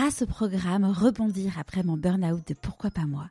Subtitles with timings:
[0.00, 3.26] grâce au programme Rebondir après mon burn-out de Pourquoi pas moi,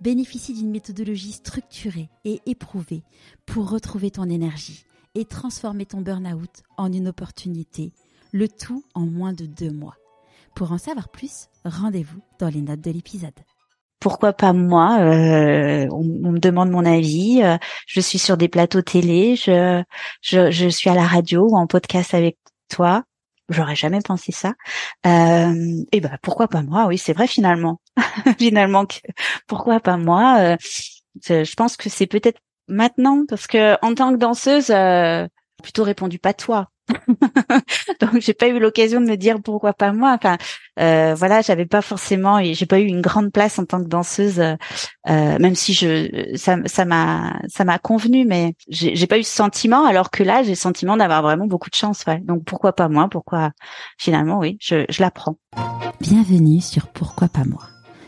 [0.00, 3.02] bénéficie d'une méthodologie structurée et éprouvée
[3.44, 4.84] pour retrouver ton énergie
[5.16, 7.92] et transformer ton burn-out en une opportunité,
[8.30, 9.96] le tout en moins de deux mois.
[10.54, 13.34] Pour en savoir plus, rendez-vous dans les notes de l'épisode.
[13.98, 17.42] Pourquoi pas moi euh, on, me demande mon avis.
[17.42, 17.56] Euh,
[17.88, 19.82] je suis sur des plateaux télé, je,
[20.20, 23.02] je, je suis à la radio ou en podcast avec toi.
[23.52, 24.54] J'aurais jamais pensé ça.
[25.06, 26.86] Euh, et ben pourquoi pas moi?
[26.86, 27.80] Oui, c'est vrai finalement.
[28.38, 28.86] finalement,
[29.46, 30.38] pourquoi pas moi?
[30.40, 30.56] Euh,
[31.26, 35.26] Je pense que c'est peut-être maintenant parce que en tant que danseuse, euh,
[35.62, 36.68] plutôt répondu pas toi.
[38.00, 40.12] Donc j'ai pas eu l'occasion de me dire pourquoi pas moi.
[40.18, 40.36] Enfin
[40.80, 43.88] euh, voilà, j'avais pas forcément et j'ai pas eu une grande place en tant que
[43.88, 44.56] danseuse, euh,
[45.06, 49.84] même si je ça ça m'a ça m'a convenu, mais j'ai pas eu ce sentiment.
[49.86, 52.04] Alors que là, j'ai le sentiment d'avoir vraiment beaucoup de chance.
[52.06, 52.18] Ouais.
[52.20, 53.08] Donc pourquoi pas moi?
[53.10, 53.52] Pourquoi
[53.98, 55.36] finalement oui, je je l'apprends.
[56.00, 57.62] Bienvenue sur Pourquoi pas moi.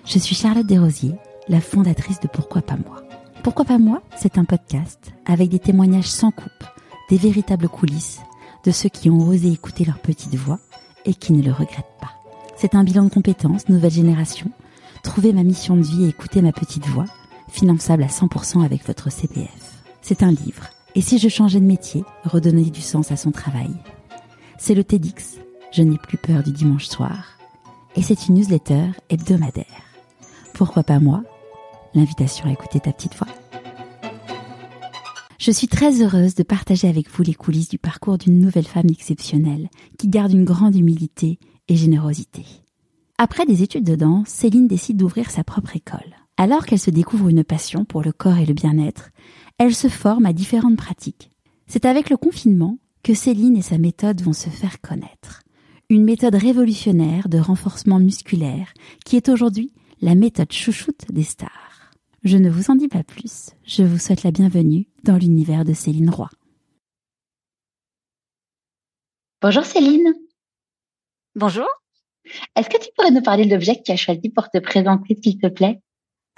[0.04, 1.14] Je suis Charlotte Desrosiers,
[1.48, 3.02] la fondatrice de Pourquoi pas moi.
[3.42, 4.02] Pourquoi pas moi?
[4.16, 6.64] C'est un podcast avec des témoignages sans coupe,
[7.10, 8.20] des véritables coulisses
[8.64, 10.58] de ceux qui ont osé écouter leur petite voix
[11.04, 12.12] et qui ne le regrettent pas.
[12.56, 14.50] C'est un bilan de compétences, nouvelle génération.
[15.02, 17.06] Trouver ma mission de vie et écouter ma petite voix,
[17.48, 19.82] finançable à 100% avec votre CPF.
[20.00, 20.70] C'est un livre.
[20.94, 23.70] Et si je changeais de métier, redonner du sens à son travail?
[24.58, 25.38] C'est le TEDx.
[25.72, 27.38] Je n'ai plus peur du dimanche soir.
[27.96, 29.66] Et c'est une newsletter hebdomadaire.
[30.52, 31.22] Pourquoi pas moi?
[31.94, 33.28] L'invitation à écouter ta petite voix.
[35.44, 38.88] Je suis très heureuse de partager avec vous les coulisses du parcours d'une nouvelle femme
[38.88, 42.46] exceptionnelle qui garde une grande humilité et générosité.
[43.18, 46.14] Après des études de danse, Céline décide d'ouvrir sa propre école.
[46.38, 49.10] Alors qu'elle se découvre une passion pour le corps et le bien-être,
[49.58, 51.28] elle se forme à différentes pratiques.
[51.66, 55.42] C'est avec le confinement que Céline et sa méthode vont se faire connaître.
[55.90, 58.72] Une méthode révolutionnaire de renforcement musculaire
[59.04, 61.63] qui est aujourd'hui la méthode chouchoute des stars.
[62.24, 63.50] Je ne vous en dis pas plus.
[63.66, 66.30] Je vous souhaite la bienvenue dans l'univers de Céline Roy.
[69.42, 70.14] Bonjour Céline.
[71.34, 71.68] Bonjour.
[72.56, 75.18] Est-ce que tu pourrais nous parler de l'objet que tu as choisi pour te présenter,
[75.22, 75.82] s'il te plaît?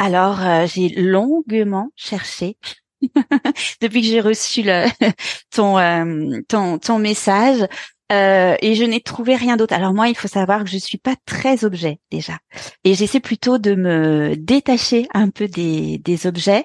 [0.01, 2.59] Alors, euh, j'ai longuement cherché
[3.81, 4.87] depuis que j'ai reçu le,
[5.55, 7.65] ton, euh, ton, ton message.
[8.13, 9.75] Euh, et je n'ai trouvé rien d'autre.
[9.75, 12.39] Alors moi, il faut savoir que je suis pas très objet déjà,
[12.85, 16.65] et j'essaie plutôt de me détacher un peu des, des objets.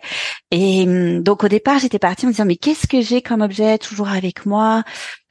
[0.51, 3.41] Et hum, donc au départ, j'étais partie en me disant mais qu'est-ce que j'ai comme
[3.41, 4.83] objet toujours avec moi?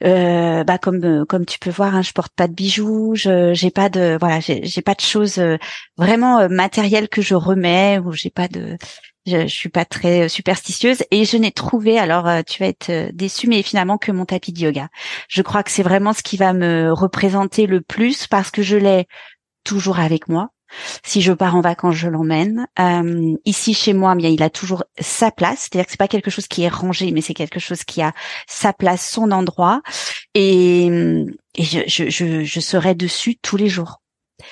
[0.03, 3.53] Euh, Bah comme euh, comme tu peux voir, hein, je porte pas de bijoux, je
[3.53, 5.57] j'ai pas de voilà, j'ai pas de choses euh,
[5.97, 8.77] vraiment matérielles que je remets ou j'ai pas de
[9.25, 12.69] je, je suis pas très euh, superstitieuse et je n'ai trouvé, alors euh, tu vas
[12.69, 14.89] être euh, déçu, mais finalement que mon tapis de yoga.
[15.27, 18.77] Je crois que c'est vraiment ce qui va me représenter le plus parce que je
[18.77, 19.07] l'ai
[19.63, 20.49] toujours avec moi.
[21.03, 22.67] Si je pars en vacances, je l'emmène.
[23.45, 25.61] ici chez moi, bien, il a toujours sa place.
[25.61, 28.13] C'est-à-dire que c'est pas quelque chose qui est rangé, mais c'est quelque chose qui a
[28.47, 29.81] sa place, son endroit.
[30.33, 30.85] Et,
[31.55, 34.01] et je, je, je, je serai dessus tous les jours.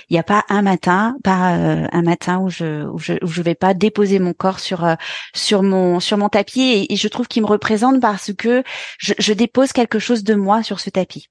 [0.09, 3.27] Il n'y a pas un matin, pas euh, un matin où je où je où
[3.27, 4.95] je vais pas déposer mon corps sur euh,
[5.33, 8.63] sur mon sur mon tapis et, je trouve qu'il me représente parce que
[8.97, 11.29] je, je, dépose quelque chose de moi sur ce tapis.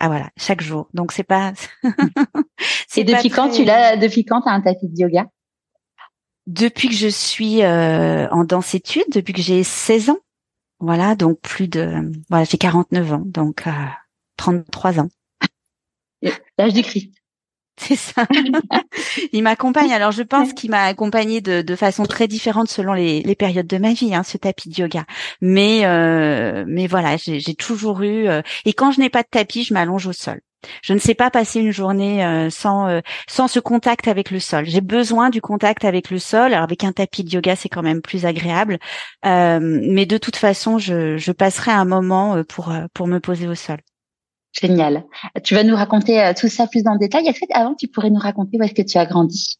[0.00, 0.88] Ah voilà, chaque jour.
[0.94, 1.52] Donc c'est pas.
[2.88, 5.26] c'est depuis quand tu l'as Depuis quand as un tapis de yoga?
[6.46, 10.18] Depuis que je suis euh, en danse études, depuis que j'ai 16 ans.
[10.78, 13.64] Voilà, donc plus de voilà, j'ai 49 ans, donc
[14.38, 15.08] 33 ans.
[16.58, 17.19] L'âge du Christ.
[17.88, 18.26] C'est ça.
[19.32, 19.92] il m'accompagne.
[19.92, 23.66] Alors je pense qu'il m'a accompagné de, de, façon très différente selon les, les périodes
[23.66, 25.06] de ma vie, hein, ce tapis de yoga.
[25.40, 28.28] Mais euh, mais voilà, j'ai toujours eu.
[28.28, 30.40] Euh, et quand je n'ai pas de tapis, je m'allonge au sol.
[30.82, 34.40] Je ne sais pas passer une journée euh, sans euh, sans ce contact avec le
[34.40, 34.66] sol.
[34.66, 36.52] J'ai besoin du contact avec le sol.
[36.52, 38.78] Alors avec un tapis de yoga, c'est quand même plus agréable.
[39.24, 43.78] mais de toute façon, je, je passerai un moment pour pour me poser au sol.
[44.52, 45.04] Génial.
[45.44, 47.26] Tu vas nous raconter euh, tout ça plus le détail.
[47.28, 49.58] Est-ce que avant, tu pourrais nous raconter où est-ce que tu as grandi?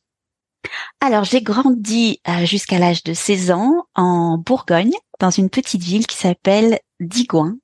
[1.01, 6.07] Alors, j'ai grandi euh, jusqu'à l'âge de 16 ans en Bourgogne, dans une petite ville
[6.07, 7.57] qui s'appelle Digoin.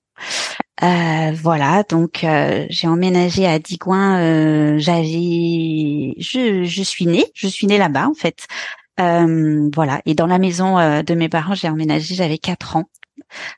[0.83, 2.25] Euh, voilà, donc
[2.71, 4.79] j'ai emménagé à Digoin.
[4.79, 8.47] j'avais, je, je suis née, je suis née là-bas en fait.
[8.99, 12.85] voilà, et dans la maison de mes parents, j'ai emménagé, j'avais 4 ans.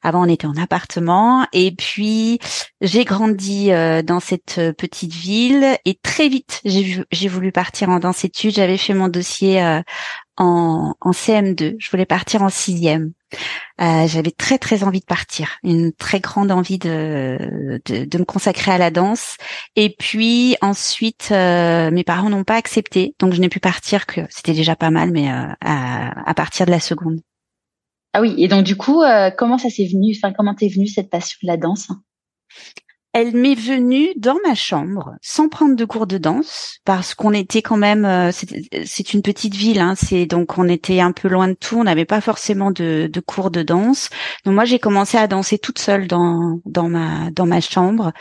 [0.03, 1.47] Avant, on était en appartement.
[1.53, 2.39] Et puis,
[2.81, 5.77] j'ai grandi euh, dans cette petite ville.
[5.85, 8.55] Et très vite, j'ai, voulu partir en danse études.
[8.55, 9.81] J'avais fait mon dossier euh,
[10.37, 11.77] en, en CM2.
[11.79, 13.13] Je voulais partir en sixième.
[13.81, 18.73] Euh, j'avais très très envie de partir, une très grande envie de, de, me consacrer
[18.73, 19.37] à la danse.
[19.77, 24.23] Et puis ensuite, euh, mes parents n'ont pas accepté, donc je n'ai pu partir que
[24.31, 27.21] c'était déjà pas mal, mais euh, à, partir de la seconde.
[28.19, 29.05] Ah oui, et donc du coup,
[29.37, 31.89] comment ça s'est venu Enfin, comment t'es venue cette passion de la danse?
[33.13, 37.63] Elle m'est venue dans ma chambre sans prendre de cours de danse parce qu'on était
[37.63, 41.49] quand même euh, c'est une petite ville hein, c'est donc on était un peu loin
[41.49, 44.11] de tout on n'avait pas forcément de, de, cours de danse.
[44.45, 48.13] Donc moi j'ai commencé à danser toute seule dans dans ma dans ma chambre.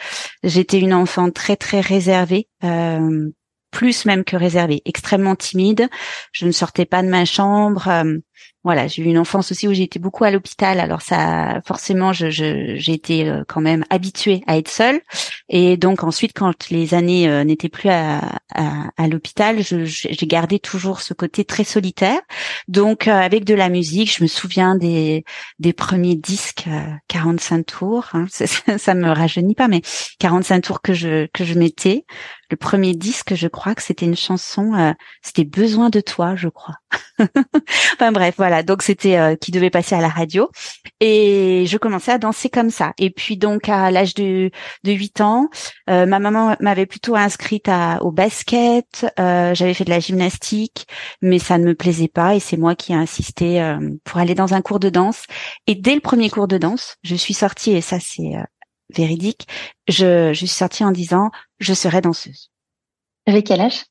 [0.43, 3.29] J'étais une enfant très très réservée euh,
[3.71, 5.89] plus même que réservée extrêmement timide.
[6.31, 8.17] Je ne sortais pas de ma chambre euh,
[8.67, 10.81] voilà, j'ai eu une enfance aussi où j'ai été beaucoup à l'hôpital.
[10.81, 14.99] Alors ça, forcément, je, j'ai été euh, quand même habituée à être seule.
[15.47, 18.19] Et donc ensuite, quand les années euh, n'étaient plus à,
[18.53, 22.19] à, l'hôpital, j'ai gardé toujours ce côté très solitaire.
[22.67, 25.23] Donc euh, avec de la musique, je me souviens des
[25.59, 26.67] des premiers disques
[27.07, 28.09] 45 tours.
[28.11, 29.81] Hein, ça, ça, me rajeunit pas, mais
[30.19, 32.05] 45 tours que je que je mettais.
[32.49, 34.93] Le premier disque, je crois que c'était une chanson.
[35.21, 36.75] c'était Besoin de toi, je crois.
[37.19, 40.49] enfin bref, voilà donc c'était euh, qui devait passer à la radio
[40.99, 42.93] et je commençais à danser comme ça.
[42.97, 44.51] Et puis donc à l'âge de
[44.83, 45.49] de 8 ans,
[45.89, 50.87] euh, ma maman m'avait plutôt inscrite à, au basket, euh, j'avais fait de la gymnastique,
[51.21, 54.53] mais ça ne me plaisait pas et c'est moi qui ai insisté pour aller dans
[54.53, 55.23] un cours de danse
[55.67, 58.33] et dès le premier cours de danse, je suis sortie et ça c'est
[58.93, 59.47] véridique,
[59.87, 62.51] je, je suis sortie en disant je serai danseuse.
[63.25, 63.83] Avec quel âge?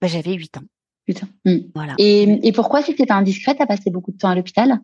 [0.00, 0.62] Bah, J'avais 8 ans.
[1.06, 1.28] Putain.
[1.44, 1.58] Hmm.
[1.74, 1.94] Voilà.
[1.98, 4.80] Et, et pourquoi, si c'était indiscret, t'as passé beaucoup de temps à l'hôpital?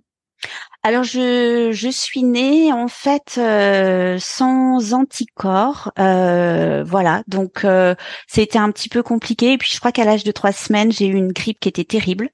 [0.84, 7.22] Alors je, je suis née en fait euh, sans anticorps, euh, voilà.
[7.28, 7.94] Donc euh,
[8.26, 9.52] c'était un petit peu compliqué.
[9.52, 11.84] Et puis je crois qu'à l'âge de trois semaines j'ai eu une grippe qui était
[11.84, 12.30] terrible.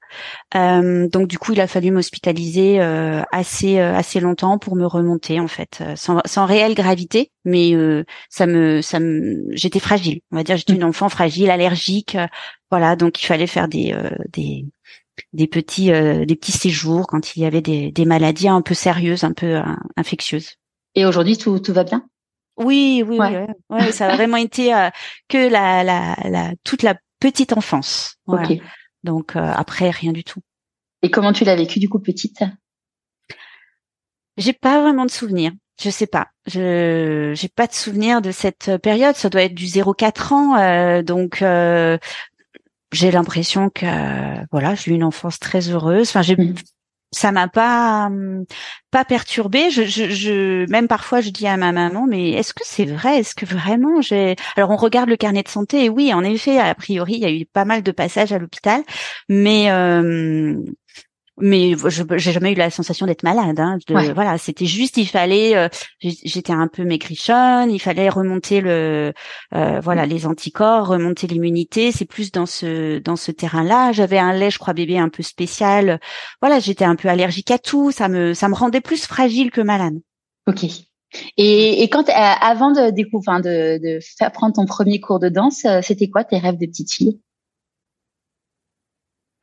[0.55, 5.39] Euh, donc du coup il a fallu m'hospitaliser euh, assez assez longtemps pour me remonter
[5.39, 7.73] en fait, sans, sans réelle gravité, mais
[8.29, 10.21] ça me ça me j'étais fragile.
[10.31, 10.77] On va dire j'étais mmh.
[10.77, 12.17] une enfant fragile, allergique,
[12.71, 12.95] voilà.
[12.95, 13.95] Donc il fallait faire des
[14.33, 14.65] des
[15.33, 18.73] des petits euh, des petits séjours quand il y avait des, des maladies un peu
[18.73, 19.63] sérieuses, un peu euh,
[19.95, 20.55] infectieuses.
[20.95, 22.05] Et aujourd'hui tout tout va bien?
[22.57, 24.89] Oui, oui, oui, ouais, ça a vraiment été euh,
[25.29, 28.17] que la, la, la toute la petite enfance.
[29.03, 30.41] Donc après rien du tout.
[31.01, 32.43] Et comment tu l'as vécu du coup petite?
[34.35, 35.53] J'ai pas vraiment de souvenirs.
[35.81, 36.27] Je sais pas.
[36.47, 39.15] Je j'ai pas de souvenir de cette période.
[39.15, 41.01] Ça doit être du 0-4 ans.
[41.03, 41.41] donc
[42.91, 43.85] j'ai l'impression que
[44.51, 46.09] voilà, j'ai eu une enfance très heureuse.
[46.09, 46.55] Enfin, j'ai mmh.
[47.11, 48.09] ça m'a pas
[48.91, 49.69] pas perturbée.
[49.69, 53.19] Je, je, je, même parfois, je dis à ma maman, mais est-ce que c'est vrai?
[53.19, 56.59] Est-ce que vraiment j'ai Alors, on regarde le carnet de santé et oui, en effet,
[56.59, 58.81] a priori, il y a eu pas mal de passages à l'hôpital,
[59.27, 60.55] mais euh,
[61.41, 63.77] mais je j'ai jamais eu la sensation d'être malade hein.
[64.13, 65.67] voilà c'était juste il fallait euh,
[66.01, 69.13] j'étais un peu maigrichonne il fallait remonter le
[69.55, 74.19] euh, voilà les anticorps remonter l'immunité c'est plus dans ce dans ce terrain là j'avais
[74.19, 75.99] un lait je crois bébé un peu spécial.
[76.41, 79.61] Voilà j'étais un peu allergique à tout ça me ça me rendait plus fragile que
[79.61, 79.95] malade.
[80.47, 80.65] Ok.
[81.37, 85.29] Et, et quand euh, avant de découvrir de, de faire prendre ton premier cours de
[85.29, 87.19] danse c'était quoi tes rêves de petite fille?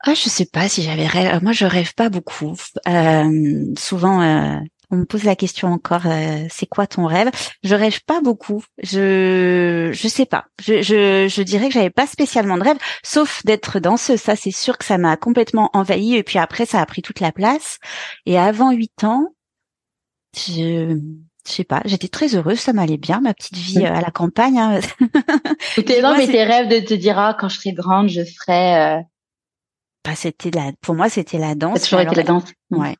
[0.05, 1.43] Ah, je sais pas si j'avais rêve.
[1.43, 2.55] Moi, je rêve pas beaucoup.
[2.87, 4.59] Euh, souvent, euh,
[4.91, 6.07] on me pose la question encore.
[6.07, 7.31] Euh, c'est quoi ton rêve?
[7.65, 8.63] Je rêve pas beaucoup.
[8.83, 10.45] Je je sais pas.
[10.63, 14.21] Je je, je dirais que j'avais pas spécialement de rêve, sauf d'être danseuse.
[14.21, 16.15] Ça, c'est sûr que ça m'a complètement envahi.
[16.15, 17.79] Et puis après, ça a pris toute la place.
[18.27, 19.35] Et avant huit ans,
[20.37, 20.99] je
[21.47, 24.59] je sais pas, j'étais très heureuse, ça m'allait bien, ma petite vie à la campagne.
[24.59, 24.81] Hein.
[26.03, 29.05] non, mais tes rêves de te dire, ah, quand je serai grande, je ferai
[30.15, 31.81] c'était la, pour moi, c'était la danse.
[31.81, 32.53] Ça toujours été la danse.
[32.71, 32.97] Ouais.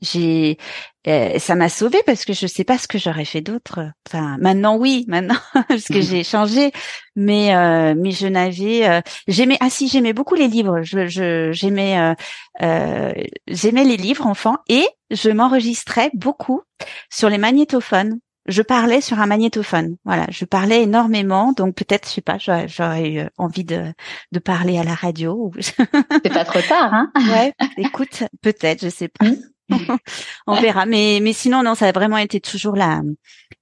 [0.00, 0.58] J'ai,
[1.06, 3.80] euh, ça m'a sauvée parce que je sais pas ce que j'aurais fait d'autre.
[4.06, 6.72] Enfin, maintenant oui, maintenant parce que j'ai changé,
[7.16, 10.82] mais euh, mais je n'avais, euh, j'aimais, ah si, j'aimais beaucoup les livres.
[10.82, 12.14] Je, je j'aimais,
[12.60, 16.62] j'aimais les livres enfants et je m'enregistrais beaucoup
[17.10, 19.96] sur les magnétophones je parlais sur un magnétophone.
[20.04, 23.92] Voilà, je parlais énormément, donc peut-être, je sais pas, j'aurais eu envie de,
[24.32, 25.52] de parler à la radio.
[25.60, 29.26] C'est pas trop tard, hein Ouais, écoute, peut-être, je sais pas.
[29.26, 29.36] Mmh.
[30.46, 30.84] On verra.
[30.84, 33.00] Mais mais sinon, non, ça a vraiment été toujours la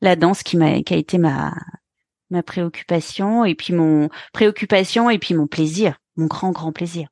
[0.00, 1.54] la danse qui m'a qui a été ma
[2.30, 7.08] ma préoccupation et puis mon préoccupation et puis mon plaisir, mon grand grand plaisir.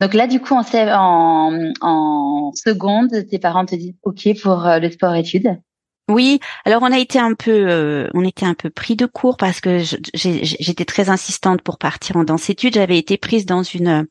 [0.00, 4.90] Donc là, du coup, en, en, en seconde, tes parents te disent OK pour le
[4.90, 5.60] sport-études?
[6.08, 9.36] Oui, alors on a été un peu, euh, on était un peu pris de court
[9.36, 9.80] parce que
[10.14, 12.74] j'étais très insistante pour partir en danse études.
[12.74, 14.06] J'avais été prise dans une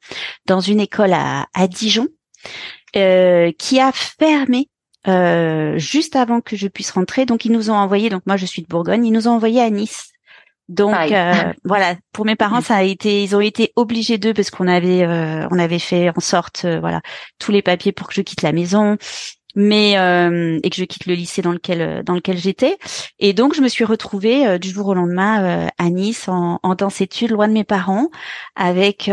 [0.45, 2.07] dans une école à, à Dijon
[2.95, 4.69] euh, qui a fermé
[5.07, 7.25] euh, juste avant que je puisse rentrer.
[7.25, 8.09] Donc ils nous ont envoyé.
[8.09, 9.03] Donc moi je suis de Bourgogne.
[9.03, 10.11] Ils nous ont envoyé à Nice.
[10.69, 10.93] Donc
[11.63, 15.07] voilà, pour mes parents, ça a été, ils ont été obligés d'eux parce qu'on avait,
[15.49, 17.01] on avait fait en sorte, voilà,
[17.39, 18.97] tous les papiers pour que je quitte la maison
[19.57, 22.77] mais euh, et que je quitte le lycée dans lequel euh, dans lequel j'étais.
[23.17, 26.75] Et donc je me suis retrouvée euh, du jour au lendemain à Nice en, en
[26.75, 28.09] danse études loin de mes parents
[28.55, 29.09] avec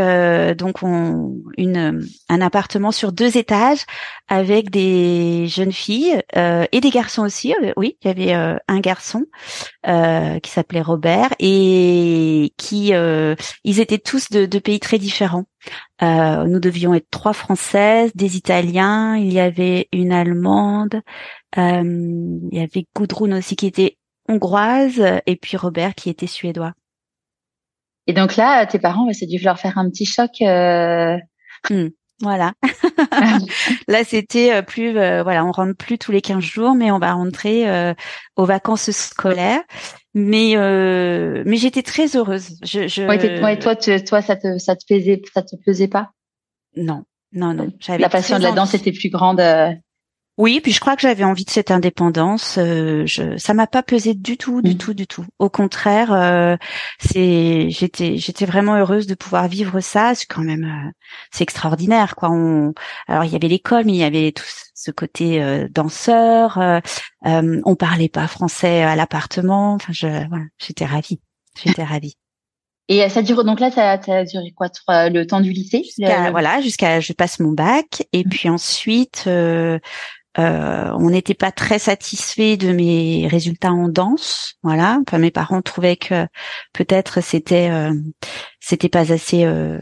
[0.58, 3.84] donc on, une un appartement sur deux étages
[4.28, 9.24] avec des jeunes filles et des garçons aussi oui il y avait un garçon
[9.84, 12.92] qui s'appelait Robert et qui
[13.64, 15.44] ils étaient tous de, de pays très différents
[16.02, 21.00] euh, nous devions être trois Françaises, des Italiens, il y avait une Allemande,
[21.56, 23.96] euh, il y avait Gudrun aussi qui était
[24.28, 26.72] hongroise, et puis Robert qui était suédois.
[28.06, 30.30] Et donc là, tes parents, c'est dû leur faire un petit choc.
[30.42, 31.16] Euh...
[32.20, 32.52] Voilà.
[33.88, 37.94] Là, c'était plus, voilà, on rentre plus tous les 15 jours, mais on va rentrer
[38.36, 39.62] aux vacances scolaires.
[40.14, 42.56] Mais euh, mais j'étais très heureuse.
[42.62, 43.02] Je, je...
[43.02, 46.10] Ouais, toi, toi, ça te ça te plaisait, ça te plaisait pas?
[46.76, 47.02] Non,
[47.32, 47.72] non, non.
[47.98, 49.40] La passion de la danse était plus grande.
[50.38, 52.58] Euh, oui, puis je crois que j'avais envie de cette indépendance.
[52.58, 54.78] Euh, je, ça m'a pas pesé du tout, du mm.
[54.78, 55.24] tout, du tout.
[55.38, 56.56] Au contraire, euh,
[56.98, 60.14] c'est, j'étais, j'étais vraiment heureuse de pouvoir vivre ça.
[60.14, 60.90] C'est quand même, euh,
[61.32, 62.30] c'est extraordinaire, quoi.
[62.30, 62.74] On,
[63.06, 66.58] alors il y avait l'école, mais il y avait tout ce côté euh, danseur.
[67.22, 69.74] on parlait pas français à l'appartement.
[69.74, 71.20] Enfin, je, voilà, j'étais ravie.
[71.62, 72.16] J'étais ravie.
[72.88, 74.68] Et ça dure donc là, ça, a duré quoi
[75.08, 75.84] le temps du lycée
[76.30, 78.28] Voilà, jusqu'à je passe mon bac et mm.
[78.28, 79.78] puis ensuite euh,
[80.38, 84.98] euh, on n'était pas très satisfait de mes résultats en danse, voilà.
[85.06, 86.26] Enfin, mes parents trouvaient que
[86.72, 87.94] peut-être c'était euh,
[88.58, 89.78] c'était pas assez euh,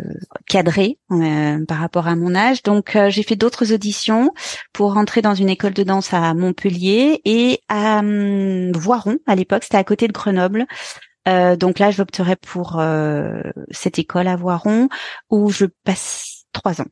[0.46, 2.62] cadré euh, par rapport à mon âge.
[2.62, 4.30] Donc j'ai fait d'autres auditions
[4.72, 9.64] pour rentrer dans une école de danse à Montpellier et à hum, Voiron à l'époque,
[9.64, 10.66] c'était à côté de Grenoble.
[11.26, 12.82] donc là, j'opterais pour
[13.70, 14.88] cette école à Voiron
[15.30, 16.86] où je passe trois ans.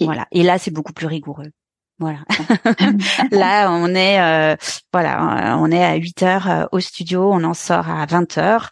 [0.00, 0.26] Voilà.
[0.32, 1.50] Et là, c'est beaucoup plus rigoureux.
[2.02, 2.18] Voilà.
[3.30, 4.56] Là, on est euh,
[4.92, 8.70] voilà, on est à 8 heures euh, au studio, on en sort à 20 heures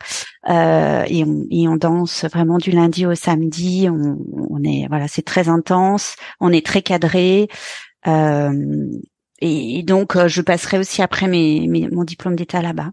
[0.48, 3.88] euh, et, on, et on danse vraiment du lundi au samedi.
[3.88, 4.18] On,
[4.50, 7.48] on est voilà, c'est très intense, on est très cadré.
[8.08, 8.88] Euh,
[9.40, 12.90] et, donc, je passerai aussi après mes, mes mon diplôme d'état là-bas.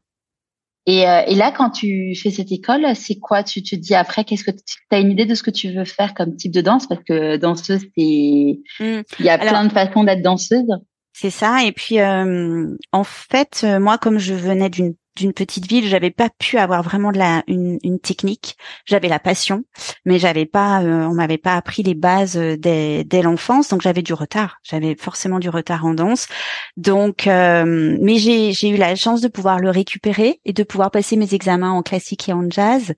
[0.89, 3.43] Et, euh, et, là, quand tu fais cette école, c'est quoi?
[3.43, 5.83] Tu te dis après, qu'est-ce que tu as une idée de ce que tu veux
[5.83, 6.87] faire comme type de danse?
[6.87, 9.01] Parce que danseuse, c'est mmh.
[9.19, 10.69] il y a plein de façons d'être danseuse.
[11.11, 11.65] C'est ça.
[11.65, 16.11] Et puis, euh, en fait, euh, moi, comme je venais d'une d'une petite ville, j'avais
[16.11, 18.55] pas pu avoir vraiment de la une, une technique.
[18.85, 19.63] J'avais la passion,
[20.05, 23.81] mais j'avais pas, euh, on m'avait pas appris les bases euh, dès, dès l'enfance, donc
[23.81, 24.57] j'avais du retard.
[24.63, 26.27] J'avais forcément du retard en danse.
[26.77, 30.91] Donc, euh, mais j'ai j'ai eu la chance de pouvoir le récupérer et de pouvoir
[30.91, 32.93] passer mes examens en classique et en jazz.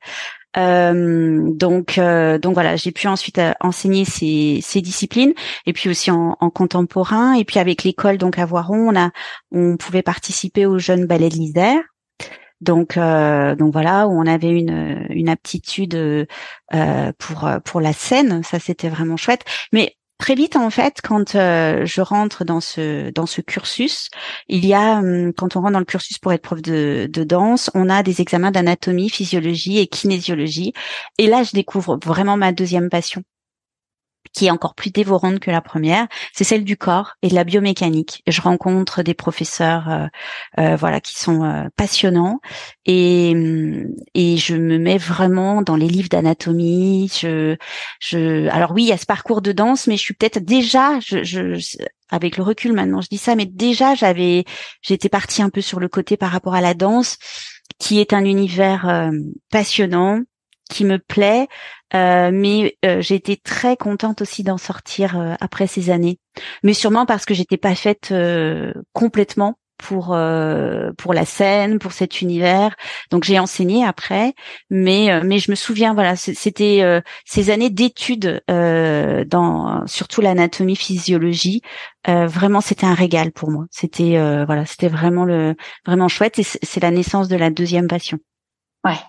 [0.56, 2.00] donc,
[2.42, 5.34] donc voilà, j'ai pu ensuite enseigner ces, ces disciplines
[5.66, 7.34] et puis aussi en, en contemporain.
[7.34, 9.12] Et puis avec l'école donc à Voiron, on a,
[9.52, 11.82] on pouvait participer aux jeunes ballets de l'Isère.
[12.62, 18.60] Donc, euh, donc voilà, où on avait une, aptitude euh, pour pour la scène, ça
[18.60, 19.44] c'était vraiment chouette.
[19.72, 24.10] Mais très vite en fait, quand euh, je rentre dans ce dans ce cursus,
[24.48, 27.72] il y a hum, quand on rentre dans le cursus pour être prof de danse,
[27.76, 30.74] on a des examens d'anatomie, physiologie et kinésiologie.
[31.18, 33.24] Et là, je découvre vraiment ma deuxième passion
[34.34, 37.44] qui est encore plus dévorante que la première, c'est celle du corps et de la
[37.44, 38.24] biomécanique.
[38.28, 40.08] Je rencontre des professeurs, euh,
[40.60, 42.40] euh, voilà, qui sont euh, passionnants
[42.86, 43.34] et
[44.14, 47.12] et je me mets vraiment dans les livres d'anatomie.
[47.20, 47.56] Je
[48.00, 51.00] je alors oui, il y a ce parcours de danse, mais je suis peut-être déjà,
[52.10, 54.46] avec le recul maintenant, je dis ça, mais déjà j'avais,
[54.82, 57.18] j'étais partie un peu sur le côté par rapport à la danse,
[57.80, 59.12] qui est un univers
[59.52, 60.22] passionnant,
[60.70, 61.48] qui me plaît,
[61.94, 66.20] euh, mais euh, j'ai été très contente aussi d'en sortir euh, après ces années.
[66.64, 68.14] Mais sûrement parce que j'étais pas faite
[68.94, 70.18] complètement pour
[70.98, 72.76] pour la scène, pour cet univers.
[73.12, 74.34] Donc j'ai enseigné après,
[74.70, 81.62] mais mais je me souviens voilà, c'était ces années d'études dans surtout l'anatomie physiologie.
[82.08, 83.66] vraiment, c'était un régal pour moi.
[83.70, 88.18] C'était voilà, c'était vraiment le vraiment chouette et c'est la naissance de la deuxième passion.
[88.86, 89.00] Ouais,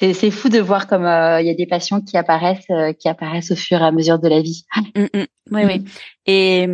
[0.00, 2.66] C'est fou de voir comme il y a des passions qui apparaissent,
[2.98, 4.64] qui apparaissent au fur et à mesure de la vie.
[4.94, 5.26] Mm, mm.
[5.50, 5.84] Oui, oui.
[6.26, 6.66] Et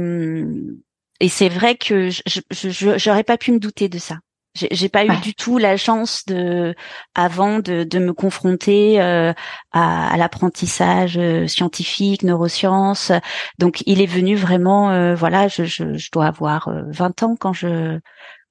[1.21, 4.19] et c'est vrai que je j'aurais pas pu me douter de ça.
[4.55, 6.77] J'ai pas eu du tout la chance de,
[7.17, 9.33] avant de, de me confronter euh,
[9.73, 13.11] à, à l'apprentissage euh, scientifique, neurosciences.
[13.59, 17.53] Donc, il est venu vraiment, euh, voilà, je, je, je, dois avoir 20 ans quand
[17.53, 17.99] je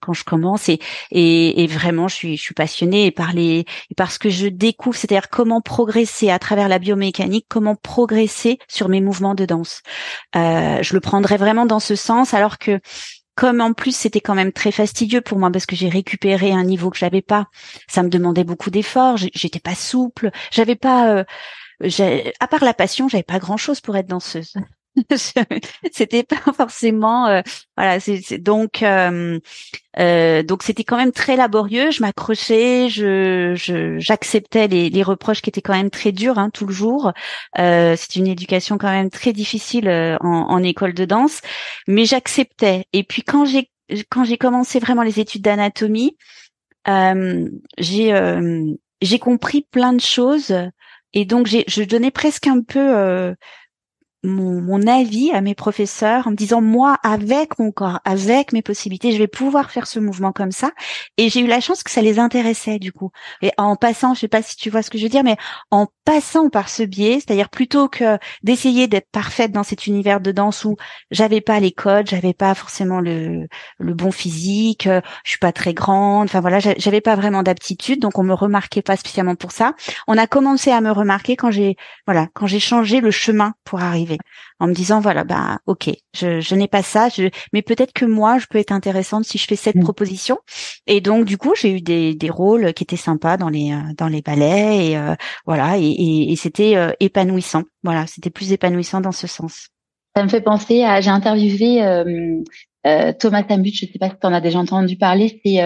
[0.04, 0.80] quand je commence et,
[1.12, 3.66] et, et vraiment je suis je suis passionnée par les
[3.98, 8.90] par ce que je découvre, c'est-à-dire comment progresser à travers la biomécanique, comment progresser sur
[8.90, 9.82] mes mouvements de danse.
[10.34, 12.80] je le prendrais vraiment dans ce sens, alors que
[13.36, 16.64] comme en plus c'était quand même très fastidieux pour moi parce que j'ai récupéré un
[16.64, 17.48] niveau que j'avais pas,
[17.88, 21.24] ça me demandait beaucoup d'efforts, j'étais pas souple, j'avais pas, euh,
[22.40, 24.54] à part la passion, j'avais pas grand chose pour être danseuse.
[25.92, 27.42] c'était pas forcément euh,
[27.76, 29.40] voilà c'est donc euh,
[30.00, 31.92] euh, donc c'était quand même très laborieux.
[31.92, 36.66] Je m'accrochais je j'acceptais les, les reproches qui étaient quand même très durs hein, tout
[36.66, 37.12] le jour.
[37.58, 41.42] Euh, c'est une éducation quand même très difficile en, en école de danse
[41.88, 42.86] mais j'acceptais.
[42.94, 43.70] Et puis quand j'ai
[44.10, 46.18] quand j'ai commencé vraiment les études d'anatomie
[47.78, 48.14] j'ai
[49.02, 50.54] j'ai compris plein de choses.
[51.16, 53.36] Et donc j'ai je donnais presque un peu
[54.24, 59.12] mon, avis à mes professeurs en me disant moi avec mon corps, avec mes possibilités,
[59.12, 60.72] je vais pouvoir faire ce mouvement comme ça.
[61.18, 63.12] Et j'ai eu la chance que ça les intéressait du coup.
[63.42, 65.38] Et en passant, je sais pas si tu vois ce que je veux dire, mais
[65.72, 70.32] en passant par ce biais, c'est-à-dire plutôt que d'essayer d'être parfaite dans cet univers de
[70.32, 70.75] danse où
[71.12, 73.48] j'avais pas les codes, j'avais pas forcément le,
[73.80, 78.18] le bon physique, je suis pas très grande, enfin voilà, j'avais pas vraiment d'aptitude, donc
[78.20, 79.75] on me remarquait pas spécialement pour ça.
[80.08, 81.75] On a commencé à me remarquer quand j'ai
[82.08, 84.12] voilà quand j'ai changé le chemin pour arriver
[84.60, 88.05] en me disant voilà bah ok je, je n'ai pas ça je, mais peut-être que
[88.05, 89.84] moi je peux être intéressante si je fais cette mm.
[89.84, 90.39] proposition
[90.88, 93.93] et donc du coup j'ai eu des, des rôles qui étaient sympas dans les euh,
[93.98, 95.15] dans les ballets et euh,
[95.46, 99.70] voilà et, et, c'était euh, épanouissant voilà c'était plus épanouissant dans ce sens
[100.15, 101.82] ça me fait penser à j'ai interviewé
[103.17, 105.58] Thomas Tambut, je ne sais pas si tu en as déjà entendu parler, c'est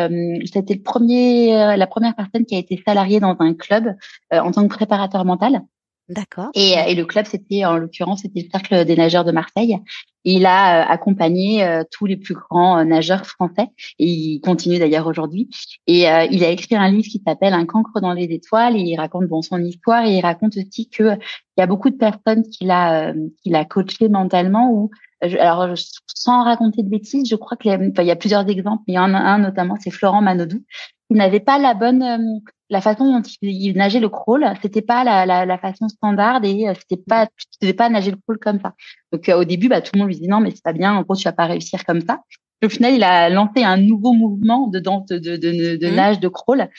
[0.45, 3.95] c'était le premier, la première personne qui a été salariée dans un club
[4.31, 5.63] en tant que préparateur mental.
[6.09, 6.49] D'accord.
[6.53, 9.77] Et, euh, et, le club, c'était en l'occurrence, c'était le cercle des nageurs de Marseille.
[10.23, 13.67] Il a euh, accompagné euh, tous les plus grands nageurs français.
[13.99, 15.49] Et il continue d'ailleurs aujourd'hui.
[15.85, 18.77] Et il a écrit un livre qui s'appelle Un cancre dans les étoiles.
[18.77, 20.05] Et il raconte bon son histoire.
[20.05, 21.15] Et il raconte aussi que
[21.57, 25.73] il y a beaucoup de personnes qu'il a qu'il a coaché mentalement ou alors
[26.05, 28.99] sans raconter de bêtises, je crois qu'il y, y, a plusieurs exemples, mais il y
[28.99, 30.63] en a un notamment, c'est Florent Manodou,
[31.09, 35.25] qui n'avait pas la bonne la façon dont il nageait le crawl, c'était pas la,
[35.25, 38.59] la, la, façon standard et euh, c'était pas, tu devais pas nager le crawl comme
[38.59, 38.73] ça.
[39.11, 40.93] Donc euh, au début, bah, tout le monde lui dit non, mais c'est pas bien.
[40.93, 42.21] En gros, tu vas pas réussir comme ça.
[42.63, 45.95] Au final, il a lancé un nouveau mouvement de danse, de, de, de, de mmh.
[45.95, 46.69] nage, de crawl,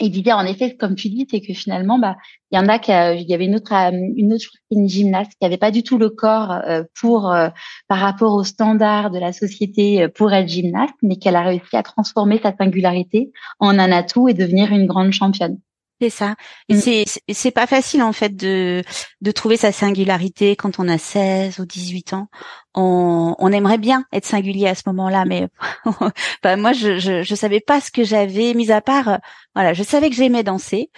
[0.00, 2.16] et l'idée, en effet, comme tu dis, c'est que finalement, bah,
[2.50, 5.32] il y en a qui, il y avait une autre, euh, une autre une gymnaste
[5.38, 7.50] qui avait pas du tout le corps euh, pour, euh,
[7.86, 11.82] par rapport aux standards de la société pour être gymnaste, mais qu'elle a réussi à
[11.82, 15.58] transformer sa singularité en un atout et devenir une grande championne.
[16.00, 16.34] C'est ça.
[16.68, 16.80] Et mm.
[16.80, 18.82] c'est c'est pas facile en fait de
[19.20, 22.28] de trouver sa singularité quand on a 16 ou 18 ans.
[22.74, 25.48] On, on aimerait bien être singulier à ce moment-là, mais
[26.42, 29.18] bah, moi je, je je savais pas ce que j'avais mis à part.
[29.54, 30.90] Voilà, je savais que j'aimais danser.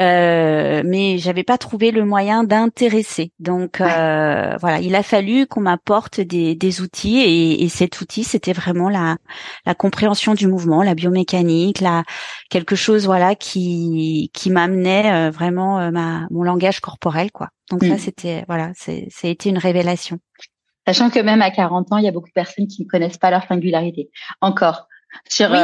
[0.00, 3.30] Euh, mais j'avais pas trouvé le moyen d'intéresser.
[3.38, 8.24] Donc euh, voilà, il a fallu qu'on m'apporte des, des, outils et, et, cet outil,
[8.24, 9.18] c'était vraiment la,
[9.66, 12.04] la compréhension du mouvement, la biomécanique, la
[12.48, 17.50] quelque chose voilà qui qui m'amenait euh, vraiment euh, ma mon langage corporel quoi.
[17.70, 17.98] Donc ça, mm.
[17.98, 20.18] c'était voilà, c'est ça a été une révélation.
[20.86, 23.18] Sachant que même à 40 ans, il y a beaucoup de personnes qui ne connaissent
[23.18, 24.10] pas leur singularité.
[24.40, 24.88] Encore
[25.28, 25.50] sur.
[25.50, 25.58] Oui.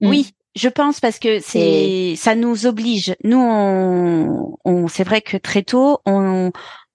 [0.08, 0.30] oui.
[0.56, 3.14] Je pense parce que c'est ça nous oblige.
[3.22, 6.50] Nous, on, on c'est vrai que très tôt, on,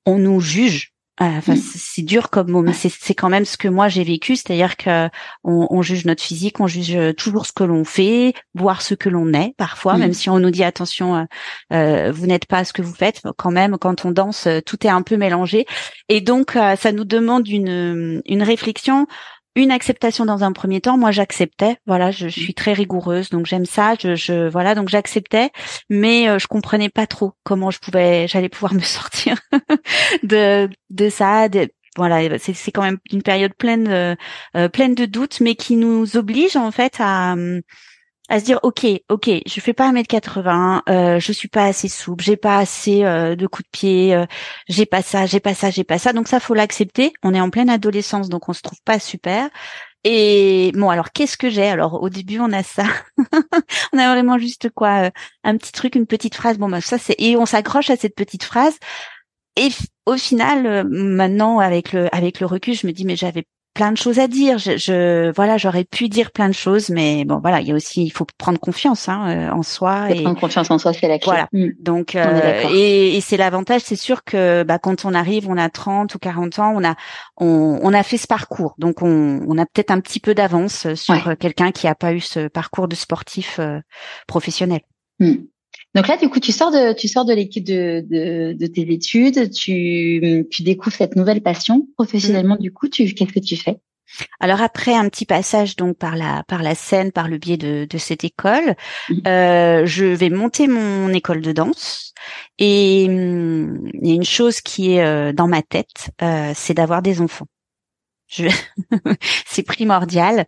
[0.06, 0.92] on nous juge.
[1.22, 1.62] Euh, enfin, mm.
[1.76, 5.08] c'est dur comme mot, mais c'est quand même ce que moi j'ai vécu, c'est-à-dire que
[5.46, 9.08] on, on, juge notre physique, on juge toujours ce que l'on fait, voir ce que
[9.08, 10.00] l'on est parfois, mm.
[10.00, 11.24] même si on nous dit attention, euh,
[11.72, 13.22] euh, vous n'êtes pas ce que vous faites.
[13.38, 15.66] Quand même, quand on danse, tout est un peu mélangé,
[16.10, 19.08] et donc ça nous demande une une réflexion
[19.56, 20.98] une acceptation dans un premier temps.
[20.98, 21.78] Moi, j'acceptais.
[21.86, 23.96] Voilà, je, suis très rigoureuse, donc j'aime ça.
[24.00, 25.52] Je, je, voilà, donc j'acceptais,
[25.90, 29.40] mais euh, je comprenais pas trop comment je pouvais, j'allais pouvoir me sortir
[30.24, 31.48] de de ça.
[31.98, 34.16] voilà, c'est quand même une période pleine euh,
[34.56, 37.36] euh, pleine de doutes, mais qui nous oblige en fait à
[38.30, 42.24] à se dire ok ok je fais pas 1m80 euh, je suis pas assez souple
[42.24, 44.26] j'ai pas assez euh, de coups de pied euh,
[44.68, 47.42] j'ai pas ça j'ai pas ça j'ai pas ça donc ça faut l'accepter on est
[47.42, 49.50] en pleine adolescence donc on se trouve pas super
[50.06, 51.68] Et bon, alors qu'est-ce que j'ai?
[51.68, 52.86] Alors au début, on a ça.
[53.94, 55.12] on a vraiment juste quoi, euh,
[55.44, 56.60] un petit truc, une petite phrase.
[56.60, 58.78] Bon, bah, ça c'est et on s'accroche à cette petite phrase.
[59.58, 59.70] Et
[60.06, 63.92] au final, euh, maintenant avec le avec le recul, je me dis mais j'avais plein
[63.92, 64.58] de choses à dire.
[64.58, 67.76] Je, je voilà, j'aurais pu dire plein de choses, mais bon, voilà, il y a
[67.76, 70.10] aussi, il faut prendre confiance hein, euh, en soi.
[70.10, 71.26] Et prendre confiance en soi, c'est la clé.
[71.26, 71.48] Voilà.
[71.52, 71.68] Mm.
[71.80, 75.70] Donc, euh, et, et c'est l'avantage, c'est sûr que bah, quand on arrive, on a
[75.70, 76.96] 30 ou 40 ans, on a
[77.38, 80.94] on, on a fait ce parcours, donc on, on a peut-être un petit peu d'avance
[80.96, 83.80] sur quelqu'un qui a pas eu ce parcours de sportif euh,
[84.28, 84.82] professionnel.
[85.20, 85.36] Mm.
[85.96, 88.82] Donc là, du coup, tu sors de, tu sors de l'équipe de, de, de, tes
[88.82, 92.56] études, tu, tu découvres cette nouvelle passion professionnellement.
[92.56, 92.62] Mm.
[92.62, 93.78] Du coup, tu, qu'est-ce que tu fais?
[94.40, 97.88] Alors après un petit passage donc par la par la scène, par le biais de,
[97.90, 98.76] de cette école,
[99.10, 99.28] mm.
[99.28, 102.14] euh, je vais monter mon école de danse
[102.60, 106.74] et hum, il y a une chose qui est euh, dans ma tête, euh, c'est
[106.74, 107.48] d'avoir des enfants.
[109.46, 110.46] c'est primordial.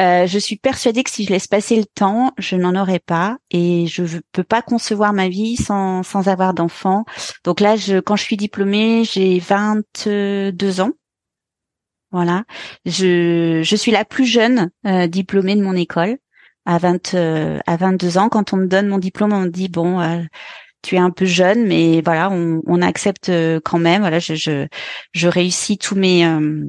[0.00, 3.36] Euh, je suis persuadée que si je laisse passer le temps, je n'en aurai pas
[3.50, 7.04] et je ne peux pas concevoir ma vie sans, sans avoir d'enfants.
[7.44, 10.92] Donc là, je, quand je suis diplômée, j'ai 22 ans.
[12.12, 12.44] Voilà.
[12.86, 16.16] Je, je suis la plus jeune euh, diplômée de mon école
[16.66, 18.28] à 20 euh, à 22 ans.
[18.28, 20.22] Quand on me donne mon diplôme, on me dit bon, euh,
[20.82, 24.00] tu es un peu jeune, mais voilà, on, on accepte euh, quand même.
[24.02, 24.66] Voilà, je, je,
[25.12, 26.64] je réussis tous mes euh,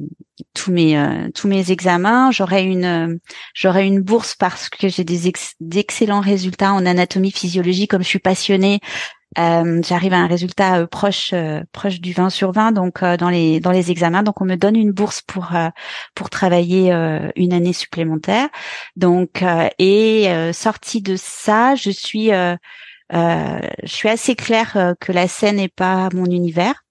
[0.54, 2.30] tous mes euh, tous mes examens.
[2.30, 3.18] J'aurai une
[3.54, 7.88] j'aurai une bourse parce que j'ai des d'excellents résultats en anatomie physiologie.
[7.88, 8.80] Comme je suis passionnée,
[9.36, 11.32] j'arrive à un résultat proche
[11.72, 14.22] proche du 20 sur 20 donc dans les dans les examens.
[14.22, 15.52] Donc on me donne une bourse pour
[16.14, 16.92] pour travailler
[17.36, 18.48] une année supplémentaire.
[18.96, 19.42] Donc
[19.78, 22.30] et sortie de ça, je suis
[23.12, 26.86] euh, je suis assez claire euh, que la scène n'est pas mon univers,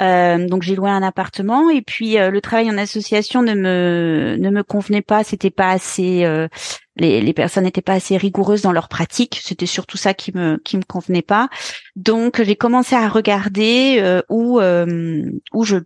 [0.00, 4.36] Euh, donc j'ai loué un appartement et puis euh, le travail en association ne me
[4.38, 6.46] ne me convenait pas, c'était pas assez euh,
[6.94, 10.60] les, les personnes n'étaient pas assez rigoureuses dans leur pratique, c'était surtout ça qui me
[10.64, 11.48] qui me convenait pas.
[11.96, 15.76] Donc j'ai commencé à regarder où où je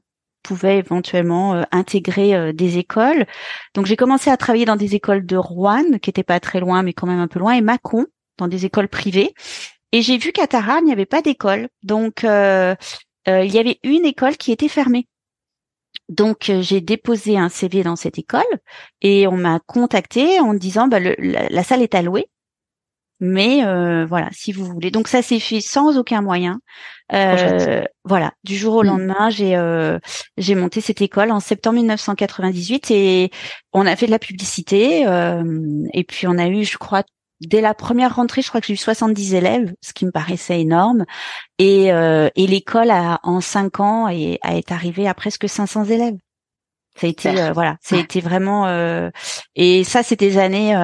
[0.43, 3.27] pouvais éventuellement intégrer des écoles.
[3.75, 6.83] Donc j'ai commencé à travailler dans des écoles de Rouen qui étaient pas très loin
[6.83, 8.07] mais quand même un peu loin et Mâcon
[8.39, 9.33] dans des écoles privées.
[9.93, 11.69] Et j'ai vu qu'à Tara, il n'y avait pas d'école.
[11.83, 12.75] Donc, euh,
[13.29, 15.07] euh, il y avait une école qui était fermée.
[16.09, 18.43] Donc euh, j'ai déposé un CV dans cette école
[19.01, 22.29] et on m'a contacté en disant bah, la, salle est allouée,
[23.21, 24.91] mais euh, voilà si vous voulez.
[24.91, 26.61] Donc ça s'est fait sans aucun moyen.
[28.05, 28.87] voilà, du jour au mm.
[28.87, 29.99] lendemain, j'ai
[30.37, 33.31] j'ai monté cette école en septembre 1998 et
[33.73, 35.03] on a fait de la publicité
[35.93, 37.05] et puis on a eu, je crois,
[37.47, 40.61] dès la première rentrée, je crois que j'ai eu 70 élèves, ce qui me paraissait
[40.61, 41.05] énorme.
[41.59, 45.85] Et, euh, et l'école a en cinq ans et a est arrivée à presque 500
[45.87, 46.17] élèves.
[46.97, 49.11] Ça a été euh, voilà, ça a été vraiment euh,
[49.57, 50.77] et ça c'est des années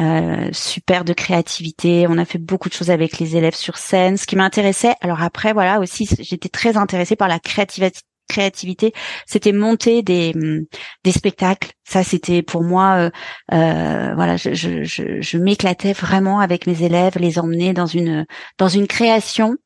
[0.00, 2.06] euh, super de créativité.
[2.08, 4.16] On a fait beaucoup de choses avec les élèves sur scène.
[4.16, 8.00] Ce qui m'intéressait, alors après voilà aussi, j'étais très intéressée par la créativité
[8.32, 8.92] créativité,
[9.26, 10.64] c'était monter des hum,
[11.04, 11.72] des spectacles.
[11.84, 13.10] Ça, c'était pour moi, euh,
[13.52, 19.56] euh, voilà, je, m'éclatais vraiment avec mes élèves, les emmener dans une création.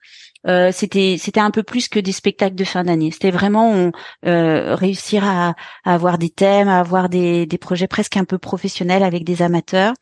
[0.49, 3.11] Euh, c'était un peu plus que des spectacles de fin d'année.
[3.11, 3.91] C'était vraiment
[4.23, 9.25] réussir à, à, avoir des thèmes, à avoir des, projets presque un peu professionnels avec
[9.25, 9.95] des amateurs.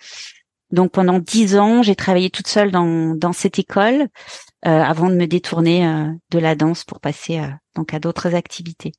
[0.71, 4.09] Donc pendant dix ans, j'ai travaillé toute seule dans cette école.
[4.63, 5.87] Avant de me détourner
[6.31, 8.93] de la danse pour passer euh, donc à d'autres activités.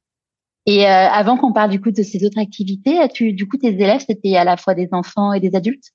[0.67, 4.03] Et avant qu'on parle du coup de ces autres activités, tu, du coup tes élèves
[4.07, 5.93] c'était à la fois des enfants et des adultes?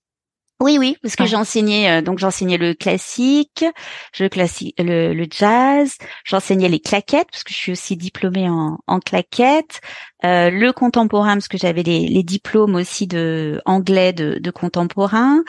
[0.60, 3.64] Oui, oui, parce que j'enseignais euh, donc j'enseignais le classique,
[4.12, 8.78] je classique, le, le jazz, j'enseignais les claquettes parce que je suis aussi diplômée en,
[8.86, 9.80] en claquettes,
[10.26, 15.42] euh, le contemporain parce que j'avais les, les, diplômes aussi de anglais de, de contemporain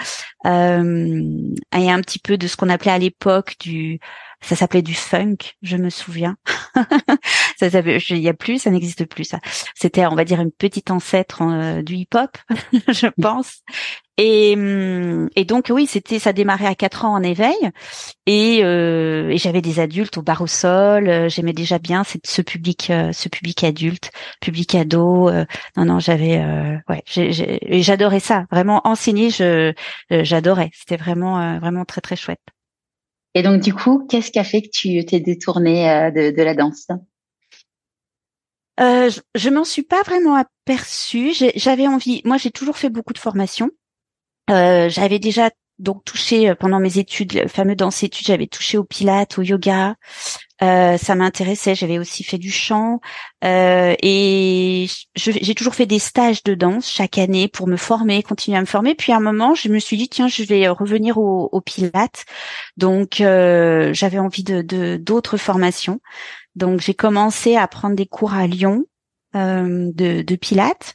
[0.46, 4.00] euh, et un petit peu de ce qu'on appelait à l'époque du
[4.41, 6.36] ça s'appelait du funk, je me souviens.
[7.60, 9.39] ça il y a plus, ça n'existe plus ça.
[9.75, 12.38] C'était, on va dire, une petite ancêtre euh, du hip-hop,
[12.88, 13.62] je pense.
[14.17, 17.56] Et, hum, et donc oui, c'était, ça démarrait à quatre ans en éveil,
[18.27, 21.10] et, euh, et j'avais des adultes au bar au sol.
[21.10, 25.32] Euh, j'aimais déjà bien ce public, euh, ce public adulte, public ado.
[25.77, 26.39] non, non, j'avais,
[26.89, 28.45] ouais, j'adorais ça.
[28.51, 29.73] Vraiment enseigner, je,
[30.12, 30.69] j'adorais.
[30.73, 32.41] C'était vraiment, vraiment très très chouette.
[33.34, 36.54] Et donc, du coup, qu'est-ce qui a fait que tu t'es détournée euh, de, la
[36.54, 36.88] danse?
[38.80, 41.34] Euh, Je, m'en suis pas vraiment aperçue.
[41.56, 42.22] J'avais envie.
[42.26, 43.70] Moi, j'ai toujours fait beaucoup de formations.
[44.50, 48.84] Euh, j'avais déjà donc touché pendant mes études, le fameux danse études, j'avais touché au
[48.84, 49.96] pilates, au yoga.
[50.63, 51.74] Euh, ça m'intéressait.
[51.74, 53.00] J'avais aussi fait du chant
[53.43, 58.58] euh, et j'ai toujours fait des stages de danse chaque année pour me former, continuer
[58.58, 58.93] à me former.
[58.93, 62.26] Puis à un moment, je me suis dit tiens, je vais revenir au, au pilates.
[62.78, 66.00] Donc euh, j'avais envie de d'autres formations.
[66.56, 68.86] Donc j'ai commencé à prendre des cours à Lyon
[69.36, 70.93] euh, de, de pilates.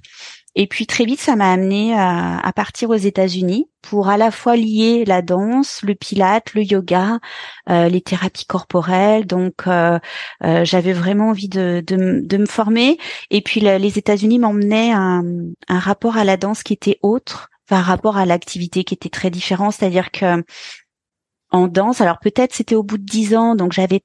[0.58, 4.56] Et puis très vite, ça m'a amené à, partir aux États-Unis pour à la fois
[4.56, 7.18] lier la danse, le pilate, le yoga,
[7.68, 9.26] euh, les thérapies corporelles.
[9.26, 9.98] Donc euh,
[10.44, 12.98] euh, j'avais vraiment envie de, de, me former.
[13.30, 15.22] Et puis les États-Unis m'emmenaient un,
[15.68, 19.10] un rapport à la danse qui était autre, enfin un rapport à l'activité qui était
[19.10, 19.70] très différent.
[19.70, 20.42] C'est-à-dire que
[21.50, 24.00] en danse, alors peut-être c'était au bout de 10 ans, donc j'avais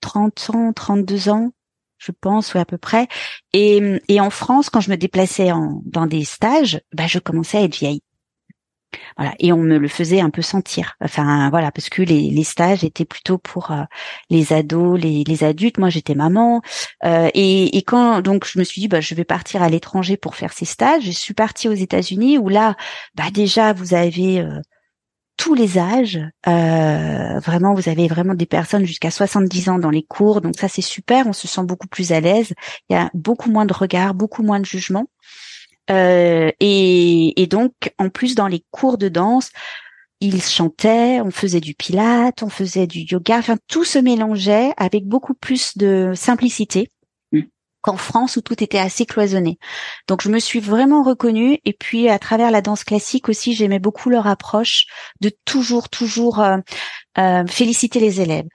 [0.00, 1.52] 30 ans, 32 ans,
[2.02, 3.08] je pense, ou à peu près.
[3.52, 7.62] Et, en France, quand je me déplaçais en, dans des stages, bah, je commençais à
[7.62, 8.02] être vieille.
[9.16, 10.96] Voilà, et on me le faisait un peu sentir.
[11.00, 13.84] Enfin voilà, parce que les, les stages étaient plutôt pour euh,
[14.28, 15.78] les ados, les, les, adultes.
[15.78, 16.60] Moi, j'étais maman,
[17.04, 20.16] euh, et, et, quand donc je me suis dit, bah, je vais partir à l'étranger
[20.18, 21.04] pour faire ces stages.
[21.04, 22.76] Je suis partie aux États-Unis où là,
[23.14, 24.60] bah déjà vous avez euh,
[25.36, 26.20] tous les âges.
[26.46, 30.68] Euh, vraiment, vous avez vraiment des personnes jusqu'à 70 ans dans les cours, donc ça
[30.68, 31.26] c'est super.
[31.26, 32.52] On se sent beaucoup plus à l'aise.
[32.88, 35.06] Il y a beaucoup moins de regards, beaucoup moins de jugement.
[35.90, 39.50] Euh, et, donc, en plus, dans les cours de danse,
[40.20, 43.38] ils chantaient, on faisait du pilate, on faisait du yoga.
[43.38, 46.88] Enfin, tout se mélangeait avec beaucoup plus de simplicité
[47.82, 49.58] qu'en France où tout était assez cloisonné.
[50.08, 53.78] Donc je me suis vraiment reconnue et puis à travers la danse classique aussi j'aimais
[53.78, 54.86] beaucoup leur approche
[55.20, 56.58] de toujours toujours euh,
[57.18, 58.46] euh, féliciter les élèves.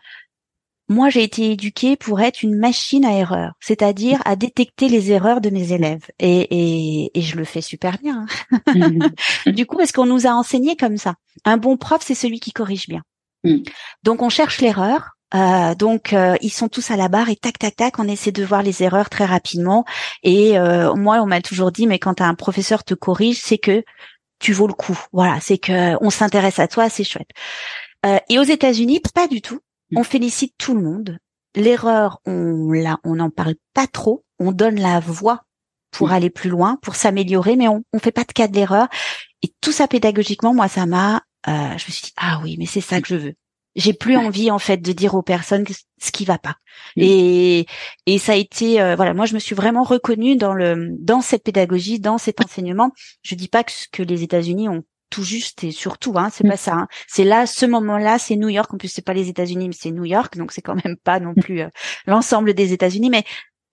[0.90, 5.42] Moi, j'ai été éduquée pour être une machine à erreur, c'est-à-dire à détecter les erreurs
[5.42, 6.06] de mes élèves.
[6.20, 8.26] Et, et, je le fais super bien.
[8.68, 9.02] Hein.
[9.52, 11.16] du coup, est-ce qu'on nous a enseigné comme ça?
[11.44, 13.02] Un bon prof, c'est celui qui corrige bien.
[13.44, 13.64] Mm.
[14.04, 17.60] Donc, on cherche l'erreur, euh, donc euh, ils sont tous à la barre et tac
[17.60, 19.86] tac tac, on essaie de voir les erreurs très rapidement.
[20.24, 23.84] Et euh, moi, on m'a toujours dit, mais quand un professeur te corrige, c'est que
[24.40, 24.98] tu vaux le coup.
[25.12, 27.30] Voilà, c'est que on s'intéresse à toi, c'est chouette.
[28.30, 29.60] et aux États-Unis, pas du tout.
[29.96, 31.18] On félicite tout le monde.
[31.56, 34.24] L'erreur, on la, on n'en parle pas trop.
[34.40, 35.44] On donne la voix
[35.92, 38.88] pour aller plus loin, pour s'améliorer, mais on, on fait pas de cas de l'erreur.
[39.44, 42.82] Et tout ça pédagogiquement, moi, ça m'a, je me suis dit ah oui, mais c'est
[42.82, 43.36] ça que je veux
[43.78, 45.64] j'ai plus envie en fait de dire aux personnes
[46.00, 46.56] ce qui va pas.
[46.98, 47.66] Et
[48.06, 51.22] et ça a été euh, voilà, moi je me suis vraiment reconnue dans le dans
[51.22, 52.92] cette pédagogie, dans cet enseignement.
[53.22, 56.48] Je dis pas que ce que les États-Unis ont tout juste et surtout hein, c'est
[56.48, 56.74] pas ça.
[56.74, 56.88] Hein.
[57.08, 58.74] C'est là ce moment-là, c'est New York.
[58.74, 61.20] En plus c'est pas les États-Unis, mais c'est New York, donc c'est quand même pas
[61.20, 61.70] non plus euh,
[62.08, 63.10] l'ensemble des États-Unis.
[63.10, 63.24] Mais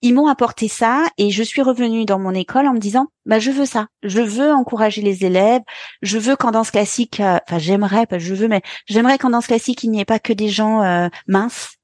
[0.05, 3.39] ils m'ont apporté ça et je suis revenue dans mon école en me disant bah
[3.39, 3.87] je veux ça.
[4.03, 5.63] Je veux encourager les élèves.
[6.03, 9.83] Je veux qu'en danse classique euh, enfin j'aimerais je veux mais j'aimerais qu'en danse classique
[9.83, 11.77] il n'y ait pas que des gens euh, minces.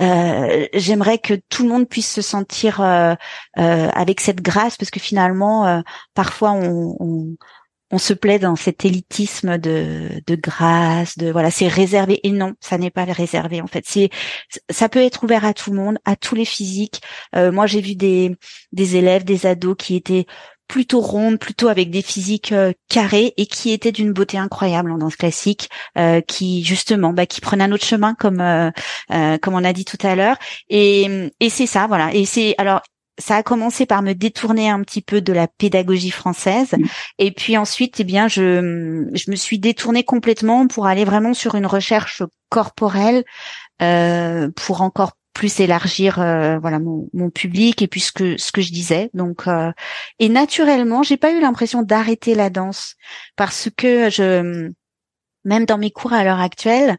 [0.00, 2.80] Euh, j'aimerais que tout le monde puisse se sentir
[3.54, 5.82] avec cette grâce parce que finalement
[6.14, 7.36] parfois on
[7.96, 12.90] se plaît dans cet élitisme de, grâce, de voilà, c'est réservé et non, ça n'est
[12.90, 13.84] pas réservé en fait.
[13.86, 14.10] C'est
[14.70, 17.00] ça peut être ouvert à tout le monde, à tous les physiques.
[17.34, 18.36] Euh, moi, j'ai vu des
[18.72, 20.26] des élèves, des ados qui étaient
[20.68, 24.98] plutôt rondes, plutôt avec des physiques euh, carrés et qui étaient d'une beauté incroyable en
[24.98, 28.42] danse classique, euh, qui justement, bah, qui prenaient un autre chemin comme
[29.40, 30.36] comme on a dit tout à l'heure.
[30.68, 32.12] Et et c'est ça, voilà.
[32.14, 32.82] Et c'est alors
[33.18, 36.84] ça a commencé par me détourner un petit peu de la pédagogie française mmh.
[37.18, 41.54] et puis ensuite eh bien je je me suis détournée complètement pour aller vraiment sur
[41.54, 43.24] une recherche corporelle
[43.82, 48.50] euh, pour encore plus élargir euh, voilà mon, mon, public et puis ce que ce
[48.50, 49.72] que je disais donc euh,
[50.18, 52.96] et naturellement j'ai pas eu l'impression d'arrêter la danse
[53.36, 54.72] parce que je
[55.48, 56.98] même dans mes cours à l'heure actuelle,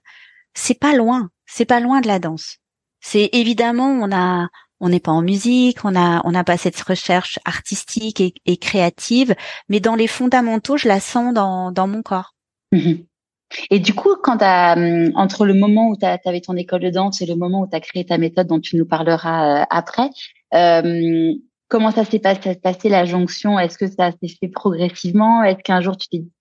[0.54, 2.58] c'est pas loin, c'est pas loin de la danse.
[3.00, 4.48] C'est évidemment on a
[4.80, 9.36] on n'est pas en musique, on a on n'a pas cette recherche artistique et, créative,
[9.68, 12.36] mais dans les fondamentaux, je la sens dans dans mon corps.
[12.72, 13.06] Mhm.
[13.72, 17.22] Et du coup, quand hum, entre le moment où tu avais ton école de danse
[17.22, 20.10] et le moment où tu as créé ta méthode dont tu nous parleras euh, après,
[20.54, 21.34] euh,
[21.68, 23.58] comment ça s'est passé, la jonction?
[23.58, 25.44] Est-ce que ça s'est fait progressivement?
[25.44, 26.32] Est-ce qu'un jour tu t'es dit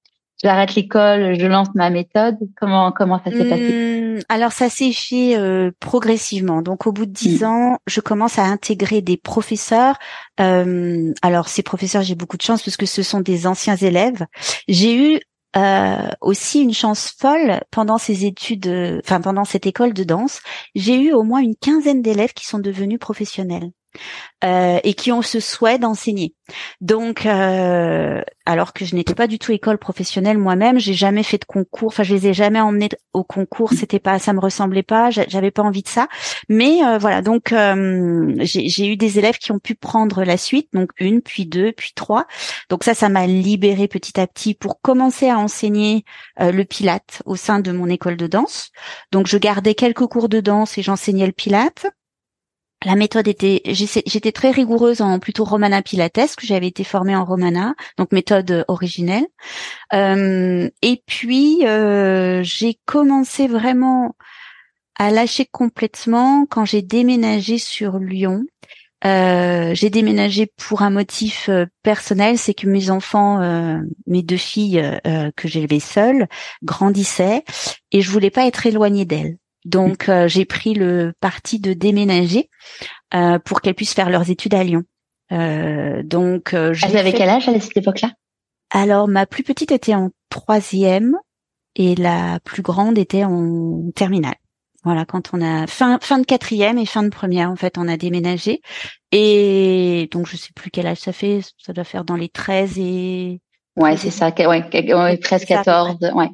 [0.42, 4.14] j'arrête l'école, je lance ma méthode Comment comment ça s'est passé?
[4.14, 6.62] Hum, Alors ça s'est fait euh, progressivement.
[6.62, 7.46] Donc au bout de dix mmh.
[7.46, 9.98] ans, je commence à intégrer des professeurs.
[10.40, 14.26] Euh, alors ces professeurs, j'ai beaucoup de chance parce que ce sont des anciens élèves.
[14.68, 15.20] J'ai eu
[15.56, 20.40] euh, aussi une chance folle pendant ces études, enfin pendant cette école de danse,
[20.74, 23.70] j'ai eu au moins une quinzaine d'élèves qui sont devenus professionnels.
[24.44, 26.32] Euh, et qui ont ce souhait d'enseigner.
[26.80, 31.38] Donc, euh, alors que je n'étais pas du tout école professionnelle moi-même, j'ai jamais fait
[31.38, 31.88] de concours.
[31.88, 33.72] Enfin, je les ai jamais emmenés au concours.
[33.72, 35.10] C'était pas, ça me ressemblait pas.
[35.10, 36.06] J'avais pas envie de ça.
[36.48, 40.90] Mais euh, voilà, donc j'ai eu des élèves qui ont pu prendre la suite, donc
[41.00, 42.26] une, puis deux, puis trois.
[42.70, 46.04] Donc ça, ça m'a libéré petit à petit pour commencer à enseigner
[46.38, 48.70] le Pilate au sein de mon école de danse.
[49.10, 51.86] Donc je gardais quelques cours de danse et j'enseignais le Pilate.
[52.84, 57.24] La méthode était, j'étais très rigoureuse en plutôt Romana Pilates, que j'avais été formée en
[57.24, 59.26] Romana, donc méthode originelle.
[59.92, 64.14] Euh, et puis euh, j'ai commencé vraiment
[64.96, 68.44] à lâcher complètement quand j'ai déménagé sur Lyon.
[69.04, 71.50] Euh, j'ai déménagé pour un motif
[71.82, 73.40] personnel, c'est que mes enfants,
[74.06, 75.00] mes deux filles
[75.36, 76.28] que j'élevais seules,
[76.62, 77.42] grandissaient
[77.90, 79.36] et je voulais pas être éloignée d'elles.
[79.68, 82.48] Donc euh, j'ai pris le parti de déménager
[83.14, 84.82] euh, pour qu'elles puissent faire leurs études à Lyon.
[85.30, 88.12] Euh, donc euh, Elles avaient quel âge à cette époque-là?
[88.70, 91.16] Alors ma plus petite était en troisième
[91.76, 94.36] et la plus grande était en terminale.
[94.84, 97.88] Voilà, quand on a fin fin de quatrième et fin de première, en fait, on
[97.88, 98.62] a déménagé.
[99.12, 102.78] Et donc je sais plus quel âge ça fait, ça doit faire dans les 13
[102.78, 103.40] et
[103.76, 106.30] Ouais, c'est ça, ouais, 13 14, ouais.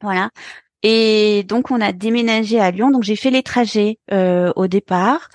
[0.00, 0.30] Voilà.
[0.82, 2.90] Et donc on a déménagé à Lyon.
[2.90, 5.28] Donc j'ai fait les trajets euh, au départ.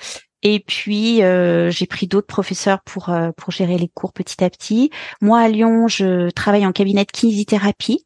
[0.44, 4.50] Et puis euh, j'ai pris d'autres professeurs pour euh, pour gérer les cours petit à
[4.50, 4.92] petit.
[5.22, 8.06] Moi à Lyon, je travaille en cabinet de kinésithérapie.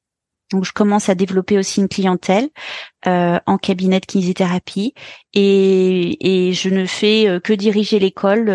[0.51, 2.49] Donc je commence à développer aussi une clientèle
[3.03, 4.93] en cabinet de kinésithérapie
[5.33, 8.49] et, et je ne fais que diriger l'école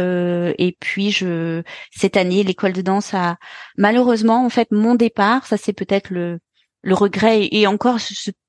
[0.57, 3.39] et puis je cette année l'école de danse a
[3.77, 6.39] malheureusement en fait mon départ ça c'est peut-être le
[6.83, 7.99] le regret et encore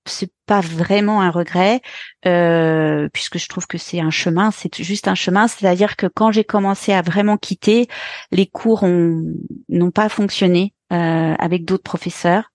[0.05, 1.81] c'est pas vraiment un regret
[2.25, 5.47] euh, puisque je trouve que c'est un chemin c'est juste un chemin.
[5.47, 7.87] C'est-à-dire que quand j'ai commencé à vraiment quitter
[8.31, 12.51] les cours n'ont pas fonctionné euh, avec d'autres professeurs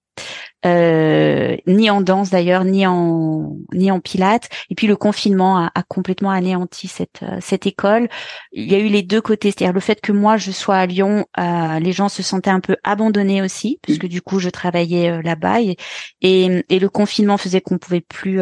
[0.64, 4.48] euh, ni en danse d'ailleurs, ni en ni en pilates.
[4.70, 8.09] Et puis le confinement a, complètement anéanti cette euh, cette école.
[8.52, 10.87] Il y a eu les deux côtés, c'est-à-dire le fait que moi je sois à
[10.87, 15.22] Lyon, euh, les gens se sentaient un peu abandonnés aussi, puisque du coup je travaillais
[15.22, 15.76] là-bas et,
[16.22, 18.40] et, le confinement faisait qu'on pouvait plus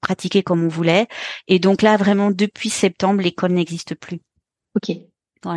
[0.00, 1.06] pratiquer comme on voulait.
[1.48, 4.20] Et donc là vraiment depuis septembre l'école n'existe plus.
[4.76, 4.96] Ok.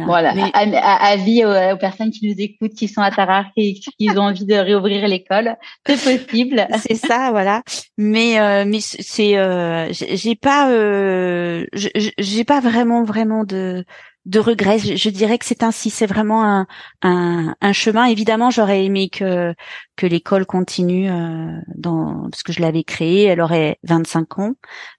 [0.05, 0.33] Voilà.
[0.53, 4.45] À, avis aux, personnes qui nous écoutent, qui sont à Tarare et qui ont envie
[4.45, 6.67] de réouvrir l'école, c'est possible.
[6.79, 7.63] c'est ça, voilà.
[7.97, 13.85] Mais euh, mais c'est, euh, j'ai pas, euh, j'ai pas vraiment vraiment de
[14.27, 14.77] de regrets.
[14.79, 15.89] Je, dirais que c'est ainsi.
[15.89, 16.67] C'est vraiment un,
[17.01, 18.05] un, un chemin.
[18.05, 19.55] Évidemment, j'aurais aimé que
[19.95, 23.23] que l'école continue euh, dans parce que je l'avais créée.
[23.23, 24.53] Elle aurait 25 ans,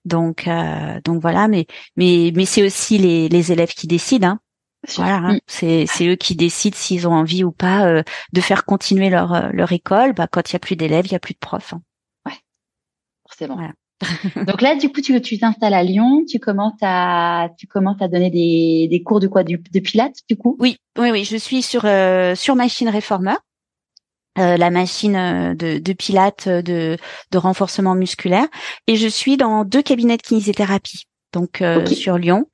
[0.04, 1.46] donc euh, donc voilà.
[1.46, 4.28] Mais mais mais c'est aussi les les élèves qui décident.
[4.28, 4.40] Hein.
[4.96, 5.34] Voilà, hein.
[5.34, 5.86] mm.
[5.86, 9.50] c'est eux qui décident s'ils ont envie ou pas euh, de faire continuer leur euh,
[9.52, 10.12] leur école.
[10.12, 11.72] Bah quand il y a plus d'élèves, il y a plus de profs.
[11.72, 11.82] Hein.
[12.26, 12.38] Ouais,
[13.26, 13.56] forcément.
[13.56, 13.72] Voilà.
[14.46, 18.08] Donc là, du coup, tu tu t'installes à Lyon, tu commences à tu commences à
[18.08, 19.42] donner des des cours de quoi?
[19.42, 20.56] Du, de pilates du coup?
[20.60, 21.24] Oui, oui, oui.
[21.24, 23.34] Je suis sur euh, sur machine réformer.
[24.36, 26.96] la machine de, de pilates de,
[27.32, 28.46] de renforcement musculaire
[28.86, 31.60] et je suis dans deux cabinets de kinésithérapie donc
[31.92, 32.46] sur Lyon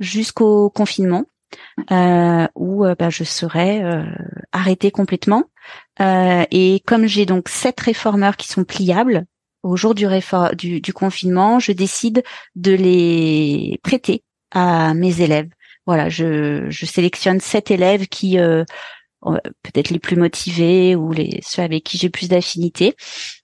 [0.00, 1.24] jusqu'au confinement
[1.90, 4.04] euh, où euh, bah, je serais euh,
[4.52, 5.44] arrêtée complètement.
[6.00, 9.24] Euh, et comme j'ai donc sept réformeurs qui sont pliables,
[9.62, 10.06] au jour du,
[10.94, 12.22] confinement, je décide
[12.54, 15.50] de les prêter à mes élèves.
[15.86, 18.38] Voilà, je, je sélectionne sept élèves qui
[19.20, 22.96] peut-être les plus motivés ou les ceux avec qui j'ai plus d'affinité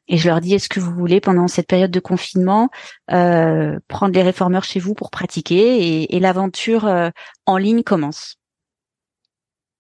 [0.09, 2.69] et je leur dis est-ce que vous voulez pendant cette période de confinement
[3.11, 7.11] euh, prendre les réformeurs chez vous pour pratiquer et, et l'aventure euh,
[7.47, 8.37] en ligne commence?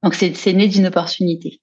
[0.02, 1.60] Donc c'est né d'une opportunité.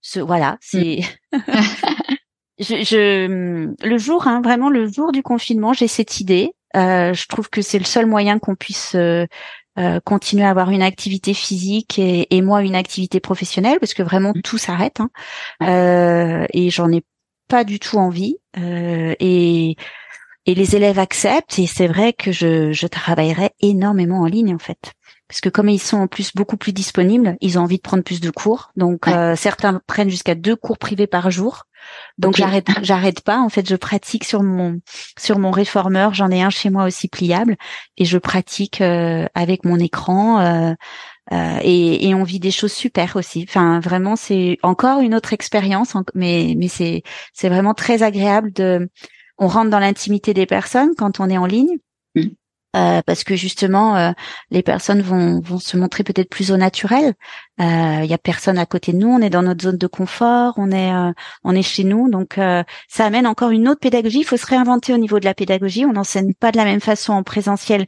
[0.00, 1.00] Ce, voilà, c'est
[2.58, 6.52] je, je, le jour, hein, vraiment le jour du confinement, j'ai cette idée.
[6.76, 9.26] Euh, je trouve que c'est le seul moyen qu'on puisse euh,
[9.78, 14.02] euh, continuer à avoir une activité physique et, et, moi une activité professionnelle, parce que
[14.02, 14.42] vraiment mmh.
[14.42, 15.00] tout s'arrête.
[15.00, 15.10] Hein.
[15.62, 17.02] Euh, et j'en ai
[17.48, 18.36] pas du tout envie.
[18.58, 19.76] Euh, et
[20.48, 21.58] et les élèves acceptent.
[21.58, 24.94] Et c'est vrai que je, je travaillerai énormément en ligne en fait
[25.28, 28.04] parce que comme ils sont en plus beaucoup plus disponibles, ils ont envie de prendre
[28.04, 28.70] plus de cours.
[28.76, 31.64] Donc euh, certains prennent jusqu'à deux cours privés par jour.
[32.18, 33.40] Donc j'arrête j'arrête pas.
[33.40, 34.80] En fait, je pratique sur mon
[35.18, 36.14] sur mon réformeur.
[36.14, 37.56] J'en ai un chez moi aussi pliable
[37.96, 40.40] et je pratique euh, avec mon écran.
[40.40, 40.74] Euh,
[41.32, 43.44] euh, et, et, on vit des choses super aussi.
[43.48, 47.02] Enfin, vraiment, c'est encore une autre expérience, mais mais c'est
[47.32, 48.88] c'est vraiment très agréable de.
[49.38, 51.78] On rentre dans l'intimité des personnes quand on est en ligne.
[52.14, 52.28] Mmh.
[52.76, 54.12] Euh, parce que justement euh,
[54.50, 57.14] les personnes vont, vont se montrer peut-être plus au naturel.
[57.58, 59.86] Il euh, y a personne à côté de nous, on est dans notre zone de
[59.86, 60.92] confort, on est
[61.44, 64.20] on est chez nous, donc ça amène encore une autre pédagogie.
[64.20, 65.86] Il faut se réinventer au niveau de la pédagogie.
[65.86, 67.86] On n'enseigne pas de la même façon en présentiel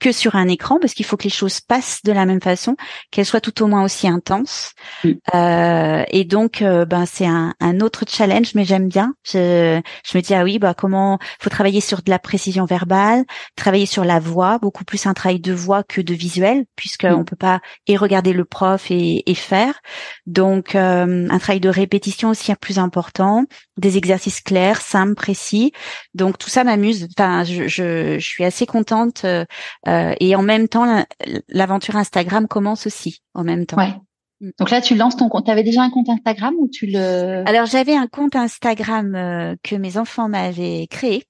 [0.00, 2.76] que sur un écran parce qu'il faut que les choses passent de la même façon,
[3.10, 4.72] qu'elles soient tout au moins aussi intenses.
[5.04, 5.10] Mm.
[5.34, 9.14] Euh, et donc, euh, ben c'est un, un, autre challenge, mais j'aime bien.
[9.24, 13.24] Je, je me dis ah oui, bah comment faut travailler sur de la précision verbale,
[13.56, 17.20] travailler sur la voix, beaucoup plus un travail de voix que de visuel, puisqu'on mm.
[17.20, 19.80] on peut pas et regarder le prof et, et faire.
[20.26, 23.44] Donc euh, un travail de répétition aussi plus important,
[23.80, 25.72] des exercices clairs, simples, précis.
[26.14, 27.08] Donc tout ça m'amuse.
[27.16, 29.22] Enfin, je, je, je, suis assez contente.
[29.24, 29.44] Euh,
[29.88, 31.04] euh, et en même temps,
[31.48, 33.78] l'aventure Instagram commence aussi en même temps.
[33.78, 33.94] Ouais.
[34.40, 34.50] Mm.
[34.58, 35.46] Donc là, tu lances ton compte.
[35.46, 39.56] Tu avais déjà un compte Instagram ou tu le Alors j'avais un compte Instagram euh,
[39.62, 41.24] que mes enfants m'avaient créé.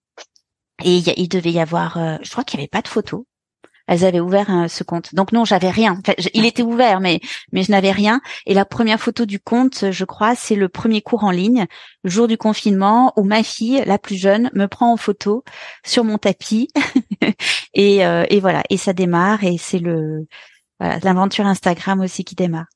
[0.82, 3.24] Et il, devait y avoir, je crois qu'il n'y avait pas de photos
[3.90, 5.12] elles avaient ouvert ce compte.
[5.16, 6.00] Donc non, j'avais rien.
[6.32, 7.20] il était ouvert, mais
[7.50, 8.20] mais je n'avais rien.
[8.46, 11.66] Et la première photo du compte, je crois, c'est le premier cours en ligne,
[12.04, 15.42] le jour du confinement, où ma fille, la plus jeune, me prend en photo
[15.84, 16.68] sur mon tapis.
[17.74, 19.42] et, euh, et voilà, et ça démarre.
[19.42, 20.26] Et c'est le
[20.78, 22.66] voilà, l'aventure Instagram aussi qui démarre.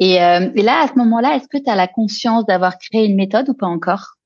[0.00, 3.06] Et, euh, et là, à ce moment-là, est-ce que tu as la conscience d'avoir créé
[3.06, 4.16] une méthode ou pas encore?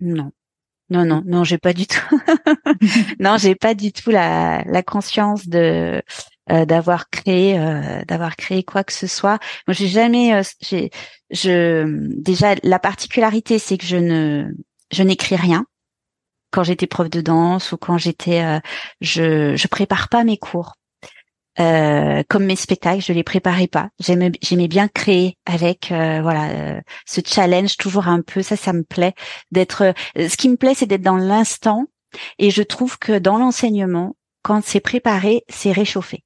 [0.00, 0.32] Non.
[0.90, 2.20] Non, non, non, j'ai pas du tout.
[3.20, 6.02] non, j'ai pas du tout la, la conscience de
[6.50, 9.38] euh, d'avoir créé euh, d'avoir créé quoi que ce soit.
[9.68, 10.34] Moi, j'ai jamais.
[10.34, 10.90] Euh, j'ai,
[11.30, 11.84] je
[12.20, 14.48] déjà la particularité, c'est que je ne
[14.90, 15.64] je n'écris rien
[16.50, 18.60] quand j'étais prof de danse ou quand j'étais.
[19.00, 20.74] je je prépare pas mes cours.
[21.58, 23.90] Euh, comme mes spectacles, je les préparais pas.
[23.98, 28.42] J'aimais, j'aimais bien créer avec, euh, voilà, euh, ce challenge toujours un peu.
[28.42, 29.14] Ça, ça me plaît
[29.50, 29.92] d'être.
[30.16, 31.86] ce qui me plaît, c'est d'être dans l'instant.
[32.38, 36.24] Et je trouve que dans l'enseignement, quand c'est préparé, c'est réchauffé.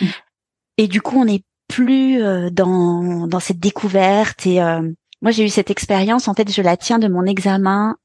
[0.00, 0.06] Mmh.
[0.76, 4.46] Et du coup, on n'est plus dans dans cette découverte.
[4.46, 4.58] Et
[5.20, 6.28] moi, j'ai eu cette expérience.
[6.28, 7.96] En fait, je la tiens de mon examen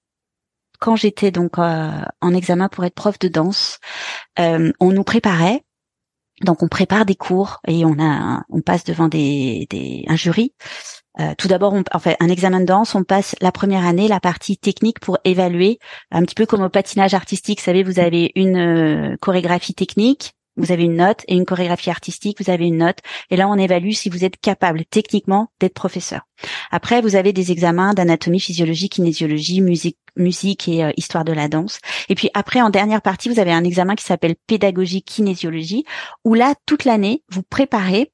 [0.79, 3.79] quand j'étais donc en examen pour être prof de danse.
[4.37, 5.63] on nous préparait
[6.41, 10.53] donc on prépare des cours et on a on passe devant des, des un jury.
[11.19, 14.19] Euh, tout d'abord, on, fait un examen de danse, on passe la première année la
[14.19, 15.77] partie technique pour évaluer,
[16.09, 17.59] un petit peu comme au patinage artistique.
[17.59, 21.89] Vous savez, vous avez une euh, chorégraphie technique, vous avez une note et une chorégraphie
[21.89, 22.99] artistique, vous avez une note.
[23.29, 26.21] Et là, on évalue si vous êtes capable techniquement d'être professeur.
[26.71, 31.47] Après, vous avez des examens d'anatomie, physiologie, kinésiologie, musique, musique et euh, histoire de la
[31.47, 31.79] danse.
[32.09, 35.85] Et puis après, en dernière partie, vous avez un examen qui s'appelle pédagogie, kinésiologie,
[36.23, 38.11] où là, toute l'année, vous préparez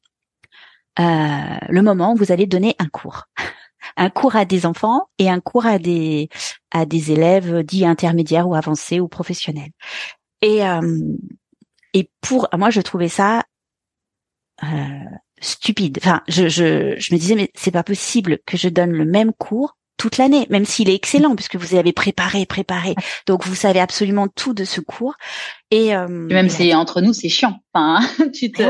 [0.99, 1.03] euh,
[1.67, 3.25] le moment où vous allez donner un cours.
[3.97, 6.29] un cours à des enfants et un cours à des
[6.71, 9.71] à des élèves dits intermédiaires ou avancés ou professionnels.
[10.41, 10.81] Et euh,
[11.93, 13.43] et pour moi, je trouvais ça
[14.63, 14.67] euh,
[15.41, 15.99] stupide.
[16.01, 19.31] Enfin, je, je, je me disais mais c'est pas possible que je donne le même
[19.33, 22.95] cours toute l'année, même s'il est excellent puisque vous avez préparé, préparé.
[23.27, 25.13] Donc vous savez absolument tout de ce cours.
[25.71, 27.59] Et, euh, même c'est entre nous, c'est chiant.
[27.73, 27.99] Enfin,
[28.33, 28.63] tu te...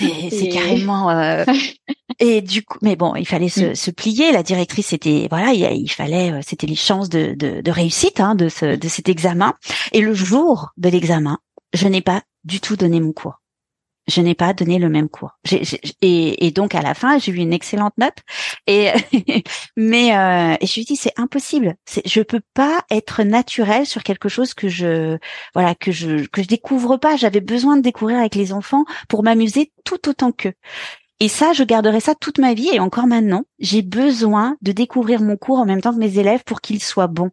[0.00, 1.10] Eh c'est carrément.
[1.10, 1.44] Euh...
[2.20, 3.74] et du coup, mais bon, il fallait se, mm.
[3.74, 4.32] se plier.
[4.32, 8.20] La directrice, c'était voilà, il, il fallait, euh, c'était les chances de, de, de réussite
[8.20, 9.54] hein, de ce de cet examen.
[9.92, 11.38] Et le jour de l'examen,
[11.72, 13.40] je n'ai pas du tout donné mon cours.
[14.08, 15.38] Je n'ai pas donné le même cours.
[16.02, 18.16] et, donc à la fin, j'ai eu une excellente note.
[18.66, 18.90] Et
[19.76, 21.76] mais euh, et je lui dis c'est impossible.
[22.04, 25.16] Je peux pas être naturel sur quelque chose que je
[25.54, 27.16] voilà que je que je découvre pas.
[27.16, 30.54] J'avais besoin de découvrir avec les enfants pour m'amuser tout autant qu'eux.
[31.20, 33.44] Et ça, je garderai ça toute ma vie et encore maintenant.
[33.58, 37.08] J'ai besoin de découvrir mon cours en même temps que mes élèves pour qu'ils soient
[37.08, 37.30] bons.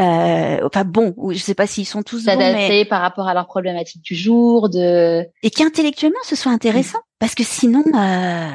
[0.00, 3.46] Euh, enfin bon, je sais pas s'ils sont tous bons, mais par rapport à leurs
[3.46, 8.48] problématiques du jour, de et qu'intellectuellement ce soit intéressant, parce que sinon euh,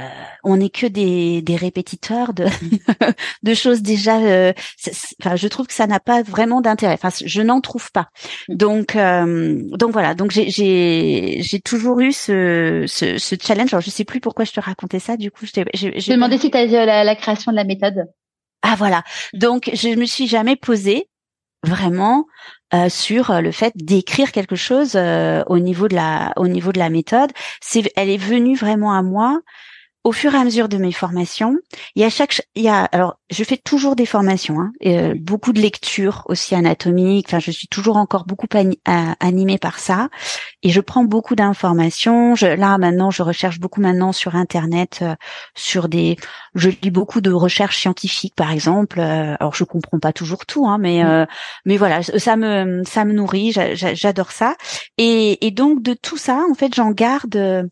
[0.45, 2.45] on n'est que des, des répétiteurs de
[3.43, 4.19] de choses déjà.
[4.19, 4.53] Euh,
[5.21, 6.93] enfin, je trouve que ça n'a pas vraiment d'intérêt.
[6.93, 8.07] Enfin, je n'en trouve pas.
[8.47, 10.15] Donc euh, donc voilà.
[10.15, 13.73] Donc j'ai j'ai j'ai toujours eu ce, ce ce challenge.
[13.73, 15.17] Alors je sais plus pourquoi je te racontais ça.
[15.17, 15.65] Du coup, je t'ai
[16.13, 18.05] demandé si tu as la, la création de la méthode.
[18.63, 19.03] Ah voilà.
[19.33, 21.09] Donc je me suis jamais posée
[21.63, 22.25] vraiment
[22.73, 26.71] euh, sur euh, le fait d'écrire quelque chose euh, au niveau de la au niveau
[26.71, 27.31] de la méthode.
[27.61, 29.41] C'est elle est venue vraiment à moi
[30.03, 31.57] au fur et à mesure de mes formations,
[31.95, 34.99] il y a chaque, il y a, alors je fais toujours des formations, hein, et,
[34.99, 37.27] euh, beaucoup de lectures aussi anatomiques.
[37.29, 38.47] Enfin, je suis toujours encore beaucoup
[38.85, 40.09] animée par ça,
[40.61, 42.35] et je prends beaucoup d'informations.
[42.41, 45.15] là maintenant, je recherche beaucoup maintenant sur internet, euh,
[45.55, 46.17] sur des,
[46.55, 48.99] je lis beaucoup de recherches scientifiques, par exemple.
[48.99, 51.27] Euh, alors je comprends pas toujours tout, hein, mais mmh.
[51.65, 53.53] mais voilà, ça me ça me nourrit.
[53.53, 54.55] J'adore ça,
[54.97, 57.69] et, et donc de tout ça, en fait, j'en garde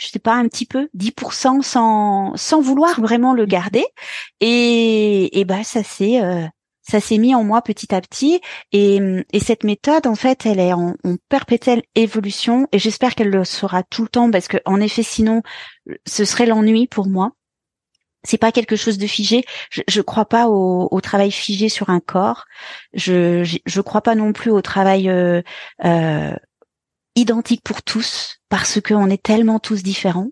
[0.00, 3.84] je sais pas un petit peu 10% sans sans vouloir vraiment le garder
[4.40, 6.46] et et bah ça s'est euh,
[6.80, 8.40] ça s'est mis en moi petit à petit
[8.72, 8.98] et,
[9.32, 10.94] et cette méthode en fait elle est en,
[11.28, 15.42] perpétuelle évolution et j'espère qu'elle le sera tout le temps parce que en effet sinon
[16.06, 17.32] ce serait l'ennui pour moi
[18.22, 19.44] c'est pas quelque chose de figé.
[19.70, 22.44] Je, je crois pas au, au, travail figé sur un corps.
[22.92, 25.40] Je, je, je crois pas non plus au travail euh,
[25.84, 26.34] euh,
[27.20, 30.30] identique pour tous parce qu'on est tellement tous différents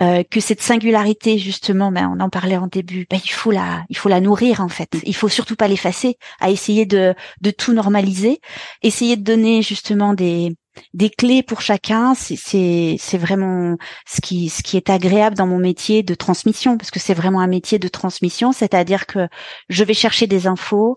[0.00, 3.84] euh, que cette singularité justement, ben, on en parlait en début, ben, il faut la,
[3.90, 4.88] il faut la nourrir en fait.
[5.04, 8.40] Il faut surtout pas l'effacer, à essayer de, de tout normaliser,
[8.82, 10.56] essayer de donner justement des,
[10.94, 12.14] des clés pour chacun.
[12.14, 16.98] C'est, vraiment ce qui, ce qui est agréable dans mon métier de transmission parce que
[17.00, 19.28] c'est vraiment un métier de transmission, c'est-à-dire que
[19.68, 20.96] je vais chercher des infos,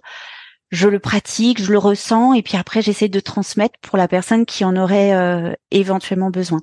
[0.76, 4.45] je le pratique, je le ressens, et puis après j'essaie de transmettre pour la personne
[4.45, 6.61] qui en aurait euh, éventuellement besoin.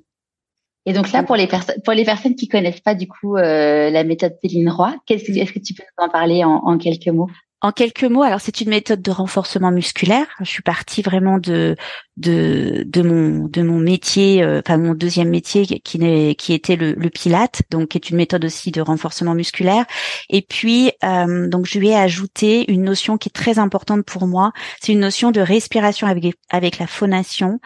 [0.85, 3.91] Et donc là, pour les personnes, pour les personnes qui connaissent pas du coup euh,
[3.91, 7.31] la méthode Céline Roy, que, est-ce que tu peux nous en parler en quelques mots?
[7.65, 10.27] En quelques mots, alors c'est une méthode de renforcement musculaire.
[10.41, 11.77] Je suis partie vraiment de
[12.17, 17.09] de mon de mon métier, euh, enfin mon deuxième métier qui qui était le, le
[17.09, 19.87] Pilate, donc qui est une méthode aussi de renforcement musculaire.
[20.29, 24.27] Et puis euh, donc je lui ai ajouté une notion qui est très importante pour
[24.27, 24.51] moi,
[24.81, 27.61] c'est une notion de respiration avec avec la phonation,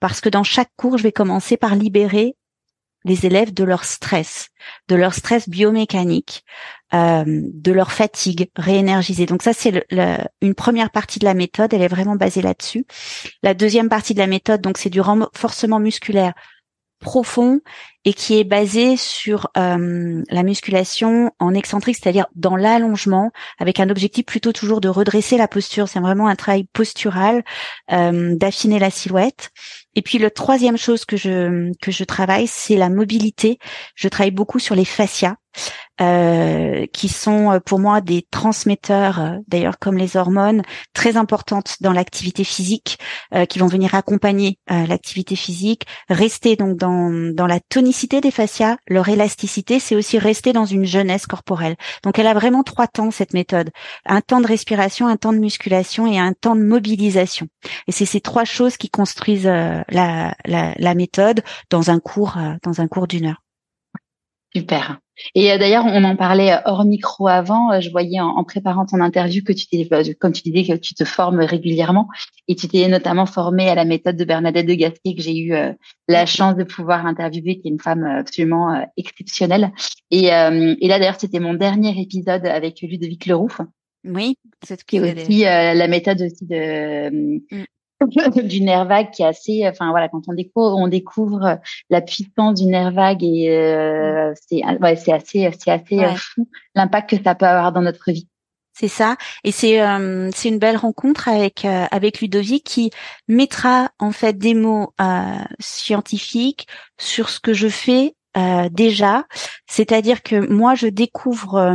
[0.00, 2.36] parce que dans chaque cours je vais commencer par libérer
[3.04, 4.48] les élèves de leur stress,
[4.88, 6.44] de leur stress biomécanique,
[6.94, 9.26] euh, de leur fatigue réénergisée.
[9.26, 9.86] Donc ça, c'est
[10.40, 11.72] une première partie de la méthode.
[11.72, 12.86] Elle est vraiment basée là-dessus.
[13.42, 16.34] La deuxième partie de la méthode, donc c'est du renforcement musculaire
[17.02, 17.60] profond
[18.04, 23.90] et qui est basé sur euh, la musculation en excentrique, c'est-à-dire dans l'allongement, avec un
[23.90, 25.88] objectif plutôt toujours de redresser la posture.
[25.88, 27.44] C'est vraiment un travail postural,
[27.92, 29.50] euh, d'affiner la silhouette.
[29.94, 33.58] Et puis le troisième chose que je que je travaille, c'est la mobilité.
[33.94, 35.36] Je travaille beaucoup sur les fascias.
[36.00, 40.62] Euh, qui sont euh, pour moi des transmetteurs, euh, d'ailleurs comme les hormones,
[40.94, 42.98] très importantes dans l'activité physique,
[43.48, 45.86] qui vont venir accompagner l'activité physique.
[46.08, 50.84] Rester donc dans, dans la tonicité des fascias, leur élasticité, c'est aussi rester dans une
[50.84, 51.76] jeunesse corporelle.
[52.02, 53.70] Donc elle a vraiment trois temps cette méthode
[54.04, 57.48] un temps de respiration, un temps de musculation et un temps de mobilisation.
[57.86, 59.84] Et c'est ces trois choses qui construisent la,
[60.44, 63.42] la, la méthode dans un cours dans un cours d'une heure.
[64.54, 64.98] Super.
[65.34, 67.72] Et euh, d'ailleurs, on en parlait euh, hors micro avant.
[67.72, 70.94] Euh, je voyais en, préparant ton interview que tu t'es, comme tu disais, que tu
[70.94, 72.08] te formes régulièrement
[72.48, 75.54] et tu t'es notamment formée à la méthode de Bernadette de Gasquet que j'ai eu
[76.08, 79.72] la chance de pouvoir interviewer, qui est une femme absolument exceptionnelle.
[80.10, 83.52] Et, et là, d'ailleurs, c'était mon dernier épisode avec Ludovic Leroux.
[84.04, 87.64] Oui, c'est qui est aussi la méthode aussi de mm.
[88.42, 91.58] du nerf vague qui est assez, enfin voilà, quand on découvre, on découvre
[91.90, 96.48] la puissance du nerf vague et euh, c'est ouais, c'est assez, c'est assez euh, fou
[96.74, 98.28] l'impact que ça peut avoir dans notre vie.
[98.74, 102.90] C'est ça, et c'est euh, c'est une belle rencontre avec avec Ludovic qui
[103.28, 104.94] mettra en fait des mots
[105.60, 106.66] scientifiques
[106.98, 108.14] sur ce que je fais
[108.70, 109.26] déjà,
[109.66, 111.74] c'est-à-dire que moi je découvre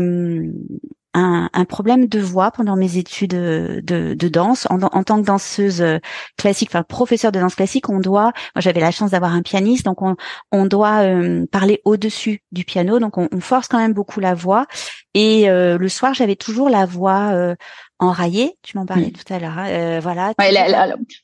[1.18, 4.68] un, un, problème de voix pendant mes études de, de, danse.
[4.70, 5.98] En, en, tant que danseuse euh,
[6.38, 10.02] classique, enfin professeur de danse classique, on doit, j'avais la chance d'avoir un pianiste, donc
[10.02, 10.16] on,
[10.52, 14.36] on doit euh, parler au-dessus du piano, donc on, on, force quand même beaucoup la
[14.36, 14.68] voix.
[15.16, 17.56] Et euh, le soir, j'avais toujours la voix
[18.00, 18.56] enraillée.
[18.64, 19.12] Tu m'en parlais mm.
[19.12, 19.58] tout à l'heure.
[19.58, 19.68] Hein.
[19.70, 20.34] Euh, voilà.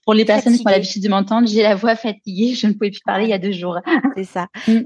[0.03, 2.55] pour les personnes qui ont l'habitude de m'entendre, j'ai la voix fatiguée.
[2.55, 3.79] Je ne pouvais plus parler il y a deux jours.
[4.15, 4.47] C'est ça.
[4.65, 4.83] Mm.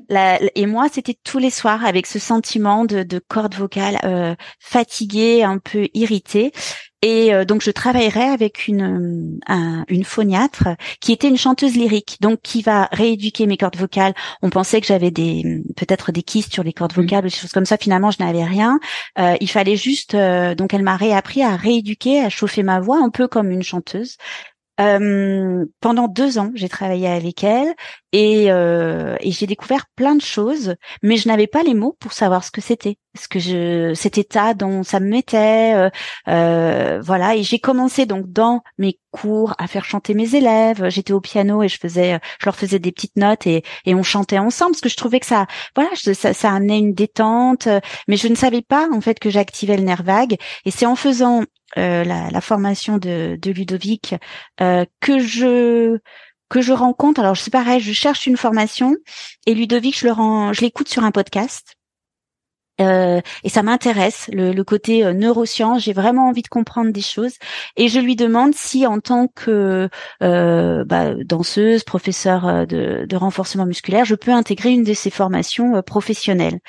[0.55, 5.43] et moi, c'était tous les soirs avec ce sentiment de, de corde vocale euh, fatiguée,
[5.43, 6.51] un peu irritée.
[7.03, 9.39] Et euh, donc je travaillerai avec une
[9.87, 10.69] une phoniatre
[10.99, 14.13] qui était une chanteuse lyrique, donc qui va rééduquer mes cordes vocales.
[14.41, 17.01] On pensait que j'avais des peut-être des kystes sur les cordes mmh.
[17.01, 17.77] vocales ou des choses comme ça.
[17.77, 18.79] Finalement, je n'avais rien.
[19.19, 23.09] Euh, il fallait juste donc elle m'a réappris à rééduquer, à chauffer ma voix un
[23.09, 24.17] peu comme une chanteuse.
[24.79, 27.73] Euh, pendant deux ans, j'ai travaillé avec elle
[28.11, 32.13] et, euh, et j'ai découvert plein de choses, mais je n'avais pas les mots pour
[32.13, 35.89] savoir ce que c'était, ce que je, cet état dont ça me mettait, euh,
[36.27, 37.35] euh, voilà.
[37.35, 40.89] Et j'ai commencé donc dans mes cours à faire chanter mes élèves.
[40.89, 44.03] J'étais au piano et je faisais, je leur faisais des petites notes et, et on
[44.03, 47.67] chantait ensemble parce que je trouvais que ça, voilà, ça, ça amenait une détente,
[48.07, 50.37] mais je ne savais pas en fait que j'activais le nerf vague.
[50.65, 51.43] Et c'est en faisant
[51.77, 54.15] euh, la, formation de, Ludovic
[54.61, 55.99] euh, que je
[56.49, 57.19] que je rencontre.
[57.19, 58.95] Alors c'est pareil, je cherche une formation
[59.45, 61.77] et Ludovic, je le rends, je l'écoute sur un podcast.
[62.79, 65.83] Euh, et ça m'intéresse le, côté euh, neurosciences.
[65.83, 67.33] J'ai vraiment envie de comprendre des choses
[67.75, 69.89] et je lui demande si, en tant que
[70.21, 75.09] euh, bah, danseuse, professeure euh, de, de, renforcement musculaire, je peux intégrer une de ces
[75.09, 76.59] formations professionnelles.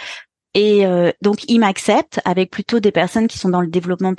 [0.54, 0.84] Et
[1.22, 4.14] donc il m'accepte avec plutôt des personnes qui sont dans le développement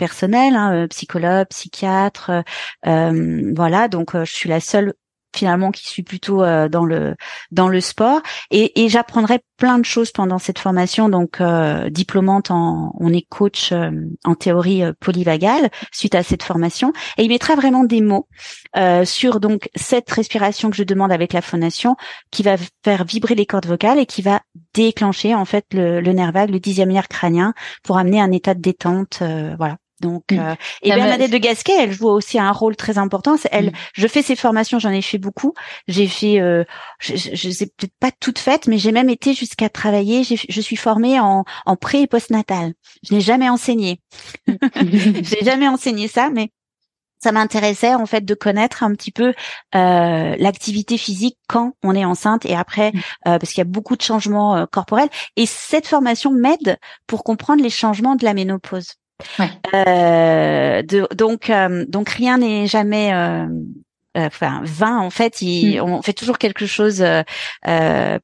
[0.00, 2.42] personnel, hein, euh, psychologue, psychiatre, euh,
[2.86, 3.86] euh, voilà.
[3.86, 4.94] Donc je suis la seule
[5.36, 6.38] finalement qui suis plutôt
[6.68, 7.14] dans le
[7.52, 8.20] dans le sport.
[8.50, 11.08] Et, et j'apprendrai plein de choses pendant cette formation.
[11.08, 11.40] Donc
[11.88, 13.72] diplômante en on est coach
[14.24, 16.92] en théorie polyvagale suite à cette formation.
[17.16, 18.26] Et il mettra vraiment des mots
[19.04, 21.94] sur donc cette respiration que je demande avec la phonation
[22.32, 24.40] qui va faire vibrer les cordes vocales et qui va
[24.74, 28.54] déclencher en fait le, le nerf vague le dixième nerf crânien pour amener un état
[28.54, 29.22] de détente
[29.56, 30.38] voilà donc, mm.
[30.38, 33.36] euh, et Bernadette de Gasquet, elle joue aussi un rôle très important.
[33.52, 33.72] Elle, mm.
[33.94, 35.54] je fais ces formations, j'en ai fait beaucoup.
[35.88, 36.64] J'ai fait, euh,
[36.98, 40.22] je, je, sais peut-être pas toutes faites, mais j'ai même été jusqu'à travailler.
[40.24, 42.72] Je suis formée en, en pré et post-natal.
[43.02, 44.00] Je n'ai jamais enseigné.
[44.46, 46.50] je n'ai jamais enseigné ça, mais
[47.22, 49.34] ça m'intéressait en fait de connaître un petit peu
[49.74, 52.98] euh, l'activité physique quand on est enceinte et après, mm.
[53.28, 55.10] euh, parce qu'il y a beaucoup de changements euh, corporels.
[55.36, 58.94] Et cette formation m'aide pour comprendre les changements de la ménopause.
[59.74, 60.82] Euh,
[61.14, 63.46] donc, euh, donc rien n'est jamais euh,
[64.16, 65.42] enfin vain en fait.
[65.42, 65.84] Il, mm.
[65.84, 67.04] on fait toujours quelque chose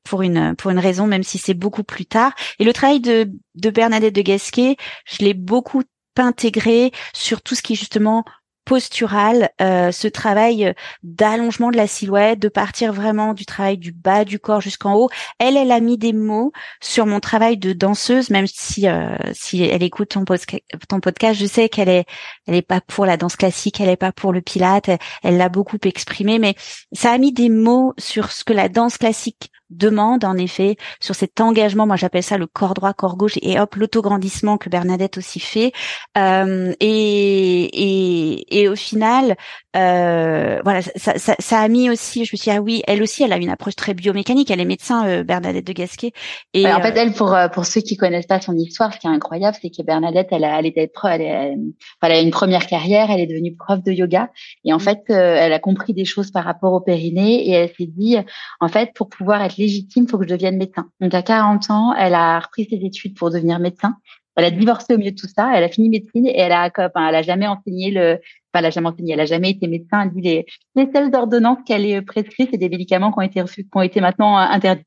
[0.05, 2.33] pour une pour une raison même si c'est beaucoup plus tard.
[2.59, 4.77] Et le travail de de Bernadette de Gasquet
[5.07, 5.83] je l'ai beaucoup
[6.19, 8.25] intégré sur tout ce qui est justement
[8.67, 14.25] postural, euh, ce travail d'allongement de la silhouette, de partir vraiment du travail du bas
[14.25, 15.09] du corps jusqu'en haut.
[15.39, 16.53] Elle, elle a mis des mots
[16.83, 21.69] sur mon travail de danseuse, même si euh, si elle écoute ton, podcast, je sais
[21.69, 22.05] qu'elle est
[22.47, 24.91] elle est pas pour la danse classique, elle est pas pour le pilate,
[25.23, 26.57] elle l'a beaucoup exprimé, mais
[26.93, 31.15] ça a mis des mots sur ce que la danse classique demande en effet sur
[31.15, 31.87] cet engagement.
[31.87, 35.73] Moi, j'appelle ça le corps droit, corps gauche et hop l'autograndissement que Bernadette aussi fait.
[36.17, 39.37] Euh, et, et, et au final,
[39.77, 42.25] euh, voilà, ça, ça, ça, a mis aussi.
[42.25, 44.51] Je me suis dit, ah oui, elle aussi, elle a une approche très biomécanique.
[44.51, 46.13] Elle est médecin, euh, Bernadette de Gasquet.
[46.55, 48.99] Et en fait, euh, elle, pour euh, pour ceux qui connaissent pas son histoire, ce
[48.99, 51.59] qui est incroyable, c'est que Bernadette, elle a, elle était elle, elle,
[52.03, 53.11] elle a une première carrière.
[53.11, 54.31] Elle est devenue prof de yoga
[54.65, 54.81] et en mmh.
[54.81, 58.17] fait, elle a compris des choses par rapport au périnée et elle s'est dit,
[58.61, 60.91] en fait, pour pouvoir être légitime, il faut que je devienne médecin.
[61.01, 63.97] Donc à 40 ans, elle a repris ses études pour devenir médecin.
[64.37, 65.51] Elle a divorcé au milieu de tout ça.
[65.55, 68.21] Elle a fini médecine et elle a, elle a jamais enseigné le,
[68.57, 69.15] enfin, elle a jamais enseigné.
[69.15, 70.03] Elle a jamais été médecin.
[70.03, 73.41] Elle dit les, les seules ordonnances qu'elle est prescrites, c'est des médicaments qui ont été
[73.41, 74.85] reçus, qui ont été maintenant euh, interdits.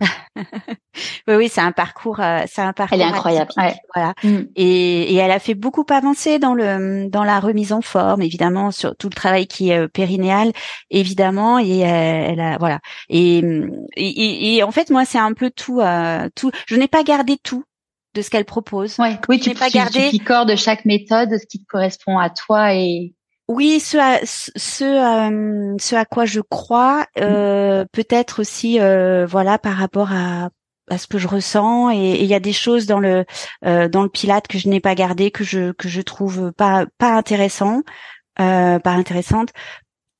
[0.36, 2.94] oui, oui, c'est un parcours, euh, c'est un parcours.
[2.94, 3.50] Elle est incroyable.
[3.56, 3.74] Ouais.
[3.94, 4.14] Voilà.
[4.22, 4.44] Mm.
[4.56, 8.70] Et, et, elle a fait beaucoup avancer dans le dans la remise en forme, évidemment,
[8.70, 10.52] sur tout le travail qui est euh, périnéal,
[10.90, 11.58] évidemment.
[11.58, 12.80] Et elle a voilà.
[13.08, 13.38] Et,
[13.96, 15.80] et, et en fait, moi, c'est un peu tout,
[16.34, 16.50] tout.
[16.66, 17.64] Je n'ai pas gardé tout
[18.18, 18.98] de ce qu'elle propose.
[18.98, 19.18] Ouais.
[19.28, 20.10] Oui, tu, pas gardé.
[20.10, 23.14] Tu de chaque méthode ce qui te correspond à toi et.
[23.46, 29.56] Oui, ce à ce, euh, ce à quoi je crois, euh, peut-être aussi, euh, voilà,
[29.58, 30.50] par rapport à
[30.90, 33.26] à ce que je ressens et il y a des choses dans le
[33.66, 36.86] euh, dans le pilate que je n'ai pas gardé que je que je trouve pas
[36.96, 37.82] pas intéressant
[38.40, 39.50] euh, pas intéressante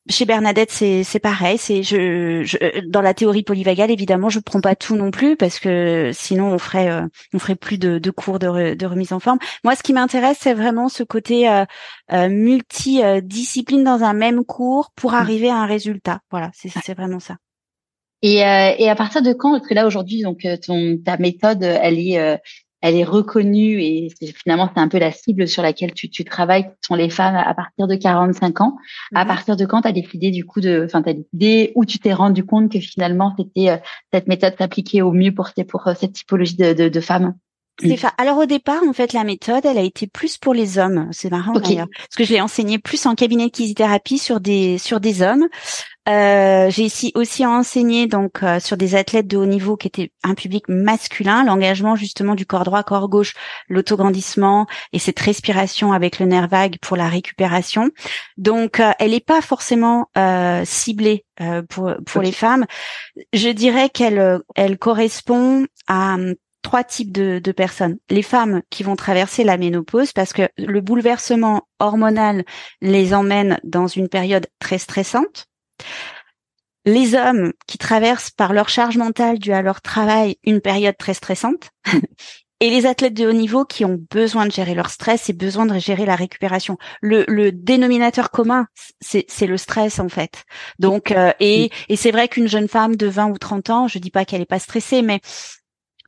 [0.08, 1.58] chez Bernadette, c'est c'est pareil.
[1.58, 5.58] C'est je, je, dans la théorie polyvagale, évidemment, je prends pas tout non plus parce
[5.58, 9.20] que sinon on ferait euh, on ferait plus de, de cours de, de, remise en
[9.20, 9.38] forme.
[9.64, 11.64] Moi, ce qui m'intéresse, c'est vraiment ce côté euh,
[12.12, 15.16] euh, multidiscipline dans un même cours pour mmh.
[15.16, 16.20] arriver à un résultat.
[16.30, 17.36] Voilà, c'est c'est vraiment ça.
[18.22, 19.52] Et, euh, et à partir de quand?
[19.52, 22.40] Parce que là aujourd'hui, donc ton ta méthode, elle est
[22.80, 26.64] elle est reconnue et finalement c'est un peu la cible sur laquelle tu, tu travailles,
[26.64, 28.76] qui sont les femmes à partir de 45 ans.
[29.14, 29.28] À mhm.
[29.28, 31.98] partir de quand tu as décidé du coup de, enfin tu as décidé où tu
[31.98, 33.76] t'es rendu compte que finalement c'était euh,
[34.12, 37.34] cette méthode s'appliquait au mieux pour pour euh, cette typologie de, de, de femmes?
[38.18, 41.08] Alors au départ, en fait, la méthode, elle a été plus pour les hommes.
[41.12, 44.78] C'est marrant d'ailleurs, parce que je l'ai enseigné plus en cabinet de kinésithérapie sur des
[44.78, 45.46] sur des hommes.
[46.08, 50.10] Euh, j'ai ici aussi enseigné donc euh, sur des athlètes de haut niveau qui étaient
[50.24, 53.34] un public masculin, l'engagement justement du corps droit, corps gauche,
[53.68, 57.90] l'autograndissement et cette respiration avec le nerf vague pour la récupération.
[58.38, 60.06] Donc, euh, elle n'est pas forcément
[60.64, 61.24] ciblée
[61.68, 62.66] pour pour les femmes.
[63.32, 66.16] Je dirais qu'elle elle correspond à
[66.62, 67.98] trois types de, de, personnes.
[68.10, 72.44] Les femmes qui vont traverser la ménopause parce que le bouleversement hormonal
[72.80, 75.48] les emmène dans une période très stressante.
[76.84, 81.14] Les hommes qui traversent par leur charge mentale due à leur travail une période très
[81.14, 81.70] stressante.
[82.60, 85.66] et les athlètes de haut niveau qui ont besoin de gérer leur stress et besoin
[85.66, 86.76] de gérer la récupération.
[87.00, 88.66] Le, dénominateur commun,
[89.00, 90.44] c'est le stress en fait.
[90.78, 93.98] Donc euh, et, et c'est vrai qu'une jeune femme de 20 ou 30 ans, je
[93.98, 95.20] dis pas qu'elle est pas stressée, mais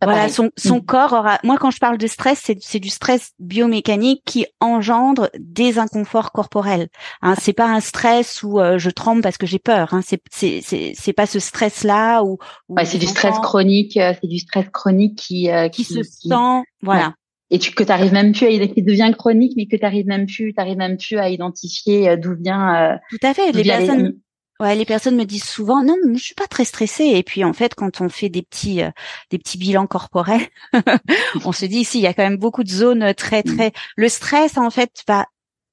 [0.03, 0.85] voilà, son, son mm.
[0.85, 1.39] corps aura.
[1.45, 6.89] Moi, quand je parle de stress, c'est du stress biomécanique qui engendre des inconforts corporels.
[7.23, 9.93] Hein, c'est pas un stress où euh, je tremble parce que j'ai peur.
[9.93, 10.61] Hein, c'est c'est
[10.95, 12.39] c'est pas ce stress là où.
[12.85, 13.97] c'est du stress chronique.
[13.97, 16.63] Euh, c'est du stress chronique qui euh, qui, se sent.
[16.83, 17.15] Voilà.
[17.51, 20.07] Et tu, que tu arrives même plus à qui devient chronique, mais que tu arrives
[20.07, 22.99] même plus, tu même plus à identifier d'où vient.
[23.11, 23.53] Tout à fait.
[23.53, 24.15] Les personnes.
[24.61, 27.07] Ouais, les personnes me disent souvent non, je suis pas très stressée.
[27.07, 28.91] Et puis en fait, quand on fait des petits euh,
[29.31, 30.47] des petits bilans corporels,
[31.45, 33.57] on se dit ici il y a quand même beaucoup de zones très mmh.
[33.57, 33.73] très.
[33.97, 35.27] Le stress en fait va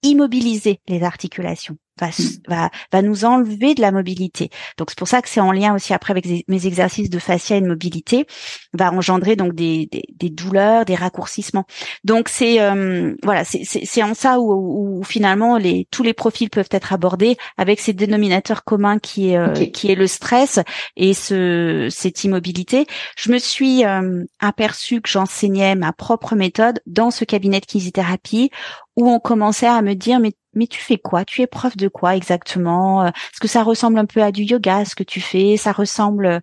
[0.04, 2.10] immobiliser les articulations va,
[2.48, 4.50] va, va nous enlever de la mobilité.
[4.78, 7.58] Donc c'est pour ça que c'est en lien aussi après avec mes exercices de fascia
[7.58, 8.26] et de mobilité,
[8.74, 11.66] va engendrer donc des, des, des douleurs, des raccourcissements.
[12.04, 16.70] Donc c'est euh, voilà, c'est en ça où, où, finalement les tous les profils peuvent
[16.72, 20.60] être abordés avec ces dénominateurs communs qui est euh, qui est le stress
[20.96, 22.86] et ce cette immobilité.
[23.18, 28.52] Je me suis euh, aperçue que j'enseignais ma propre méthode dans ce cabinet de kinésithérapie
[28.96, 31.24] où on commençait à me dire mais mais tu fais quoi?
[31.24, 33.04] Tu es prof de quoi exactement?
[33.04, 35.56] Euh, Est-ce que ça ressemble un peu à du yoga ce que tu fais?
[35.58, 36.42] Ça ressemble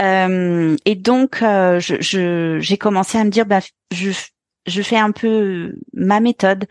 [0.00, 3.60] euh, et donc euh, j'ai commencé à me dire bah
[4.66, 6.66] je fais un peu ma méthode.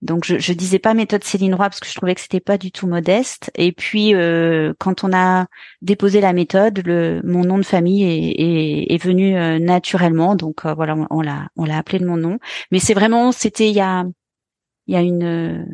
[0.00, 2.58] Donc je, je disais pas méthode Céline Roy parce que je trouvais que c'était pas
[2.58, 3.50] du tout modeste.
[3.56, 4.14] Et puis
[4.78, 5.46] quand on a
[5.82, 6.82] déposé la méthode,
[7.24, 10.36] mon nom de famille est, venu naturellement.
[10.36, 12.38] Donc voilà, on, l'a on l'a appelé de mon nom.
[12.70, 14.04] Mais c'est vraiment c'était il y a
[14.86, 15.66] il y a une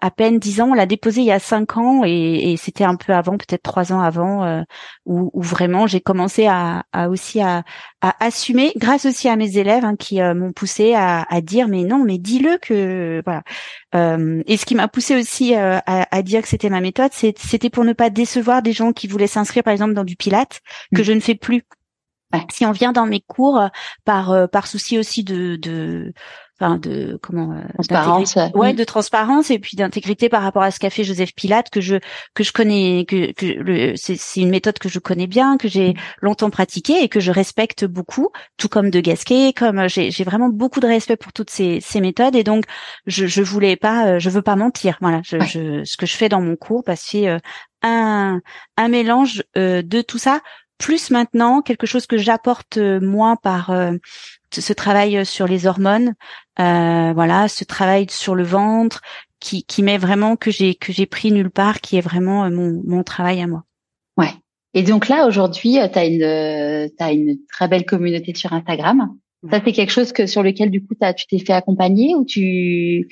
[0.00, 0.70] à peine dix ans.
[0.70, 3.62] On l'a déposé il y a cinq ans et, et c'était un peu avant, peut-être
[3.62, 4.62] trois ans avant, euh,
[5.04, 7.64] où, où, vraiment j'ai commencé à, à, aussi à,
[8.00, 11.68] à, assumer, grâce aussi à mes élèves hein, qui euh, m'ont poussé à, à, dire
[11.68, 13.42] mais non, mais dis-le que voilà.
[13.94, 17.70] Euh, et ce qui m'a poussé aussi à, à, dire que c'était ma méthode, c'était
[17.70, 20.60] pour ne pas décevoir des gens qui voulaient s'inscrire par exemple dans du Pilate
[20.94, 21.04] que mmh.
[21.04, 21.62] je ne fais plus.
[22.52, 23.62] Si on vient dans mes cours
[24.04, 26.12] par par souci aussi de, de
[26.58, 28.76] enfin de comment euh, transparence ouais mm.
[28.76, 31.96] de transparence et puis d'intégrité par rapport à ce qu'a fait Joseph Pilate que je
[32.34, 35.96] que je connais que que c'est une méthode que je connais bien que j'ai mm.
[36.22, 40.24] longtemps pratiquée et que je respecte beaucoup tout comme de Gasquet comme euh, j'ai j'ai
[40.24, 42.64] vraiment beaucoup de respect pour toutes ces ces méthodes et donc
[43.06, 46.16] je je voulais pas euh, je veux pas mentir voilà je, je ce que je
[46.16, 47.40] fais dans mon cours parce que c'est
[47.82, 48.40] un
[48.76, 50.40] un mélange de tout ça
[50.78, 53.70] plus maintenant quelque chose que j'apporte moi par
[54.60, 56.14] ce travail sur les hormones,
[56.58, 59.00] euh, voilà, ce travail sur le ventre,
[59.40, 62.50] qui, qui met vraiment que j'ai que j'ai pris nulle part, qui est vraiment euh,
[62.50, 63.64] mon, mon travail à moi.
[64.16, 64.32] Ouais.
[64.74, 69.16] Et donc là aujourd'hui, euh, tu as une as une très belle communauté sur Instagram.
[69.50, 72.24] Ça c'est quelque chose que sur lequel du coup as, tu t'es fait accompagner ou
[72.24, 73.08] tu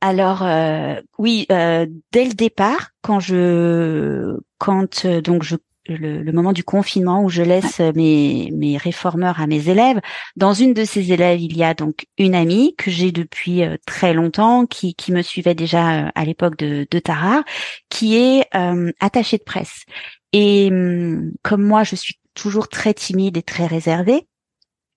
[0.00, 5.56] alors euh, oui, euh, dès le départ, quand je quand donc je
[5.96, 10.00] le, moment du confinement où je laisse mes, mes réformeurs à mes élèves.
[10.36, 13.76] Dans une de ces élèves, il y a donc une amie que j'ai depuis euh,
[13.86, 17.42] très longtemps, qui, qui me suivait déjà euh, à l'époque de, de Tara,
[17.88, 19.84] qui est euh, attachée de presse.
[20.32, 24.26] Et hum, comme moi, je suis toujours très timide et très réservée,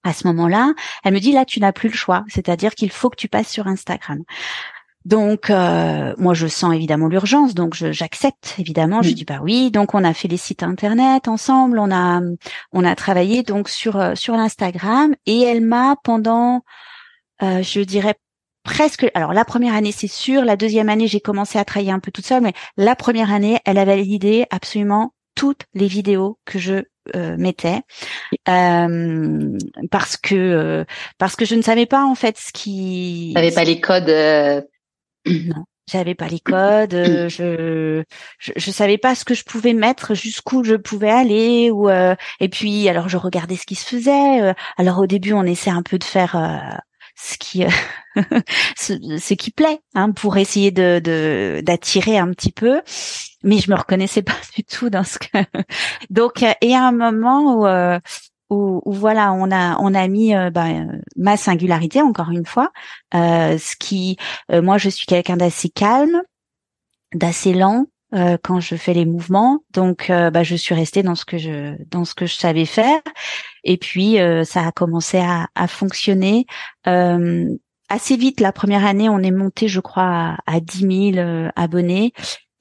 [0.04, 0.74] à ce moment-là,
[1.04, 3.50] elle me dit là tu n'as plus le choix, c'est-à-dire qu'il faut que tu passes
[3.50, 4.22] sur Instagram.
[5.06, 9.02] Donc euh, moi je sens évidemment l'urgence, donc j'accepte évidemment.
[9.02, 9.70] Je dis bah oui.
[9.70, 12.22] Donc on a fait les sites internet ensemble, on a
[12.72, 16.62] on a travaillé donc sur euh, sur l'Instagram et elle m'a pendant
[17.42, 18.16] euh, je dirais
[18.64, 22.00] presque alors la première année c'est sûr, la deuxième année j'ai commencé à travailler un
[22.00, 26.60] peu toute seule, mais la première année elle avait validé absolument toutes les vidéos que
[26.60, 26.84] je
[27.16, 27.82] euh, mettais
[28.48, 29.58] euh,
[29.92, 30.86] parce que
[31.18, 33.34] parce que je ne savais pas en fait ce qui.
[33.36, 34.64] n'avais pas les codes
[35.26, 35.66] non.
[35.92, 38.04] j'avais pas les codes, euh, je,
[38.40, 42.16] je, je savais pas ce que je pouvais mettre, jusqu'où je pouvais aller, ou euh,
[42.40, 44.42] et puis alors je regardais ce qui se faisait.
[44.42, 46.82] Euh, alors au début on essaie un peu de faire
[47.16, 47.64] ce qui
[48.78, 52.82] ce, ce, qui plaît, hein, pour essayer de d'attirer un petit peu,
[53.44, 55.38] mais je me reconnaissais pas du tout dans ce que.
[56.10, 58.00] Donc et à un moment où
[58.50, 62.72] où, voilà, on a on a mis euh, ben, ma singularité encore une fois,
[63.16, 64.18] euh, ce qui,
[64.52, 66.22] euh, moi je suis quelqu'un d'assez calme,
[67.14, 67.86] d'assez lent
[68.44, 72.06] quand je fais les mouvements, donc bah, je suis restée dans ce que je dans
[72.06, 73.02] ce que je savais faire,
[73.64, 76.46] et puis ça a commencé à, à fonctionner.
[76.86, 82.14] assez vite, la première année, on est monté, je crois, à, à 10 000 abonnés.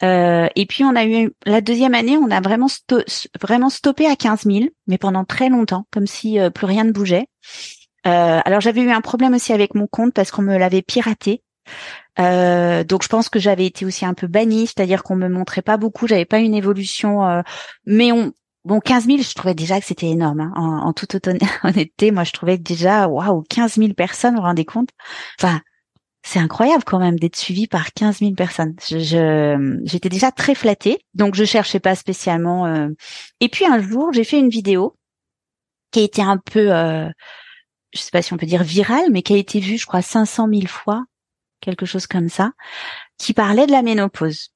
[0.05, 4.43] Euh, et puis on a eu la deuxième année, on a vraiment stoppé à 15
[4.45, 7.27] 000, mais pendant très longtemps, comme si euh, plus rien ne bougeait.
[8.07, 11.43] Euh, alors j'avais eu un problème aussi avec mon compte parce qu'on me l'avait piraté.
[12.19, 15.77] donc je pense que j'avais été aussi un peu bannie, c'est-à-dire qu'on me montrait pas
[15.77, 17.43] beaucoup, j'avais pas une évolution,
[17.87, 18.33] mais on
[18.65, 20.41] Bon, 15 000, je trouvais déjà que c'était énorme.
[20.41, 20.53] Hein.
[20.55, 21.17] En, en, toute
[21.65, 24.91] honnêteté, moi, je trouvais déjà, waouh, 15 000 personnes, vous vous rendez compte?
[25.41, 25.61] Enfin,
[26.23, 28.75] c'est incroyable quand même d'être suivi par 15 000 personnes.
[28.89, 32.67] Je, j'étais déjà très flattée, donc je cherchais pas spécialement.
[32.67, 32.89] Euh.
[33.41, 34.97] Et puis un jour, j'ai fait une vidéo
[35.91, 37.09] qui a été un peu, euh...
[37.93, 40.03] je sais pas si on peut dire virale, mais qui a été vue, je crois,
[40.03, 41.05] 500 000 fois,
[41.61, 42.53] quelque chose comme ça,
[43.19, 44.51] qui parlait de la ménopause.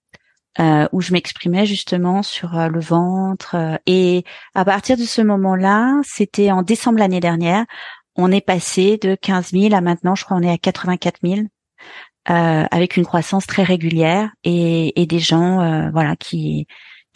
[0.58, 3.56] Euh, où je m'exprimais justement sur euh, le ventre.
[3.56, 7.66] Euh, et à partir de ce moment-là, c'était en décembre l'année dernière,
[8.16, 11.40] on est passé de 15 000 à maintenant, je crois, on est à 84 000
[11.40, 11.42] euh,
[12.32, 16.66] avec une croissance très régulière et, et des gens euh, voilà qui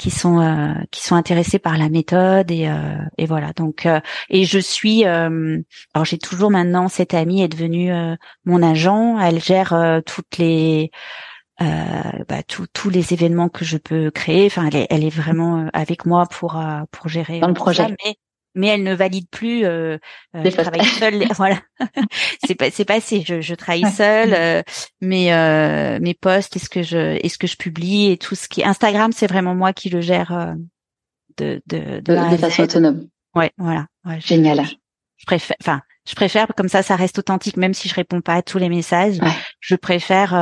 [0.01, 3.53] qui sont euh, qui sont intéressés par la méthode et, euh, et voilà.
[3.53, 4.01] Donc euh,
[4.31, 7.93] et je suis alors j'ai toujours maintenant cette amie est devenue
[8.47, 9.19] mon agent.
[9.21, 10.91] Elle gère toutes les
[11.59, 14.47] bah, tous les événements que je peux créer.
[14.47, 16.59] Enfin elle est, elle est vraiment avec moi pour
[16.91, 17.95] pour gérer dans le projet.
[18.05, 18.17] Mais
[18.55, 19.65] elle ne valide plus.
[19.65, 19.99] Euh,
[20.35, 21.25] euh je travaille seule.
[21.37, 21.61] voilà,
[22.47, 23.23] c'est pas c'est passé.
[23.27, 24.35] Je, je travaille seule.
[24.35, 24.63] Euh,
[25.01, 28.65] mes euh, mes posts, est-ce que je est-ce que je publie et tout ce qui
[28.65, 30.55] Instagram, c'est vraiment moi qui le gère euh,
[31.39, 33.09] de de de, de, façon autonome.
[33.35, 33.87] Ouais, voilà.
[34.05, 34.65] Ouais, Génial.
[35.17, 35.57] Je, préfère.
[35.63, 38.59] Enfin, je préfère comme ça, ça reste authentique, même si je réponds pas à tous
[38.59, 39.19] les messages.
[39.61, 40.35] Je préfère.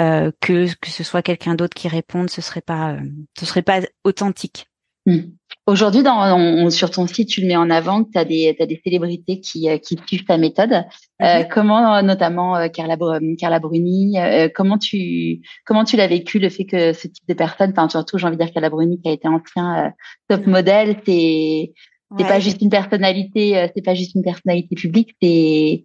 [0.00, 2.96] Euh, que que ce soit quelqu'un d'autre qui réponde, ce serait pas
[3.36, 4.68] ce serait pas authentique.
[5.08, 5.20] Hmm.
[5.66, 8.80] Aujourd'hui, dans, sur ton site, tu le mets en avant que tu as des, des
[8.84, 10.84] célébrités qui, euh, qui suivent ta méthode.
[11.22, 11.48] Euh, mhm.
[11.50, 12.98] comment, notamment euh, Carla,
[13.38, 14.16] Carla Bruni,
[14.54, 18.18] comment tu comment tu l'as vécu le fait que ce type de personne, enfin surtout
[18.18, 19.94] j'ai envie de dire Carla Bruni qui a été ancien
[20.28, 21.72] top modèle, c'est
[22.18, 25.84] c'est pas juste une personnalité, c'est pas juste une personnalité publique, c'est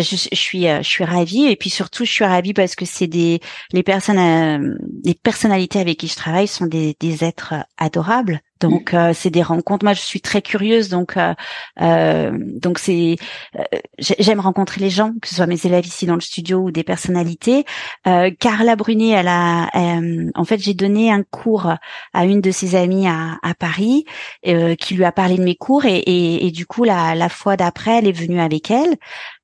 [0.00, 3.06] je, je, suis je suis ravie et puis surtout je suis ravie parce que c'est
[3.06, 3.40] des
[3.72, 9.12] les personnes les personnalités avec qui je travaille sont des, des êtres adorables donc euh,
[9.14, 9.84] c'est des rencontres.
[9.84, 11.34] Moi, je suis très curieuse, donc euh,
[11.80, 13.16] euh donc c'est
[13.58, 13.62] euh,
[13.98, 16.84] j'aime rencontrer les gens, que ce soit mes élèves ici dans le studio ou des
[16.84, 17.64] personnalités.
[18.38, 19.70] Carla Brunet, elle a
[20.34, 21.72] en fait j'ai donné un cours
[22.12, 24.04] à une de ses amies à, à Paris
[24.42, 27.56] qui lui a parlé de mes cours et, et, et du coup la, la fois
[27.56, 28.96] d'après, elle est venue avec elle.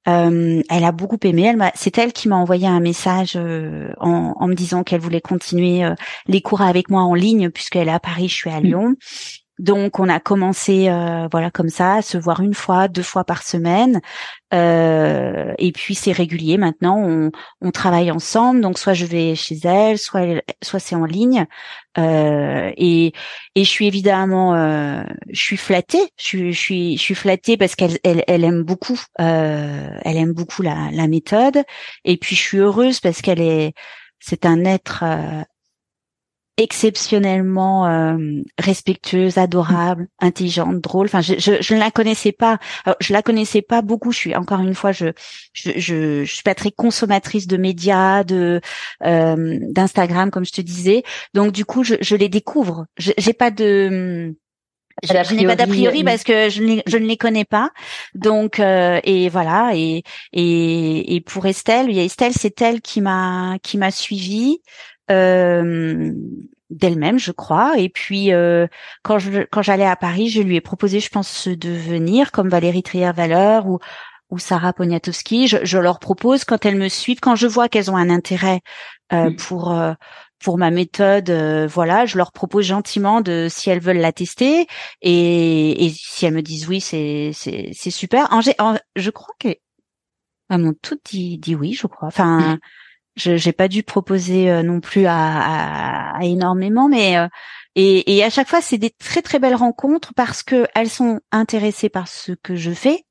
[0.09, 1.42] Euh, elle a beaucoup aimé.
[1.42, 5.20] Elle c'est elle qui m'a envoyé un message euh, en, en, me disant qu'elle voulait
[5.20, 5.94] continuer euh,
[6.26, 8.64] les cours avec moi en ligne puisqu'elle est à Paris, je suis à mmh.
[8.64, 8.96] Lyon.
[9.59, 13.24] Donc on a commencé euh, voilà comme ça à se voir une fois, deux fois
[13.24, 14.00] par semaine,
[14.55, 16.98] euh, et puis c'est régulier maintenant.
[16.98, 17.30] On,
[17.61, 21.46] on, travaille ensemble, donc soit je vais chez elle, soit soit c'est en ligne.
[21.98, 23.12] Euh, et,
[23.55, 27.57] et je suis évidemment, euh, je suis flattée, je suis je suis je suis flattée
[27.59, 31.62] parce qu'elle elle, elle aime beaucoup, euh, elle aime beaucoup la, la méthode.
[32.05, 33.74] Et puis je suis heureuse parce qu'elle est
[34.18, 35.42] c'est un être euh,
[36.59, 41.07] exceptionnellement euh, respectueuse, adorable, intelligente, drôle.
[41.07, 42.59] Enfin, je, je, je, ne la connaissais pas.
[43.00, 44.12] je la connaissais pas beaucoup.
[44.12, 45.07] Je suis encore une fois, je
[45.53, 48.61] je, je, je suis pas très consommatrice de médias, de
[49.05, 51.03] euh, d'Instagram, comme je te disais.
[51.34, 52.86] Donc du coup, je, je les découvre.
[52.98, 54.34] J'ai pas de
[55.03, 57.70] je, n'ai pas d'a priori euh, parce que je, je, ne les connais pas.
[58.14, 62.80] Donc euh, et voilà et, et et pour Estelle, il y a Estelle, c'est elle
[62.80, 64.61] qui m'a qui m'a suivie
[65.13, 66.13] euh,
[66.71, 67.79] d'elle-même, je crois.
[67.79, 68.67] Et puis euh,
[69.03, 72.49] quand je quand j'allais à Paris, je lui ai proposé, je pense, de venir comme
[72.49, 73.79] Valérie Trier-Valeur ou
[74.31, 75.47] ou Sarah Poniatowski.
[75.47, 78.61] Je, je, leur propose quand elles me suivent, quand je vois qu'elles ont un intérêt
[79.13, 79.77] euh, pour
[80.43, 81.31] pour ma méthode,
[81.71, 84.67] voilà, je leur propose gentiment de si elles veulent la tester
[85.03, 88.33] et, et si elles me disent oui, c'est c'est c'est super.
[88.33, 89.55] En, je crois que
[90.53, 92.09] elles m'ont toutes dit, dit oui, je crois.
[92.09, 92.59] Enfin,
[93.17, 97.17] Je j'ai pas dû proposer non plus à, à, énormément, mais
[97.75, 101.21] et, et à chaque fois c'est des très très belles rencontres parce que elles sont
[101.31, 103.05] intéressées par ce que je fais.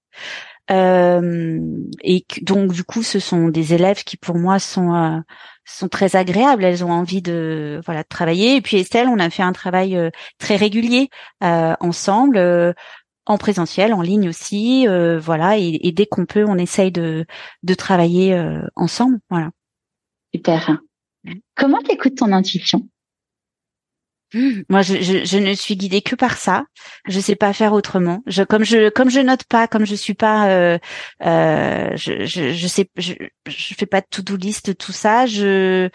[0.71, 1.59] Euh,
[2.01, 5.19] et donc du coup, ce sont des élèves qui pour moi sont euh,
[5.65, 6.63] sont très agréables.
[6.63, 8.55] Elles ont envie de voilà de travailler.
[8.55, 11.09] Et puis Estelle, on a fait un travail euh, très régulier
[11.41, 12.39] ensemble,
[13.25, 14.87] en présentiel, en ligne aussi.
[15.19, 15.57] voilà.
[15.57, 17.25] Et, et dès qu'on peut, on essaye de
[17.63, 18.39] de travailler
[18.75, 19.19] ensemble.
[19.29, 19.49] Voilà.
[20.33, 20.81] Super.
[21.55, 22.87] Comment t'écoutes ton intuition?
[24.33, 26.63] Moi, je, ne suis guidée que par ça.
[27.05, 28.23] Je sais pas faire autrement.
[28.49, 30.77] Comme je, comme je note pas, comme je suis pas, euh,
[31.25, 33.13] euh, je, je, je, sais, je,
[33.47, 35.25] je fais pas de to-do list, tout ça.
[35.25, 35.89] J'ai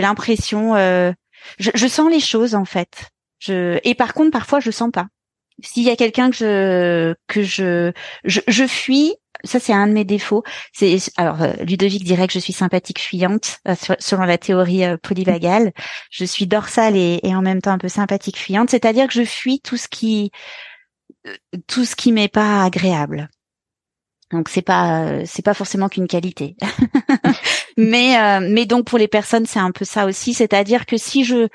[0.00, 1.12] l'impression, euh,
[1.58, 3.10] je, sens les choses en fait.
[3.48, 5.06] Et par contre, parfois, je sens pas.
[5.62, 7.92] S'il y a quelqu'un que je, que je,
[8.24, 10.42] je, je fuis, ça c'est un de mes défauts.
[10.72, 14.96] C'est alors euh, Ludovic dirait que je suis sympathique fuyante euh, selon la théorie euh,
[14.96, 15.72] polyvagale.
[16.10, 19.60] Je suis dorsale et, en même temps un peu sympathique fuyante, c'est-à-dire que je fuis
[19.60, 20.30] tout ce qui
[21.66, 23.28] tout ce qui m'est pas agréable.
[24.30, 26.56] Donc c'est pas c'est pas forcément qu'une qualité.
[27.76, 31.48] mais mais donc pour les personnes c'est un peu ça aussi, c'est-à-dire que si je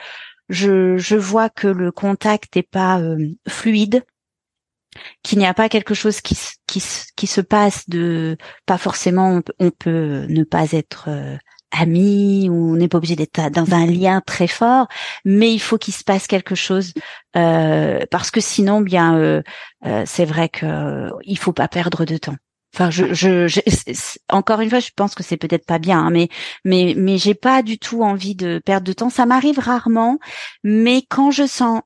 [0.54, 3.02] je vois que le contact est pas
[3.48, 4.04] fluide,
[5.24, 6.38] qu'il n'y a pas quelque chose qui,
[6.68, 11.38] qui, se passe de pas forcément on, peut ne pas être euh,
[11.72, 14.88] amis ou on n'est pas obligé d'être dans un lien très fort
[15.26, 16.94] mais il faut qu'il se passe quelque chose
[17.36, 19.42] euh, parce que sinon bien euh,
[19.86, 22.38] euh, c'est vrai que il faut pas perdre de temps
[22.74, 23.60] Enfin, je,
[24.30, 26.30] encore une fois, je pense que c'est peut-être pas bien, hein, mais
[26.66, 29.10] mais mais j'ai pas du tout envie de perdre de temps.
[29.10, 30.18] Ça m'arrive rarement,
[30.64, 31.82] mais quand je sens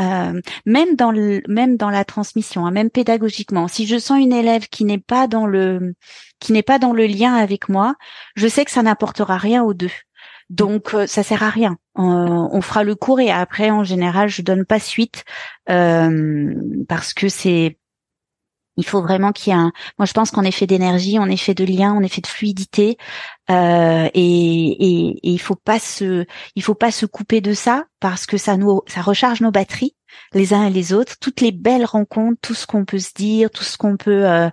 [0.00, 4.32] euh, même dans le, même dans la transmission, hein, même pédagogiquement, si je sens une
[4.32, 5.94] élève qui n'est pas dans le
[6.40, 7.96] qui n'est pas dans le lien avec moi,
[8.36, 9.90] je sais que ça n'apportera rien aux deux.
[10.50, 11.76] Donc euh, ça sert à rien.
[11.94, 15.24] on fera le cours et après en général je donne pas suite
[15.68, 16.54] euh,
[16.88, 17.77] parce que c'est
[18.78, 19.72] il faut vraiment qu'il y ait un.
[19.98, 22.96] Moi, je pense qu'en effet d'énergie, en effet de lien, en effet de fluidité,
[23.50, 26.24] euh, et, et, et, il faut pas se,
[26.54, 29.94] il faut pas se couper de ça parce que ça nous, ça recharge nos batteries
[30.32, 33.50] les uns et les autres, toutes les belles rencontres, tout ce qu'on peut se dire,
[33.50, 34.48] tout ce qu'on peut, euh,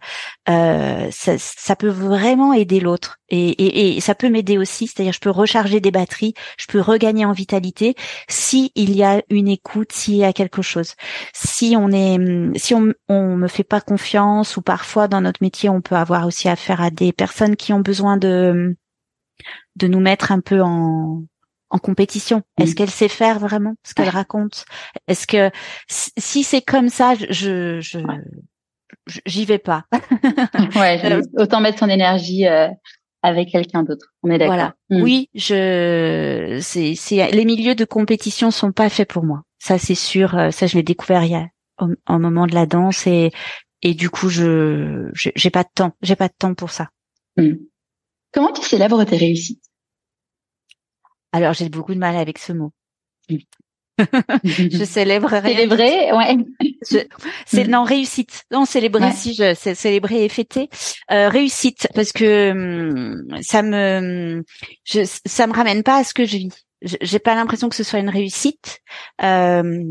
[0.49, 5.79] euh, ça, peut vraiment aider l'autre et, ça peut m'aider aussi, c'est-à-dire je peux recharger
[5.79, 7.95] des batteries, je peux regagner en vitalité
[8.27, 10.93] si il y a une écoute, s'il y a quelque chose.
[11.33, 12.17] Si on est,
[12.57, 16.27] si on, on me fait pas confiance ou parfois dans notre métier on peut avoir
[16.27, 18.75] aussi affaire à des personnes qui ont besoin de
[19.75, 21.23] de nous mettre un peu en
[21.75, 24.63] en compétition Est-ce qu'elle sait faire vraiment ce qu'elle raconte?
[25.07, 25.51] Est-ce que
[25.89, 27.99] si c'est comme ça, je je
[29.25, 29.83] j'y vais pas.
[30.75, 32.69] ouais, euh, autant mettre son énergie euh,
[33.21, 34.13] avec quelqu'un d'autre.
[34.23, 34.55] On est d'accord.
[34.55, 34.75] Voilà.
[34.89, 35.01] Hmm.
[35.01, 39.41] Oui, je c'est c'est les milieux de compétition sont pas faits pour moi.
[39.59, 40.37] Ça c'est sûr.
[40.37, 41.49] Euh, ça je l'ai découvert il y a
[41.81, 43.31] au, moment de la danse et
[43.81, 45.91] et du coup je j'ai pas de temps.
[46.01, 46.87] J'ai pas de temps pour ça.
[47.35, 47.55] Hmm.
[48.31, 49.63] Comment tu célèbres tes réussites?
[51.31, 52.71] Alors j'ai beaucoup de mal avec ce mot.
[54.43, 55.53] je célébrerai.
[55.53, 56.37] Célébrer, ouais.
[57.45, 58.43] c'est non réussite.
[58.51, 60.69] Non célébrer si je c'est célébrer et fêter
[61.11, 64.43] euh, réussite parce que hum, ça me
[64.83, 66.65] je, ça me ramène pas à ce que je vis.
[66.81, 68.79] J'ai pas l'impression que ce soit une réussite
[69.23, 69.81] euh,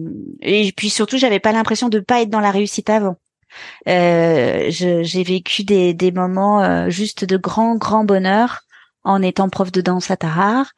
[0.42, 3.16] et puis surtout j'avais pas l'impression de pas être dans la réussite avant.
[3.88, 8.63] Euh, j'ai vécu des, des moments euh, juste de grand grand bonheur
[9.04, 10.72] en étant prof de danse à Tarare.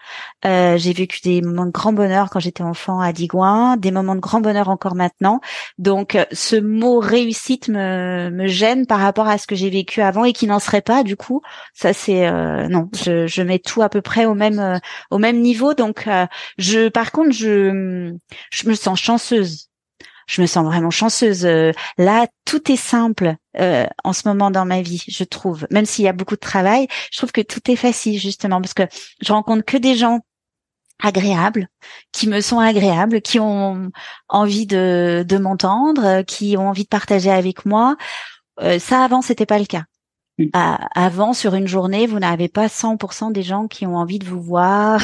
[0.44, 4.14] Euh, j'ai vécu des moments de grand bonheur quand j'étais enfant à Digoin, des moments
[4.14, 5.40] de grand bonheur encore maintenant.
[5.78, 10.32] Donc ce mot réussite me, gêne par rapport à ce que j'ai vécu avant et
[10.32, 11.40] qui n'en serait pas du coup.
[11.74, 14.78] Ça c'est euh, non, je, mets tout à peu près au même euh,
[15.10, 15.74] au même niveau.
[15.74, 16.08] Donc
[16.58, 18.12] je par contre je
[18.50, 19.68] je me sens chanceuse
[20.26, 21.46] je me sens vraiment chanceuse.
[21.46, 25.66] Euh, là, tout est simple euh, en ce moment dans ma vie, je trouve.
[25.70, 28.74] Même s'il y a beaucoup de travail, je trouve que tout est facile justement parce
[28.74, 28.84] que
[29.22, 30.20] je rencontre que des gens
[31.02, 31.68] agréables,
[32.12, 33.90] qui me sont agréables, qui ont
[34.28, 37.96] envie de, de m'entendre, qui ont envie de partager avec moi.
[38.60, 39.84] Euh, ça avant, c'était pas le cas.
[40.38, 40.48] Mm.
[40.94, 44.42] avant, sur une journée, vous n'avez pas 100% des gens qui ont envie de vous
[44.42, 45.00] voir.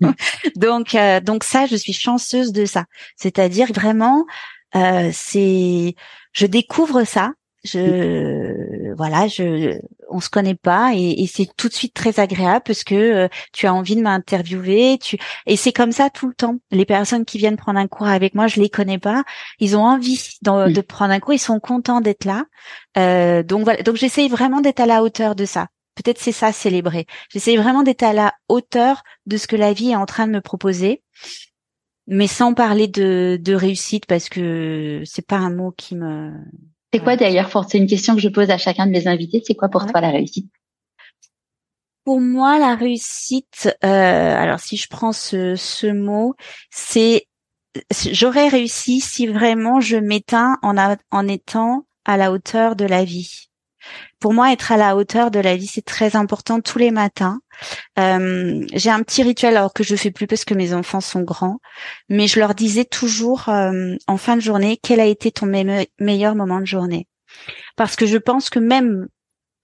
[0.56, 2.84] donc, donc ça, je suis chanceuse de ça.
[3.16, 4.26] C'est-à-dire vraiment,
[4.76, 5.94] euh, c'est,
[6.32, 7.32] je découvre ça.
[7.64, 12.62] Je, voilà, je, on se connaît pas et, et c'est tout de suite très agréable
[12.64, 14.98] parce que euh, tu as envie de m'interviewer.
[14.98, 16.58] Tu et c'est comme ça tout le temps.
[16.70, 19.24] Les personnes qui viennent prendre un cours avec moi, je les connais pas.
[19.58, 21.34] Ils ont envie de, de prendre un cours.
[21.34, 22.44] Ils sont contents d'être là.
[22.98, 23.82] Euh, donc voilà.
[23.82, 25.66] Donc j'essaye vraiment d'être à la hauteur de ça
[25.96, 27.06] peut-être c'est ça célébrer.
[27.30, 30.32] J'essaie vraiment d'être à la hauteur de ce que la vie est en train de
[30.32, 31.02] me proposer,
[32.06, 36.32] mais sans parler de, de réussite parce que c'est pas un mot qui me.
[36.92, 39.42] C'est quoi d'ailleurs C'est une question que je pose à chacun de mes invités.
[39.44, 40.50] C'est quoi pour toi la réussite?
[42.04, 46.34] Pour moi, la réussite, euh, alors si je prends ce, ce mot,
[46.70, 47.26] c'est
[48.12, 50.76] j'aurais réussi si vraiment je m'éteins en,
[51.10, 53.48] en étant à la hauteur de la vie.
[54.18, 57.40] Pour moi, être à la hauteur de la vie, c'est très important tous les matins.
[57.98, 61.22] Euh, j'ai un petit rituel alors que je fais plus parce que mes enfants sont
[61.22, 61.58] grands,
[62.08, 66.34] mais je leur disais toujours euh, en fin de journée quel a été ton meilleur
[66.34, 67.08] moment de journée?
[67.76, 69.06] Parce que je pense que même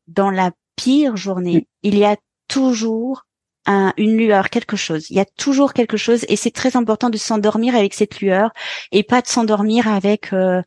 [0.06, 2.16] dans la pire journée, il y a
[2.48, 3.24] toujours
[3.66, 5.08] un, une lueur, quelque chose.
[5.10, 8.50] Il y a toujours quelque chose et c'est très important de s'endormir avec cette lueur
[8.90, 10.62] et pas de s'endormir avec euh,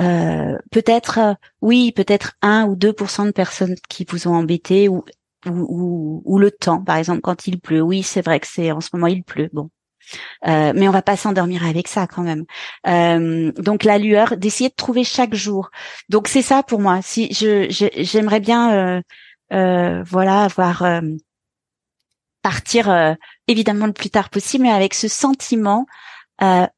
[0.00, 4.34] euh, peut-être, euh, oui, peut-être un ou deux pour cent de personnes qui vous ont
[4.34, 5.04] embêté ou,
[5.46, 7.82] ou, ou, le temps, par exemple, quand il pleut.
[7.82, 9.50] Oui, c'est vrai que c'est en ce moment il pleut.
[9.52, 9.70] Bon,
[10.46, 12.44] euh, mais on va pas s'endormir avec ça quand même.
[12.86, 15.70] Euh, donc la lueur, d'essayer de trouver chaque jour.
[16.08, 17.00] Donc c'est ça pour moi.
[17.02, 19.02] Si je j'aimerais bien,
[19.52, 20.84] euh, voilà, avoir
[22.42, 23.16] partir
[23.46, 25.86] évidemment le plus tard possible, mais avec ce sentiment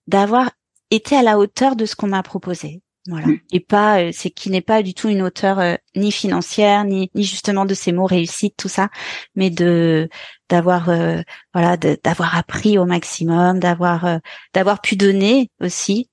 [0.06, 0.50] d'avoir
[0.90, 2.82] été à la hauteur de ce qu'on m'a proposé.
[3.06, 3.26] Voilà.
[3.26, 3.40] Mm.
[3.52, 7.10] Et pas, euh, c'est qui n'est pas du tout une auteur euh, ni financière, ni,
[7.14, 8.88] ni justement de ces mots réussite, tout ça,
[9.34, 10.08] mais de
[10.48, 11.20] d'avoir euh,
[11.52, 14.20] voilà d'avoir appris au maximum, d'avoir
[14.52, 16.10] d'avoir pu donner aussi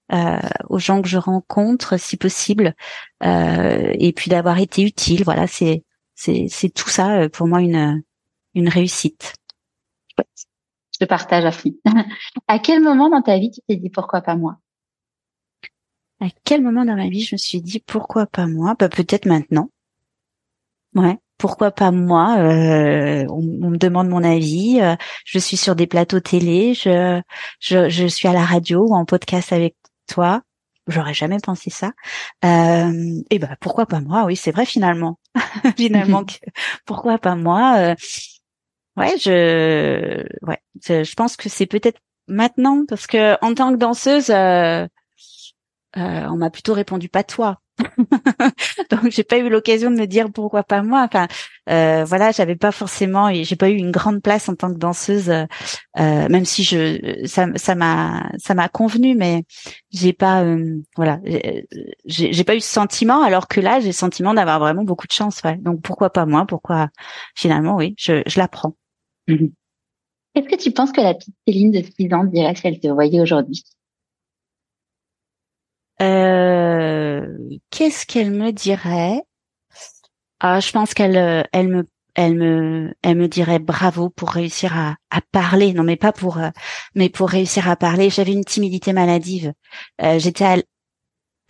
[0.69, 2.75] aux gens que je rencontre si possible,
[3.21, 5.23] et puis d'avoir été utile.
[5.25, 5.83] Voilà, c'est
[6.15, 8.01] c'est c'est tout ça pour moi une
[8.53, 9.33] une réussite.
[10.99, 11.71] Je partage à fond.
[12.47, 14.57] à quel moment dans ta vie tu t'es dit pourquoi pas moi?
[16.21, 18.75] À quel moment dans ma vie je me suis dit pourquoi pas moi?
[18.79, 19.69] Bah peut-être maintenant.
[20.93, 22.37] Ouais, pourquoi pas moi?
[22.37, 24.79] Euh, on, me demande mon avis.
[24.81, 24.95] Euh,
[25.25, 27.21] je suis sur des plateaux télé, je,
[27.59, 29.75] je, suis à la radio ou en podcast avec
[30.07, 30.41] toi.
[30.87, 31.91] J'aurais jamais pensé ça.
[32.45, 34.25] Euh, et ben pourquoi pas moi?
[34.25, 35.19] Oui, c'est vrai finalement.
[35.77, 36.23] finalement,
[36.85, 37.75] pourquoi pas moi?
[37.77, 37.95] Euh,
[38.97, 44.29] Ouais, je, ouais, je, pense que c'est peut-être maintenant parce que en tant que danseuse,
[45.97, 47.59] euh, on m'a plutôt répondu pas toi.
[48.91, 51.03] Donc j'ai pas eu l'occasion de me dire pourquoi pas moi.
[51.03, 51.27] Enfin
[51.69, 54.77] euh, voilà, j'avais pas forcément et j'ai pas eu une grande place en tant que
[54.77, 55.45] danseuse, euh,
[55.95, 59.43] même si je ça m'a ça m'a convenu, mais
[59.91, 61.19] j'ai pas euh, voilà
[62.05, 65.13] j'ai pas eu ce sentiment alors que là j'ai le sentiment d'avoir vraiment beaucoup de
[65.13, 65.41] chance.
[65.59, 66.45] Donc pourquoi pas moi?
[66.45, 66.89] Pourquoi
[67.35, 68.75] finalement oui, je je l'apprends.
[69.27, 72.87] Est-ce que tu penses que la petite Céline de 6 ans dirait si elle te
[72.87, 73.63] voyait aujourd'hui?
[76.01, 77.25] Euh,
[77.69, 79.21] qu'est-ce qu'elle me dirait?
[80.39, 81.85] Ah, Je pense qu'elle euh, elle me
[82.15, 84.95] elle me elle me dirait bravo pour réussir à,
[85.31, 85.73] parler.
[85.73, 86.49] Non mais pas pour euh,
[86.95, 88.09] mais pour réussir à parler.
[88.09, 89.53] J'avais une timidité maladive.
[90.17, 90.63] J'étais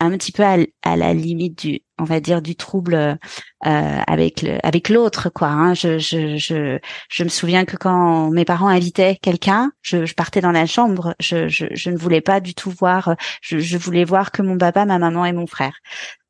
[0.02, 3.16] un petit peu à, la limite du, on va dire, du trouble euh,
[3.60, 5.48] avec le, avec l'autre, quoi.
[5.48, 5.74] Hein.
[5.74, 6.78] Je, je, je,
[7.08, 11.14] je me souviens que quand mes parents invitaient quelqu'un, je, je partais dans la chambre.
[11.20, 13.16] Je, je, je ne voulais pas du tout voir.
[13.40, 15.74] Je, je voulais voir que mon papa, ma maman et mon frère.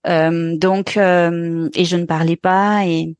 [0.06, 3.16] Euh, donc, euh, et je ne parlais pas et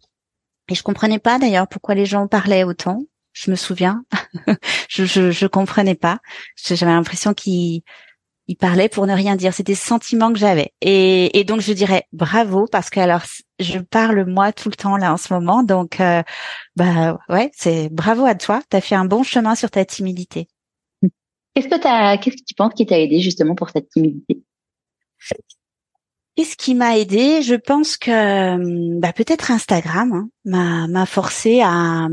[0.69, 3.03] et je comprenais pas d'ailleurs pourquoi les gens parlaient autant.
[3.33, 4.05] Je me souviens,
[4.89, 6.19] je, je, je comprenais pas.
[6.57, 7.83] J'avais l'impression qu'ils
[8.53, 9.55] il parlait pour ne rien dire.
[9.55, 10.75] C'était ce sentiment que j'avais.
[10.83, 13.23] Et, donc je dirais bravo parce que alors
[13.59, 15.63] je parle moi tout le temps là en ce moment.
[15.63, 16.23] Donc euh,
[16.77, 18.61] bah ouais, c'est bravo à toi.
[18.71, 20.49] Tu as fait un bon chemin sur ta timidité.
[21.55, 24.43] Qu'est-ce que t'as qu'est-ce que tu penses qui t'a aidé justement pour cette timidité?
[26.37, 27.41] Qu'est-ce qui m'a aidé?
[27.41, 32.07] Je pense que bah, peut-être Instagram hein, m'a m'a forcé à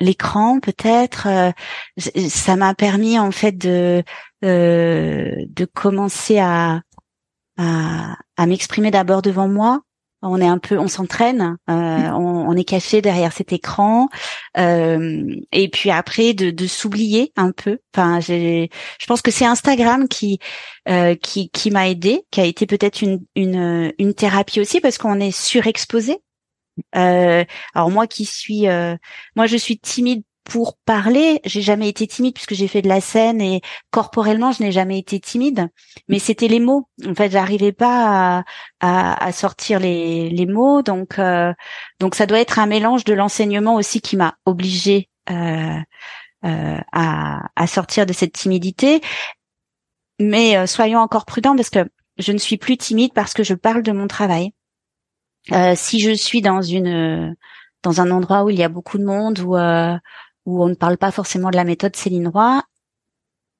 [0.00, 1.50] l'écran peut-être euh,
[1.98, 4.02] ça m'a permis en fait de
[4.42, 6.82] de commencer à
[7.58, 9.82] à, à m'exprimer d'abord devant moi.
[10.24, 14.08] On est un peu on s'entraîne euh, on, on, est caché derrière cet écran.
[14.56, 17.78] Et puis après de, de s'oublier un peu.
[17.94, 18.68] Enfin je
[19.06, 20.38] pense que c'est Instagram qui
[21.22, 25.18] qui qui m'a aidé qui a été peut-être une une une thérapie aussi parce qu'on
[25.18, 26.20] est surexposé.
[26.96, 28.96] Euh, alors moi qui suis, euh,
[29.36, 31.40] moi je suis timide pour parler.
[31.44, 34.98] J'ai jamais été timide puisque j'ai fait de la scène et corporellement je n'ai jamais
[34.98, 35.68] été timide.
[36.08, 36.88] Mais c'était les mots.
[37.06, 38.44] En fait, j'arrivais pas
[38.80, 40.82] à, à, sortir les, les mots.
[40.82, 41.52] Donc euh,
[42.00, 45.78] donc ça doit être un mélange de l'enseignement aussi qui m'a obligée euh,
[46.44, 49.00] euh, à, à sortir de cette timidité.
[50.18, 51.88] Mais soyons encore prudents parce que
[52.18, 54.52] je ne suis plus timide parce que je parle de mon travail.
[55.50, 57.34] Euh, si je suis dans une
[57.82, 59.96] dans un endroit où il y a beaucoup de monde où euh,
[60.46, 62.62] où on ne parle pas forcément de la méthode Céline Roy,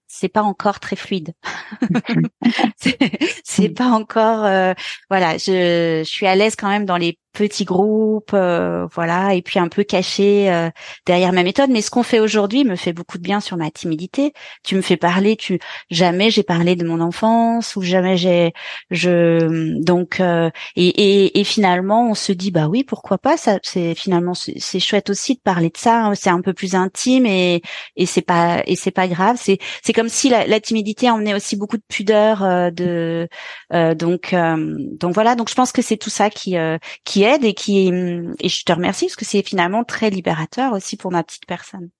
[0.06, 1.32] c'est pas encore très fluide.
[3.44, 4.74] c'est pas encore euh,
[5.08, 9.42] voilà, je, je suis à l'aise quand même dans les petits groupes, euh, voilà, et
[9.42, 10.70] puis un peu caché euh,
[11.06, 11.70] derrière ma méthode.
[11.70, 14.32] Mais ce qu'on fait aujourd'hui me fait beaucoup de bien sur ma timidité.
[14.62, 15.58] Tu me fais parler, tu
[15.90, 18.52] jamais j'ai parlé de mon enfance ou jamais j'ai
[18.90, 23.94] je donc et, et, et finalement on se dit bah oui pourquoi pas ça c'est
[23.94, 26.06] finalement c'est chouette aussi de parler de ça.
[26.06, 26.14] Hein.
[26.14, 27.62] c'est un peu plus intime et
[27.96, 29.36] et c'est pas et c'est pas grave.
[29.40, 33.28] C'est c'est comme si la, la timidité emmenait aussi beaucoup de pudeur de
[33.70, 36.56] donc donc voilà donc je pense que c'est tout ça qui
[37.04, 40.96] qui aide et qui et je te remercie parce que c'est finalement très libérateur aussi
[40.96, 41.90] pour ma petite personne.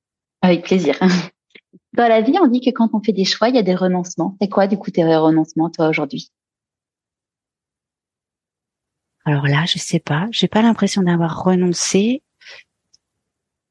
[0.43, 0.99] Avec plaisir.
[1.95, 3.75] Dans la vie, on dit que quand on fait des choix, il y a des
[3.75, 4.37] renoncements.
[4.41, 6.31] C'est quoi du coup tes renoncements toi aujourd'hui?
[9.25, 10.27] Alors là, je sais pas.
[10.31, 12.23] J'ai pas l'impression d'avoir renoncé.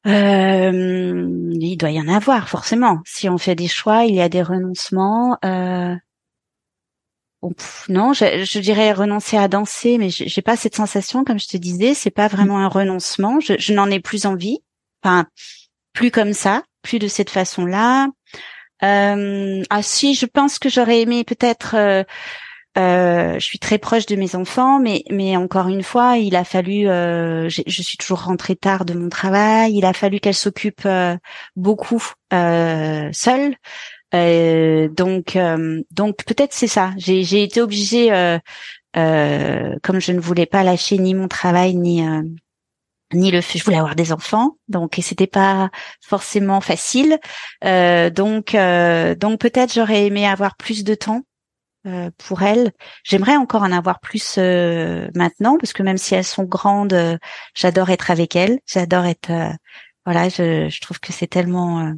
[0.07, 2.99] Euh, il doit y en avoir forcément.
[3.06, 5.38] Si on fait des choix, il y a des renoncements.
[5.44, 5.95] Euh,
[7.89, 11.93] non, je, dirais renoncer à danser, mais j'ai pas cette sensation, comme je te disais,
[11.93, 13.39] c'est pas vraiment un renoncement.
[13.39, 14.59] Je, n'en ai plus envie,
[15.03, 15.26] enfin
[15.93, 18.07] plus comme ça, plus de cette façon-là.
[18.84, 21.76] Euh, ah si, je pense que j'aurais aimé peut-être.
[21.76, 22.03] Euh,
[22.77, 26.43] euh, je suis très proche de mes enfants, mais mais encore une fois, il a
[26.43, 26.88] fallu.
[26.88, 29.76] Euh, je suis toujours rentrée tard de mon travail.
[29.76, 30.88] Il a fallu qu'elle s'occupe
[31.55, 33.55] beaucoup seule.
[34.13, 36.91] Euh, donc, euh, donc peut-être c'est ça.
[36.97, 38.39] J'ai, été obligée, euh,
[38.97, 42.03] euh, comme je ne voulais pas lâcher ni mon travail ni
[43.13, 44.57] ni le je voulais avoir des enfants.
[44.67, 45.69] Donc et c'était pas
[46.01, 47.19] forcément facile.
[47.61, 51.21] Donc donc peut-être j'aurais aimé avoir plus de temps
[52.17, 52.71] pour elles.
[53.03, 57.19] J'aimerais encore en avoir plus maintenant parce que même si elles sont grandes
[57.53, 58.59] j'adore être avec elles.
[58.65, 59.31] J'adore être
[60.06, 61.94] voilà je, je trouve que c'est tellement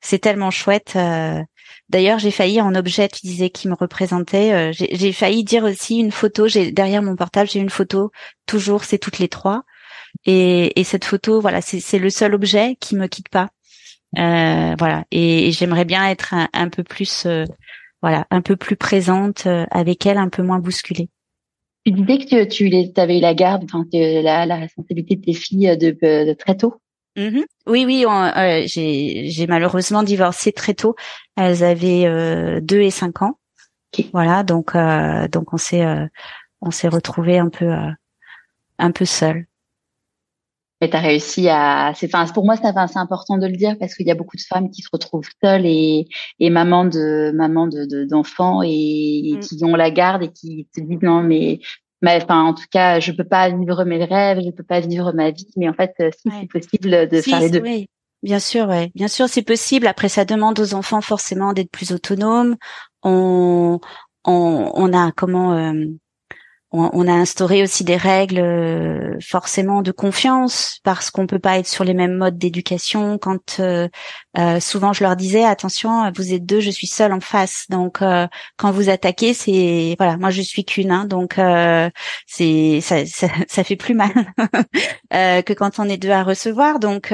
[0.00, 0.94] c'est tellement chouette.
[0.96, 1.42] Euh.
[1.88, 4.52] D'ailleurs, j'ai failli en objet, tu disais, qui me représentait.
[4.52, 6.46] Euh, j'ai failli dire aussi une photo.
[6.46, 8.10] J'ai derrière mon portable, j'ai une photo.
[8.46, 9.64] Toujours, c'est toutes les trois.
[10.24, 13.48] Et, et cette photo, voilà, c'est le seul objet qui me quitte pas.
[14.18, 15.04] Euh, voilà.
[15.10, 17.26] Et, j'aimerais bien être un, peu plus,
[18.02, 21.08] voilà, un peu plus présente avec elle, un peu moins bousculée.
[21.84, 25.34] Tu disais que tu, tu avais eu la garde, enfin, la, la responsabilité de tes
[25.34, 26.80] filles de, de très tôt.
[27.18, 27.44] Mm-hmm.
[27.66, 30.94] Oui, oui, euh, j'ai malheureusement divorcé très tôt.
[31.36, 33.38] Elles avaient euh, deux et cinq ans.
[34.12, 35.84] Voilà, donc euh, donc on s'est
[36.60, 37.72] on s'est retrouvé un peu
[38.78, 39.46] un peu seul.
[40.80, 41.92] Mais tu as réussi à.
[41.96, 42.66] C'est enfin pour moi c'est
[42.98, 45.66] important de le dire parce qu'il y a beaucoup de femmes qui se retrouvent seules
[45.66, 46.06] et
[46.38, 49.40] et maman de maman de d'enfants et, mm.
[49.40, 51.58] qui ont la garde et qui se disent non mais
[52.02, 55.12] mais enfin en tout cas je peux pas vivre mes rêves je peux pas vivre
[55.12, 57.88] ma vie mais en fait euh, si c'est possible de faire les deux oui.
[58.22, 61.92] bien sûr ouais bien sûr c'est possible après ça demande aux enfants forcément d'être plus
[61.92, 62.56] autonomes
[63.02, 63.80] on
[64.24, 65.86] on, on a comment euh,
[66.70, 71.66] on, a instauré aussi des règles euh, forcément de confiance parce qu'on peut pas être
[71.66, 73.16] sur les mêmes modes d'éducation.
[73.16, 73.88] Quand euh,
[74.38, 77.66] euh, souvent je leur disais attention, vous êtes deux, je suis seule en face.
[77.68, 78.00] Donc
[78.56, 81.34] quand vous attaquez, c'est voilà, moi je suis qu'une, hein, donc
[82.26, 84.10] c'est ça, ça, fait plus mal
[85.12, 86.78] que quand on est deux à recevoir.
[86.78, 87.12] Donc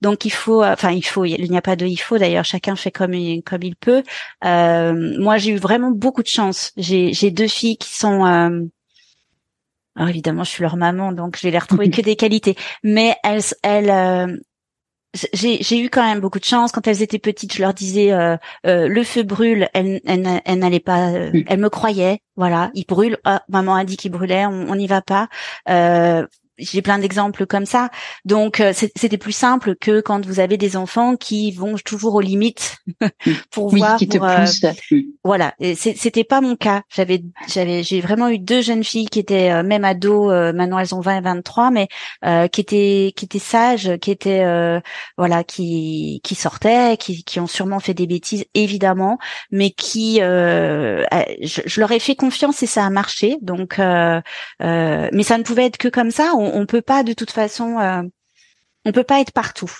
[0.00, 2.76] donc il faut, enfin il faut, il n'y a pas de il faut d'ailleurs, chacun
[2.76, 4.02] fait comme il, comme il peut.
[4.42, 6.72] moi j'ai eu vraiment beaucoup de chance.
[6.76, 8.24] J'ai j'ai deux filles qui sont
[9.96, 12.56] alors évidemment, je suis leur maman, donc je vais les retrouver que des qualités.
[12.82, 14.36] Mais elles, elles, euh,
[15.32, 16.72] j'ai eu quand même beaucoup de chance.
[16.72, 19.68] Quand elles étaient petites, je leur disais euh, euh, le feu brûle.
[19.74, 21.10] Elles, elles, elles n'allaient pas.
[21.10, 22.20] elles me croyaient.
[22.36, 23.18] Voilà, il brûle.
[23.24, 24.46] Ah, maman a dit qu'il brûlait.
[24.46, 25.28] On n'y va pas
[26.60, 27.90] j'ai plein d'exemples comme ça.
[28.24, 32.20] Donc euh, c'était plus simple que quand vous avez des enfants qui vont toujours aux
[32.20, 32.76] limites
[33.50, 33.96] pour voir.
[33.96, 34.46] Qui te pour, euh,
[35.24, 36.82] voilà, c'était pas mon cas.
[36.94, 40.30] J'avais j'avais j'ai vraiment eu deux jeunes filles qui étaient euh, même ados.
[40.54, 41.88] maintenant elles ont 20 et 23, mais
[42.48, 44.44] qui étaient qui étaient sages, qui étaient
[45.16, 49.18] voilà qui qui sortaient, qui qui ont sûrement fait des bêtises évidemment,
[49.50, 53.38] mais qui je, je, leur ai fait confiance et ça a marché.
[53.42, 56.32] Donc mais ça ne pouvait être que comme ça.
[56.36, 58.02] On, on, peut pas de toute façon, euh,
[58.84, 59.70] on peut pas être partout.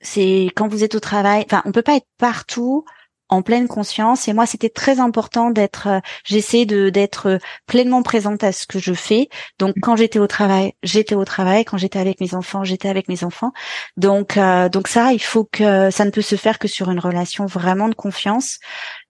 [0.00, 2.84] C'est quand vous êtes au travail, enfin, on peut pas être partout
[3.28, 4.28] en pleine conscience.
[4.28, 5.88] Et moi, c'était très important d'être.
[5.88, 9.28] Euh, j'essaie de d'être pleinement présente à ce que je fais.
[9.58, 11.64] Donc, quand j'étais au travail, j'étais au travail.
[11.64, 13.52] Quand j'étais avec mes enfants, j'étais avec mes enfants.
[13.96, 17.00] Donc, euh, donc ça, il faut que ça ne peut se faire que sur une
[17.00, 18.58] relation vraiment de confiance.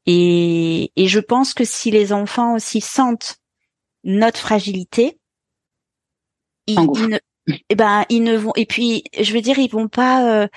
[0.07, 3.39] Et, et je pense que si les enfants aussi sentent
[4.05, 5.19] notre fragilité,
[6.67, 7.19] ils, ne,
[7.69, 10.49] eh ben ils ne vont et puis je veux dire ils vont pas euh,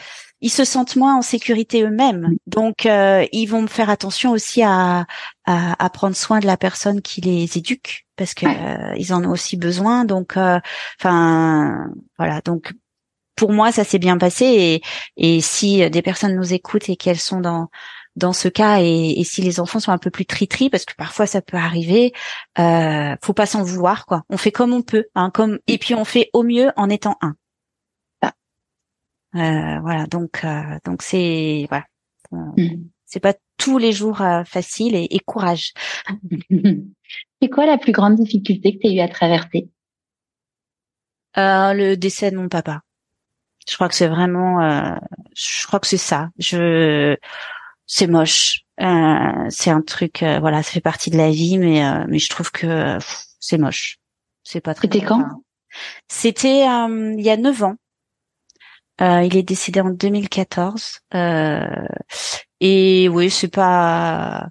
[0.41, 2.35] ils se sentent moins en sécurité eux-mêmes.
[2.47, 5.05] Donc euh, ils vont faire attention aussi à,
[5.45, 9.23] à, à prendre soin de la personne qui les éduque parce que euh, ils en
[9.25, 10.05] ont aussi besoin.
[10.05, 11.87] Donc enfin
[12.17, 12.41] voilà.
[12.41, 12.73] Donc
[13.35, 14.45] pour moi ça s'est bien passé.
[14.45, 14.81] Et,
[15.17, 17.69] et si des personnes nous écoutent et qu'elles sont dans
[18.15, 21.25] dans ce cas et, si les enfants sont un peu plus tri-tri parce que parfois
[21.25, 22.11] ça peut arriver
[22.57, 24.23] euh, faut pas s'en vouloir quoi.
[24.29, 27.17] On fait comme on peut hein, comme et puis on fait au mieux en étant
[27.21, 27.35] un.
[29.35, 31.85] Euh, voilà donc euh, donc c'est voilà.
[32.31, 32.87] Mm.
[33.05, 35.73] c'est pas tous les jours euh, facile et, et courage.
[37.41, 39.69] C'est quoi la plus grande difficulté que tu as eu à traverser?
[41.37, 42.81] Euh, le décès de mon papa.
[43.67, 44.59] Je crois que c'est vraiment
[45.35, 46.29] je crois que c'est ça.
[46.37, 47.15] Je
[47.89, 48.61] c'est moche.
[48.79, 52.19] Euh, c'est un truc, euh, voilà, ça fait partie de la vie, mais euh, mais
[52.19, 52.97] je trouve que
[53.39, 53.97] c'est moche.
[54.43, 54.87] C'est pas très.
[54.87, 55.25] C'était quand
[56.07, 57.75] C'était il y a neuf ans.
[59.01, 60.99] il est décédé en 2014.
[62.61, 64.47] et oui, c'est pas.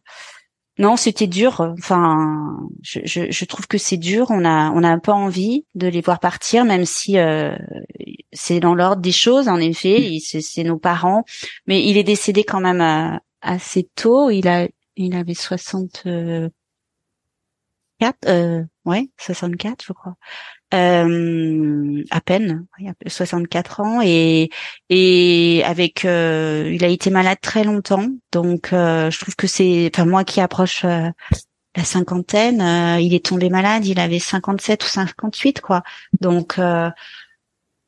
[0.81, 1.75] Non, c'était dur.
[1.79, 4.27] Enfin, je, je, je, trouve que c'est dur.
[4.31, 7.17] On a, on a un peu envie de les voir partir, même si
[8.33, 9.49] c'est dans l'ordre des choses.
[9.49, 11.25] En effet, c'est nos parents,
[11.67, 14.31] mais il est décédé quand même assez tôt.
[14.31, 16.53] Il a, il avait 64,
[18.27, 20.15] euh, ouais, 64, je crois.
[20.75, 22.67] Euh, à peine,
[23.07, 24.51] 64 ans et
[24.91, 29.91] et avec, euh, il a été malade très longtemps, donc euh, je trouve que c'est,
[29.95, 31.09] enfin moi qui approche euh,
[31.75, 32.61] la cinquantaine,
[33.01, 35.83] il est tombé malade, il avait 57 ou 58 quoi,
[36.21, 36.59] donc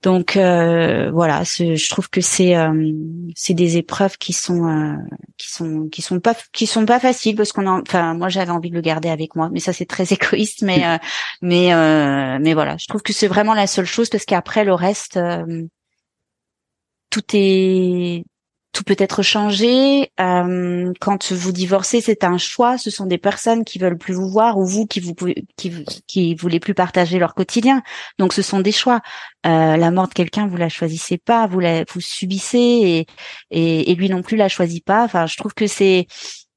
[0.02, 2.92] donc euh, voilà, je trouve que c'est euh,
[3.36, 4.96] c'est des épreuves qui sont euh,
[5.36, 8.70] qui sont qui sont pas qui sont pas faciles parce qu'on enfin moi j'avais envie
[8.70, 10.82] de le garder avec moi, mais ça c'est très égoïste, mais
[11.42, 11.68] mais
[12.38, 15.18] mais voilà, je trouve que c'est vraiment la seule chose parce qu'après le reste
[17.10, 18.24] tout est
[18.72, 20.12] tout peut être changé.
[20.20, 22.78] Euh, quand vous divorcez, c'est un choix.
[22.78, 25.14] Ce sont des personnes qui veulent plus vous voir ou vous qui vous
[25.56, 27.82] qui, qui voulez plus partager leur quotidien.
[28.18, 29.00] Donc ce sont des choix.
[29.46, 33.06] Euh, la mort de quelqu'un, vous la choisissez pas, vous la vous subissez
[33.50, 35.04] et, et, lui non plus la choisit pas.
[35.04, 36.06] Enfin, je trouve que c'est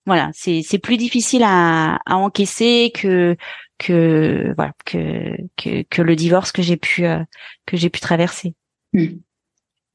[0.06, 3.36] voilà, c'est c'est plus difficile à, à encaisser que
[3.80, 7.24] que voilà que que, que le divorce que j'ai pu euh,
[7.66, 8.54] que j'ai pu traverser.
[8.94, 9.18] Hmm.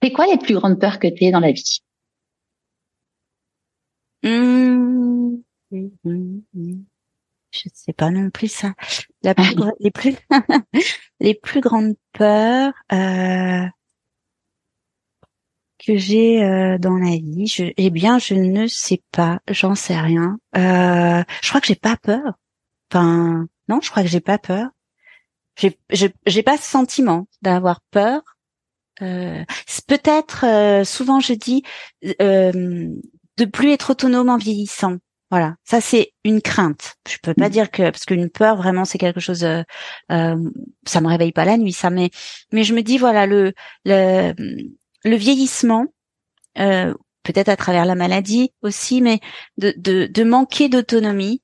[0.03, 1.81] C'est quoi les plus grandes peurs que tu es dans la vie?
[4.23, 5.37] Mmh.
[7.51, 8.75] Je sais pas non plus ça.
[9.81, 10.17] Les plus
[11.21, 13.67] les plus grandes peurs euh,
[15.79, 20.39] que j'ai euh, dans la vie, eh bien, je ne sais pas, j'en sais rien.
[20.57, 22.35] Euh, je crois que j'ai pas peur.
[22.91, 24.69] Enfin, non, je crois que j'ai pas peur.
[25.57, 28.23] J'ai, j'ai pas ce sentiment d'avoir peur.
[29.01, 31.63] Peut-être, souvent je dis,
[33.39, 34.97] de plus être autonome en vieillissant.
[35.31, 36.97] Voilà, ça c'est une crainte.
[37.09, 37.53] Je peux pas mm.
[37.53, 39.45] dire que parce qu'une peur vraiment c'est quelque chose.
[39.45, 39.63] Euh,
[40.11, 40.37] euh,
[40.87, 41.91] ça me réveille pas la nuit, ça.
[41.91, 42.11] Mais
[42.53, 43.53] mais je me dis voilà le
[43.85, 44.33] le,
[45.05, 45.87] le vieillissement,
[46.59, 46.95] euh,
[47.25, 49.21] peut-être à travers la maladie aussi, mais
[49.59, 51.43] de de, de manquer d'autonomie.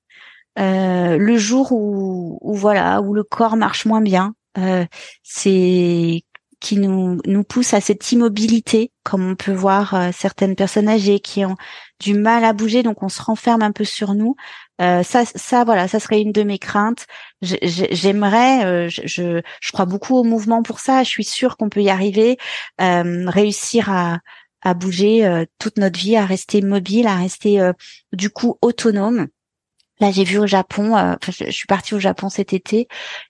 [0.59, 4.87] Euh, le jour où, où voilà où le corps marche moins bien, euh,
[5.23, 6.23] c'est
[6.65, 11.20] qui nous nous pousse à cette immobilité, comme on peut voir euh, certaines personnes âgées
[11.20, 11.57] qui ont
[12.01, 14.35] du mal à bouger, donc on se renferme un peu sur nous.
[14.81, 17.05] Euh, ça, ça, voilà, ça serait une de mes craintes.
[17.43, 21.03] J'aimerais, euh, je, je, crois beaucoup au mouvement pour ça.
[21.03, 22.39] Je suis sûre qu'on peut y arriver,
[22.78, 24.20] réussir à,
[24.62, 27.61] à bouger toute notre vie, à rester mobile, à rester
[28.15, 29.28] du coup autonome.
[30.01, 32.89] Là, j'ai vu au Japon, euh, je, suis partie au Japon cet été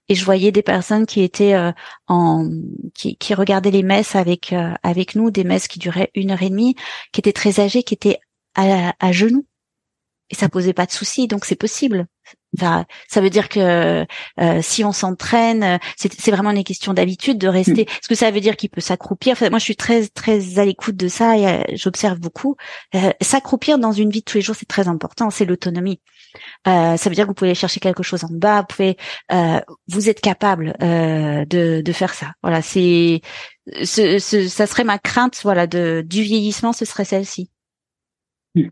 [0.09, 1.73] et je voyais des personnes qui étaient euh,
[2.09, 2.49] en,
[2.95, 6.43] qui, qui, regardaient les messes avec euh, avec nous, des messes qui duraient une heure
[6.43, 6.75] et demie,
[7.13, 8.19] qui étaient très âgées, qui étaient
[8.55, 9.47] à, à genoux
[10.31, 12.07] et ça posait pas de soucis, donc c'est possible.
[12.59, 14.07] Ça, ça veut dire que
[14.61, 17.85] si on s'entraîne, c'est vraiment une question d'habitude de rester.
[17.85, 17.89] Mm.
[17.89, 19.33] Est-ce que ça veut dire qu'il peut s'accroupir?
[19.33, 22.57] Enfin, Moi, je suis très très à l'écoute de ça et j'observe beaucoup.
[23.21, 25.31] s'accroupir dans une vie de tous les jours, c'est très important.
[25.31, 26.01] C'est l'autonomie.
[26.67, 28.61] Euh, ça veut dire que vous pouvez aller chercher quelque chose en bas.
[28.61, 28.97] Vous pouvez,
[29.33, 32.33] euh, vous êtes capable euh, de, de faire ça.
[32.43, 33.21] Voilà, c'est,
[33.85, 37.51] ce, ce, ça serait ma crainte, voilà, de du vieillissement, ce serait celle-ci.
[38.55, 38.69] Hmm.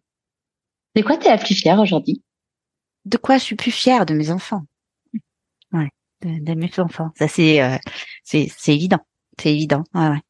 [0.96, 2.22] De quoi tu es la plus fière aujourd'hui?
[3.04, 4.62] De quoi je suis plus fière de mes enfants.
[5.72, 5.90] Ouais,
[6.22, 7.10] de, mes enfants.
[7.16, 7.60] Ça c'est,
[8.22, 9.00] c'est, c'est évident.
[9.40, 9.84] C'est évident.
[9.94, 10.20] Ouais, ouais.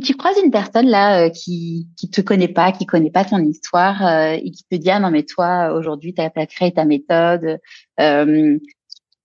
[0.00, 3.38] Tu croises une personne là euh, qui qui te connaît pas, qui connaît pas ton
[3.38, 6.84] histoire euh, et qui te dit ah non mais toi aujourd'hui tu as, créé ta
[6.84, 7.60] méthode,
[8.00, 8.58] euh,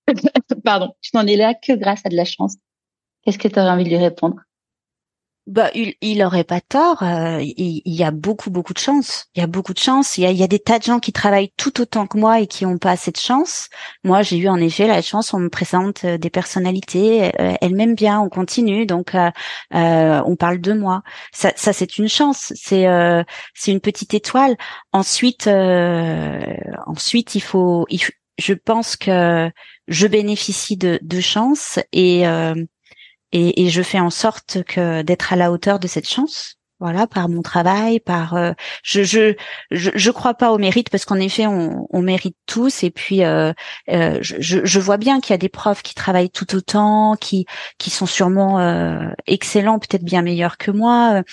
[0.64, 2.56] pardon, tu n'en es là que grâce à de la chance.
[3.24, 4.38] Qu'est-ce que tu envie de lui répondre?
[5.50, 7.02] Bah, il, il aurait pas tort.
[7.02, 9.26] Euh, il, y a beaucoup, beaucoup de chance.
[9.34, 10.18] Il y a beaucoup de chance.
[10.18, 12.20] Il y a, il y a des tas de gens qui travaillent tout autant que
[12.20, 13.68] moi et qui n'ont pas assez de chance.
[14.04, 15.34] Moi, j'ai eu en effet la chance.
[15.34, 17.32] On me présente euh, des personnalités.
[17.40, 18.20] Euh, elles m'aiment bien.
[18.20, 18.86] On continue.
[18.86, 19.32] Donc, euh,
[19.72, 21.02] on parle de moi.
[21.34, 22.54] Ça, ça c'est une chance.
[22.56, 22.86] C'est,
[23.56, 24.56] c'est une petite étoile.
[24.94, 28.00] Ensuite, ensuite, il faut, il,
[28.38, 29.50] je pense que
[29.88, 32.26] je bénéficie de, de chance et
[33.32, 37.08] et, et, je fais en sorte que d'être à la hauteur de cette chance voilà
[37.08, 38.54] par mon travail par euh,
[38.84, 39.36] je, je,
[39.72, 42.84] je je crois pas au mérite parce qu'en effet on, on mérite tous.
[42.84, 43.54] Et puis euh,
[43.90, 47.46] euh, je, je vois bien qu'il y a des profs qui travaillent tout autant qui
[47.78, 51.24] qui sont sûrement euh, excellents peut-être bien meilleurs que moi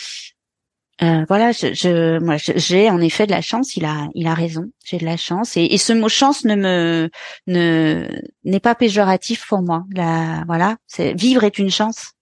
[1.03, 3.77] euh, voilà, je, je moi j'ai en effet de la chance.
[3.77, 4.65] Il a, il a raison.
[4.85, 7.11] J'ai de la chance et, et, ce mot chance ne me
[7.47, 8.09] ne
[8.45, 9.85] n'est pas péjoratif pour moi.
[9.95, 12.13] La, voilà, c'est vivre est une chance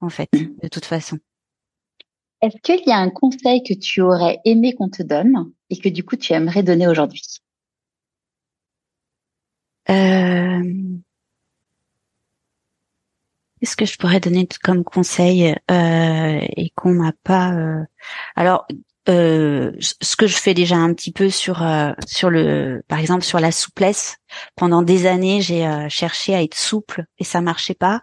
[0.00, 1.18] en fait, de toute façon.
[2.40, 5.88] Est-ce qu'il y a un conseil que tu aurais aimé qu'on te donne et que
[5.88, 7.22] du coup tu aimerais donner aujourd'hui?
[9.90, 10.62] Euh...
[13.60, 17.84] Qu'est-ce que je pourrais donner comme conseil euh, et qu'on m'a pas euh...
[18.36, 18.66] Alors,
[19.08, 23.24] euh, ce que je fais déjà un petit peu sur euh, sur le, par exemple
[23.24, 24.18] sur la souplesse.
[24.56, 28.02] Pendant des années, j'ai euh, cherché à être souple et ça marchait pas.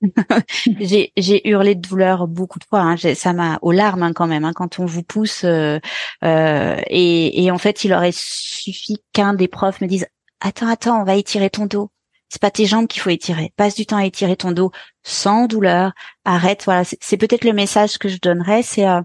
[0.80, 2.80] j'ai j'ai hurlé de douleur beaucoup de fois.
[2.80, 2.96] Hein.
[3.14, 5.44] Ça m'a aux larmes hein, quand même hein, quand on vous pousse.
[5.44, 5.80] Euh,
[6.22, 10.06] et, et en fait, il aurait suffi qu'un des profs me dise
[10.40, 11.90] attends attends, on va étirer ton dos
[12.28, 13.52] c'est pas tes jambes qu'il faut étirer.
[13.56, 14.70] Passe du temps à étirer ton dos
[15.02, 15.92] sans douleur.
[16.24, 16.64] Arrête.
[16.64, 18.62] Voilà, c'est peut-être le message que je donnerais.
[18.62, 19.00] C'est euh,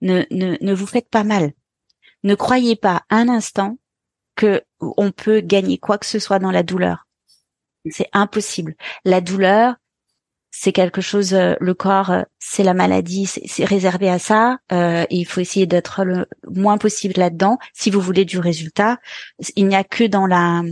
[0.00, 1.52] ne, ne, ne vous faites pas mal.
[2.22, 3.78] Ne croyez pas un instant
[4.36, 7.06] que on peut gagner quoi que ce soit dans la douleur.
[7.90, 8.76] C'est impossible.
[9.04, 9.74] La douleur,
[10.52, 11.34] c'est quelque chose.
[11.34, 14.58] Euh, le corps, euh, c'est la maladie, c'est réservé à ça.
[14.70, 17.58] et il faut essayer d'être le moins possible là-dedans.
[17.72, 18.98] Si vous voulez du résultat,
[19.56, 20.62] il n'y a que dans la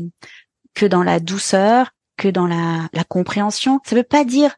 [0.74, 1.90] que dans la douceur,
[2.20, 3.80] que dans la, la compréhension.
[3.84, 4.54] Ça veut pas dire,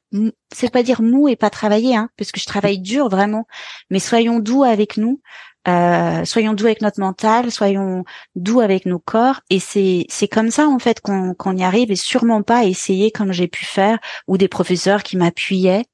[0.53, 3.47] c'est pas dire mou et pas travailler, hein, parce que je travaille dur vraiment.
[3.91, 5.21] Mais soyons doux avec nous,
[5.69, 9.41] euh, soyons doux avec notre mental, soyons doux avec nos corps.
[9.49, 13.13] Et c'est c'est comme ça en fait qu'on qu'on y arrive et sûrement pas essayer
[13.13, 15.85] comme j'ai pu faire ou des professeurs qui m'appuyaient.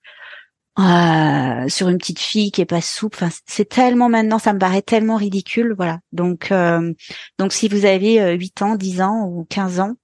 [0.78, 3.18] Euh, sur une petite fille qui est pas souple.
[3.20, 5.98] Enfin, c'est tellement maintenant, ça me paraît tellement ridicule, voilà.
[6.12, 6.92] Donc, euh,
[7.40, 9.96] donc si vous avez 8 ans, 10 ans ou 15 ans,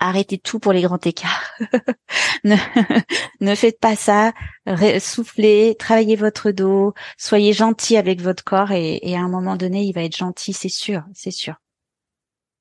[0.00, 1.52] arrêtez tout pour les grands écarts.
[2.44, 2.56] ne,
[3.40, 4.32] ne faites pas ça.
[4.98, 9.84] soufflez, travaillez votre dos, soyez gentil avec votre corps et, et, à un moment donné,
[9.84, 11.54] il va être gentil, c'est sûr, c'est sûr.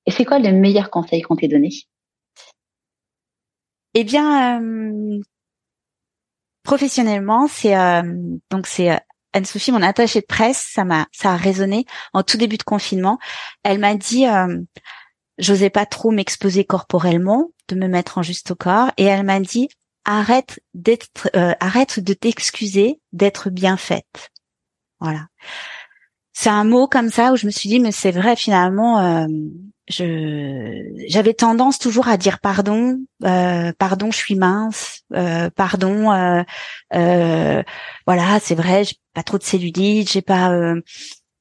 [0.05, 1.69] Et c'est quoi le meilleur conseil qu'on t'ait donné?
[3.95, 5.19] Eh bien, euh,
[6.63, 8.03] professionnellement, c'est euh,
[8.51, 8.97] donc c'est euh,
[9.33, 13.19] Anne-Sophie, mon attachée de presse, ça m'a ça a résonné en tout début de confinement.
[13.63, 14.25] Elle m'a dit
[15.39, 19.39] j'osais pas trop m'exposer corporellement, de me mettre en juste au corps, et elle m'a
[19.39, 19.69] dit
[20.05, 24.31] arrête d'être, euh, arrête de t'excuser d'être bien faite.
[24.99, 25.27] Voilà.
[26.33, 28.99] C'est un mot comme ça où je me suis dit mais c'est vrai finalement.
[28.99, 29.27] Euh,
[29.87, 35.01] je j'avais tendance toujours à dire pardon, euh, pardon, je suis mince,
[35.55, 36.45] pardon,
[36.91, 40.75] voilà, c'est vrai, j'ai pas trop de cellulite, j'ai pas,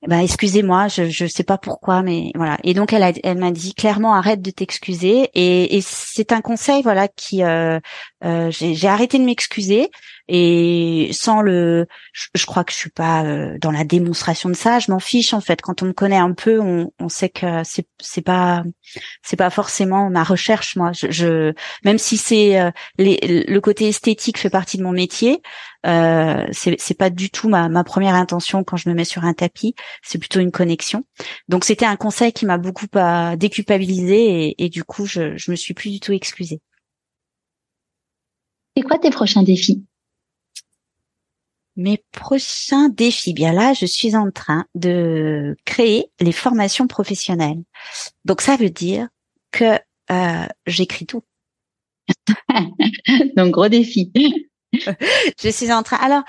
[0.06, 2.56] bah excusez-moi, je je sais pas pourquoi, mais voilà.
[2.62, 5.28] Et donc elle elle m'a dit clairement arrête de t'excuser.
[5.34, 7.80] Et, et c'est un conseil voilà qui euh,
[8.24, 9.90] euh, j'ai arrêté de m'excuser
[10.28, 14.78] et sans le, je, crois que je suis pas euh, dans la démonstration de ça.
[14.78, 15.62] Je m'en fiche en fait.
[15.62, 18.62] Quand on me connaît un peu, on, on sait que c'est c'est pas
[19.22, 20.92] c'est pas forcément ma recherche moi.
[20.92, 25.40] Je, je même si c'est euh, le côté esthétique fait partie de mon métier,
[25.86, 29.32] euh, c'est pas du tout ma ma première intention quand je me mets sur un
[29.32, 29.74] tapis.
[30.02, 31.04] C'est plutôt une connexion.
[31.48, 35.50] Donc c'était un conseil qui m'a beaucoup euh, déculpabilisé et, et du coup je je
[35.50, 36.60] me suis plus du tout excusée.
[38.76, 39.87] C'est quoi tes prochains défis?
[41.78, 47.62] Mes prochains défis, bien là, je suis en train de créer les formations professionnelles.
[48.24, 49.08] Donc ça veut dire
[49.52, 49.78] que
[50.10, 51.22] euh, j'écris tout.
[53.36, 54.12] Donc gros défi.
[55.42, 55.96] je suis en train.
[55.96, 56.22] Alors,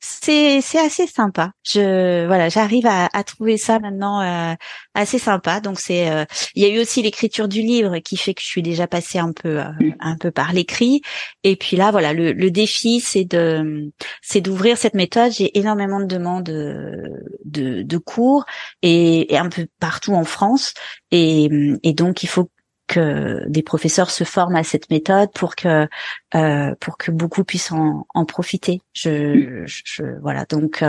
[0.00, 1.52] c'est c'est assez sympa.
[1.64, 4.54] Je voilà, j'arrive à, à, trouver ça maintenant euh,
[4.94, 5.60] assez sympa.
[5.60, 6.24] Donc c'est euh,
[6.54, 9.18] il y a eu aussi l'écriture du livre qui fait que je suis déjà passée
[9.18, 9.70] un peu euh,
[10.00, 11.00] un peu par l'écrit.
[11.42, 13.90] Et puis là voilà, le, le défi c'est de
[14.22, 15.32] c'est d'ouvrir cette méthode.
[15.32, 18.44] J'ai énormément de demandes de, de cours
[18.82, 20.74] et, et, un peu partout en France.
[21.10, 21.48] Et,
[21.82, 22.50] et donc il faut
[22.86, 25.88] que des professeurs se forment à cette méthode pour que
[26.34, 28.80] euh, pour que beaucoup puissent en, en profiter.
[28.92, 30.84] Je, je, voilà donc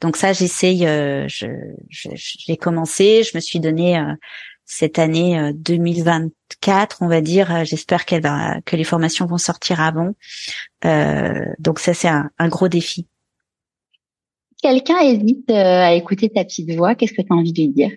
[0.00, 0.80] donc ça j'essaye.
[0.80, 1.46] je
[1.90, 3.22] j'ai commencé.
[3.22, 4.02] Je me suis donné
[4.64, 7.64] cette année 2024, on va dire.
[7.64, 10.14] J'espère qu'elle va que les formations vont sortir avant.
[11.58, 13.06] donc ça c'est un, un gros défi
[14.64, 17.68] quelqu'un hésite euh, à écouter ta petite voix, qu'est-ce que tu as envie de lui
[17.68, 17.90] dire?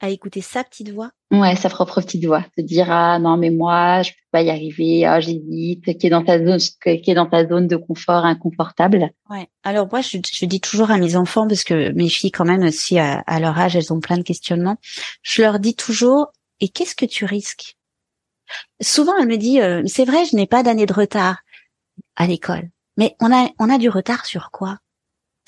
[0.00, 1.12] À écouter sa petite voix?
[1.32, 2.44] Ouais, sa propre petite voix.
[2.58, 6.10] Se dire ah non mais moi je peux pas y arriver, ah j'hésite, qui est
[6.10, 9.10] dans ta zone, qui est dans ta zone de confort inconfortable.
[9.30, 9.48] Ouais.
[9.64, 12.62] Alors moi je, je dis toujours à mes enfants parce que mes filles quand même
[12.62, 14.76] aussi à, leur âge elles ont plein de questionnements.
[15.22, 17.78] Je leur dis toujours et qu'est-ce que tu risques?
[18.82, 21.38] Souvent elle me dit euh, c'est vrai je n'ai pas d'année de retard
[22.14, 22.68] à l'école.
[22.98, 24.76] Mais on a, on a du retard sur quoi?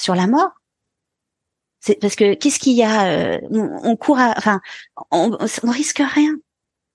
[0.00, 0.50] Sur la mort?
[1.84, 4.62] C'est parce que qu'est-ce qu'il y a euh, on, court, à, enfin,
[5.10, 6.34] on, on risque rien.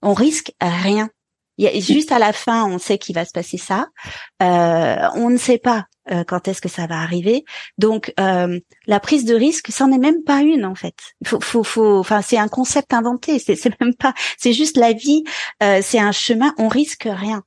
[0.01, 1.09] On risque rien.
[1.59, 3.89] Il y a, juste à la fin, on sait qu'il va se passer ça.
[4.41, 7.45] Euh, on ne sait pas euh, quand est-ce que ça va arriver.
[7.77, 10.95] Donc, euh, la prise de risque, c'en est même pas une en fait.
[11.23, 11.99] Faut, faut, faut.
[11.99, 13.37] Enfin, c'est un concept inventé.
[13.37, 14.15] C'est même pas.
[14.39, 15.23] C'est juste la vie.
[15.61, 16.55] Euh, c'est un chemin.
[16.57, 17.43] On risque rien.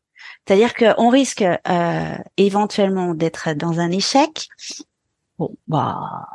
[0.46, 4.46] C'est-à-dire qu'on risque euh, éventuellement d'être dans un échec.
[5.38, 6.26] Bon, bah,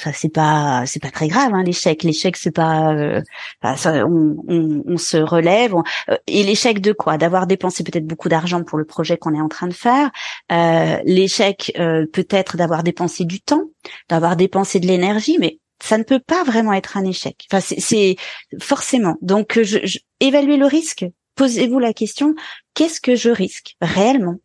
[0.00, 2.02] ça c'est pas c'est pas très grave hein, l'échec.
[2.02, 3.22] L'échec c'est pas, euh,
[3.62, 5.74] on, on, on, se relève.
[6.08, 7.18] Euh, et l'échec de quoi?
[7.18, 10.10] D'avoir dépensé peut-être beaucoup d'argent pour le projet qu'on est en train de faire.
[10.52, 13.64] Euh, l'échec euh, peut-être d'avoir dépensé du temps,
[14.08, 17.46] d'avoir dépensé de l'énergie, mais ça ne peut pas vraiment être un échec.
[17.50, 18.16] Enfin, c'est
[18.60, 19.16] forcément.
[19.22, 21.06] Donc, je, je, évaluer le risque,
[21.36, 22.34] posez-vous la question,
[22.74, 24.36] qu'est-ce que je risque réellement?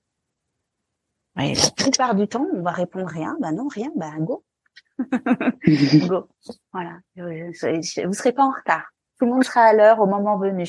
[1.35, 3.35] La plupart du temps, on va répondre rien.
[3.41, 3.91] Bah non, rien.
[3.95, 4.43] Bah go.
[6.07, 6.27] go.
[6.71, 6.99] Voilà.
[7.15, 8.83] Vous serez pas en retard.
[9.19, 10.67] Tout le monde sera à l'heure au moment venu.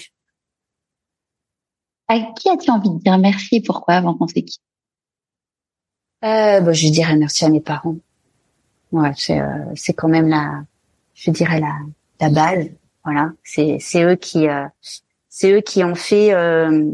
[2.08, 4.60] À qui as-tu envie de dire merci et pourquoi avant qu'on se quitte
[6.24, 7.96] euh, bah, Je dirais merci à mes parents.
[8.92, 10.62] Ouais, c'est euh, c'est quand même la,
[11.14, 11.74] je dirais la,
[12.20, 12.68] la base.
[13.04, 14.66] Voilà, c'est c'est eux qui euh,
[15.28, 16.88] c'est eux qui ont fait euh,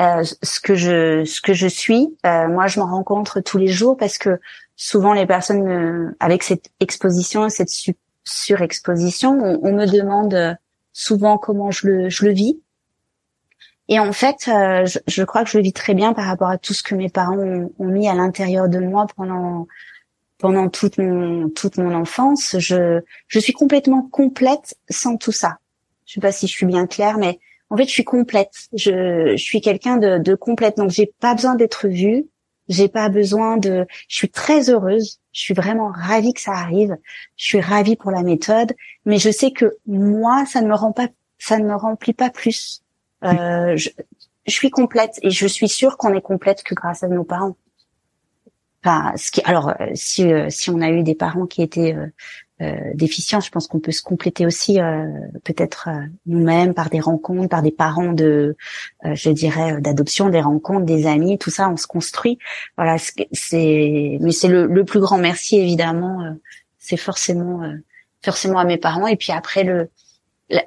[0.00, 2.16] euh, ce que je ce que je suis.
[2.26, 4.40] Euh, moi, je m'en rencontre tous les jours parce que
[4.76, 7.70] souvent les personnes avec cette exposition, cette
[8.24, 10.56] surexposition, on, me demande
[10.92, 12.60] souvent comment je le je le vis.
[13.88, 16.56] Et en fait, je, je, crois que je le vis très bien par rapport à
[16.56, 19.66] tout ce que mes parents ont, ont mis à l'intérieur de moi pendant
[20.38, 22.56] pendant toute mon toute mon enfance.
[22.58, 25.58] Je je suis complètement complète sans tout ça.
[26.06, 27.38] Je sais pas si je suis bien claire, mais
[27.70, 28.52] en fait, je suis complète.
[28.72, 30.76] Je, je suis quelqu'un de, de complète.
[30.76, 32.26] Donc, j'ai pas besoin d'être vue.
[32.68, 33.86] J'ai pas besoin de.
[34.08, 35.20] Je suis très heureuse.
[35.32, 36.96] Je suis vraiment ravie que ça arrive.
[37.36, 38.72] Je suis ravie pour la méthode,
[39.04, 41.08] mais je sais que moi, ça ne me rend pas,
[41.38, 42.82] ça ne me remplit pas plus.
[43.24, 43.90] Euh, je,
[44.46, 47.56] je suis complète et je suis sûre qu'on est complète que grâce à nos parents.
[48.84, 51.94] Enfin, ce qui, alors, euh, si euh, si on a eu des parents qui étaient
[51.94, 52.10] euh, euh,
[52.94, 55.06] déficience, je pense qu'on peut se compléter aussi euh,
[55.42, 58.56] peut-être euh, nous-mêmes par des rencontres, par des parents de,
[59.02, 62.38] je dirais, d'adoption, des rencontres, des amis, tout ça, on se construit.
[62.76, 66.36] Voilà, c'est, mais c'est le, le, plus grand merci évidemment,
[66.78, 67.62] c'est forcément,
[68.22, 69.90] forcément à mes parents et puis après le,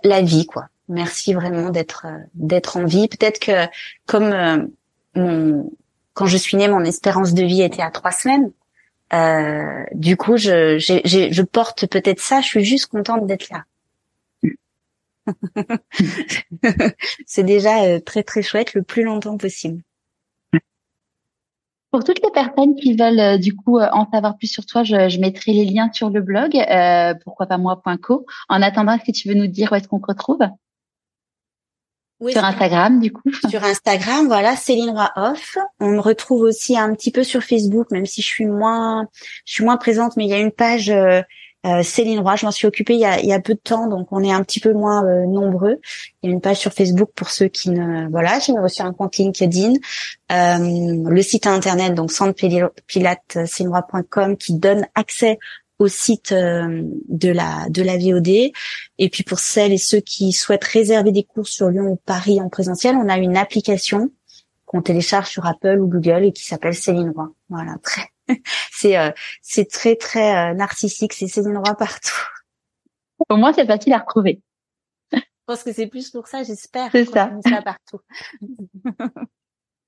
[0.04, 0.68] la, vie quoi.
[0.90, 3.08] Merci vraiment d'être, d'être en vie.
[3.08, 3.68] Peut-être que
[4.06, 4.70] comme
[5.16, 5.72] mon,
[6.18, 8.52] quand je suis née, mon espérance de vie était à trois semaines.
[9.14, 12.42] Euh, du coup, je, je porte peut-être ça.
[12.42, 13.64] Je suis juste contente d'être là.
[17.26, 19.82] c'est déjà euh, très très chouette, le plus longtemps possible.
[21.92, 25.10] Pour toutes les personnes qui veulent euh, du coup en savoir plus sur toi, je,
[25.10, 28.26] je mettrai les liens sur le blog euh, pourquoi pas moi.co.
[28.50, 30.40] En attendant, est-ce que tu veux nous dire où est-ce qu'on te retrouve?
[32.26, 33.30] Sur Instagram, du coup.
[33.49, 35.57] Sur Instagram, voilà, Céline Roy Off.
[35.80, 39.07] On me retrouve aussi un petit peu sur Facebook, même si je suis moins,
[39.45, 41.22] je suis moins présente, mais il y a une page euh,
[41.65, 42.35] euh Céline Roy.
[42.35, 44.23] Je m'en suis occupée il y, a, il y a peu de temps, donc on
[44.23, 45.80] est un petit peu moins euh, nombreux.
[46.23, 48.94] Il y a une page sur Facebook pour ceux qui ne, voilà, j'ai reçu un
[48.94, 49.73] compte LinkedIn,
[50.31, 52.34] euh, le site internet donc centre
[54.38, 55.38] qui donne accès
[55.80, 58.52] au site euh, de la de la VOD.
[58.98, 62.41] Et puis pour celles et ceux qui souhaitent réserver des cours sur Lyon ou Paris
[62.41, 64.12] en présentiel, on a une application
[64.66, 67.32] qu'on télécharge sur Apple ou Google et qui s'appelle Céline Roy.
[67.49, 68.10] Voilà, très
[68.72, 72.28] c'est euh, c'est très très euh, narcissique, c'est Céline Roy partout.
[73.30, 74.41] Au moins c'est facile à retrouver.
[75.14, 75.20] Je
[75.54, 76.91] pense que c'est plus pour ça, j'espère.
[76.91, 77.32] C'est ça.
[77.48, 77.99] ça partout.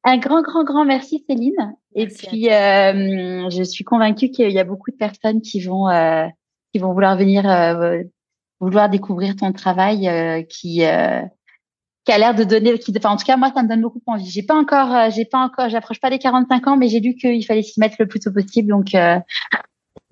[0.03, 1.75] Un grand, grand, grand merci Céline.
[1.93, 6.25] et puis, euh, je suis convaincue qu'il y a beaucoup de personnes qui vont, euh,
[6.73, 8.01] qui vont vouloir venir, euh,
[8.59, 10.83] vouloir découvrir ton travail, qui,
[12.05, 14.01] qui a l'air de donner, qui, enfin, en tout cas, moi, ça me donne beaucoup
[14.07, 14.29] envie.
[14.29, 17.15] J'ai pas encore, euh, j'ai pas encore, j'approche pas des 45 ans, mais j'ai lu
[17.15, 18.69] qu'il fallait s'y mettre le plus tôt possible.
[18.69, 19.19] Donc, euh...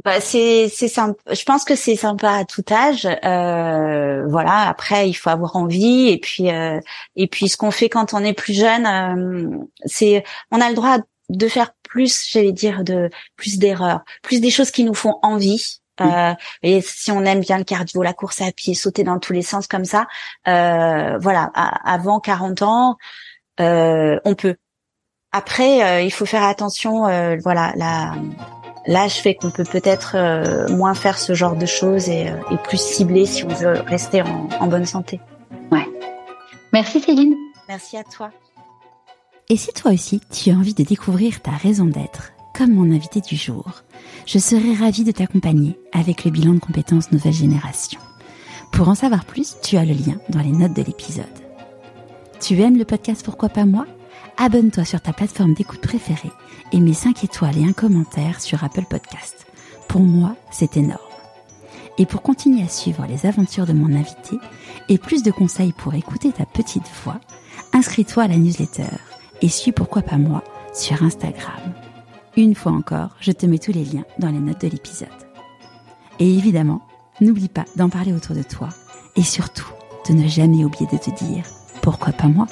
[0.08, 1.20] bah, c'est, c'est sympa.
[1.34, 3.06] Je pense que c'est sympa à tout âge.
[3.26, 4.70] Euh, voilà.
[4.70, 6.08] Après, il faut avoir envie.
[6.08, 6.80] Et puis, euh,
[7.18, 10.76] et puis, ce qu'on fait quand on est plus jeune, euh, c'est, on a le
[10.76, 15.20] droit de faire plus, j'allais dire, de plus d'erreurs, plus des choses qui nous font
[15.24, 15.82] envie.
[16.00, 19.34] Euh, et si on aime bien le cardio, la course à pied, sauter dans tous
[19.34, 20.08] les sens comme ça,
[20.48, 21.52] euh, voilà,
[21.84, 22.98] avant 40 ans,
[23.60, 24.56] euh, on peut.
[25.34, 27.08] Après, euh, il faut faire attention.
[27.08, 27.74] Euh, voilà,
[28.88, 32.82] l'âge fait qu'on peut peut-être euh, moins faire ce genre de choses et, et, plus
[32.82, 35.20] cibler si on veut rester en, en bonne santé.
[35.72, 35.88] Ouais.
[36.74, 37.36] Merci Céline.
[37.68, 38.32] Merci à toi.
[39.50, 43.22] Et si toi aussi tu as envie de découvrir ta raison d'être, comme mon invité
[43.22, 43.84] du jour,
[44.26, 48.00] je serai ravie de t'accompagner avec le bilan de compétences nouvelle génération.
[48.72, 51.26] Pour en savoir plus, tu as le lien dans les notes de l'épisode.
[52.40, 53.86] Tu aimes le podcast Pourquoi pas moi?
[54.40, 56.32] Abonne-toi sur ta plateforme d'écoute préférée
[56.72, 59.48] et mets 5 étoiles et un commentaire sur Apple Podcast.
[59.88, 61.02] Pour moi, c'est énorme.
[61.98, 64.38] Et pour continuer à suivre les aventures de mon invité
[64.90, 67.20] et plus de conseils pour écouter ta petite voix,
[67.74, 68.96] inscris-toi à la newsletter
[69.42, 71.74] et suis Pourquoi pas moi sur Instagram.
[72.36, 75.08] Une fois encore, je te mets tous les liens dans les notes de l'épisode.
[76.20, 76.84] Et évidemment,
[77.22, 78.70] n'oublie pas d'en parler autour de toi
[79.16, 79.72] et surtout
[80.08, 81.44] de ne jamais oublier de te dire
[81.82, 82.46] pourquoi pas moi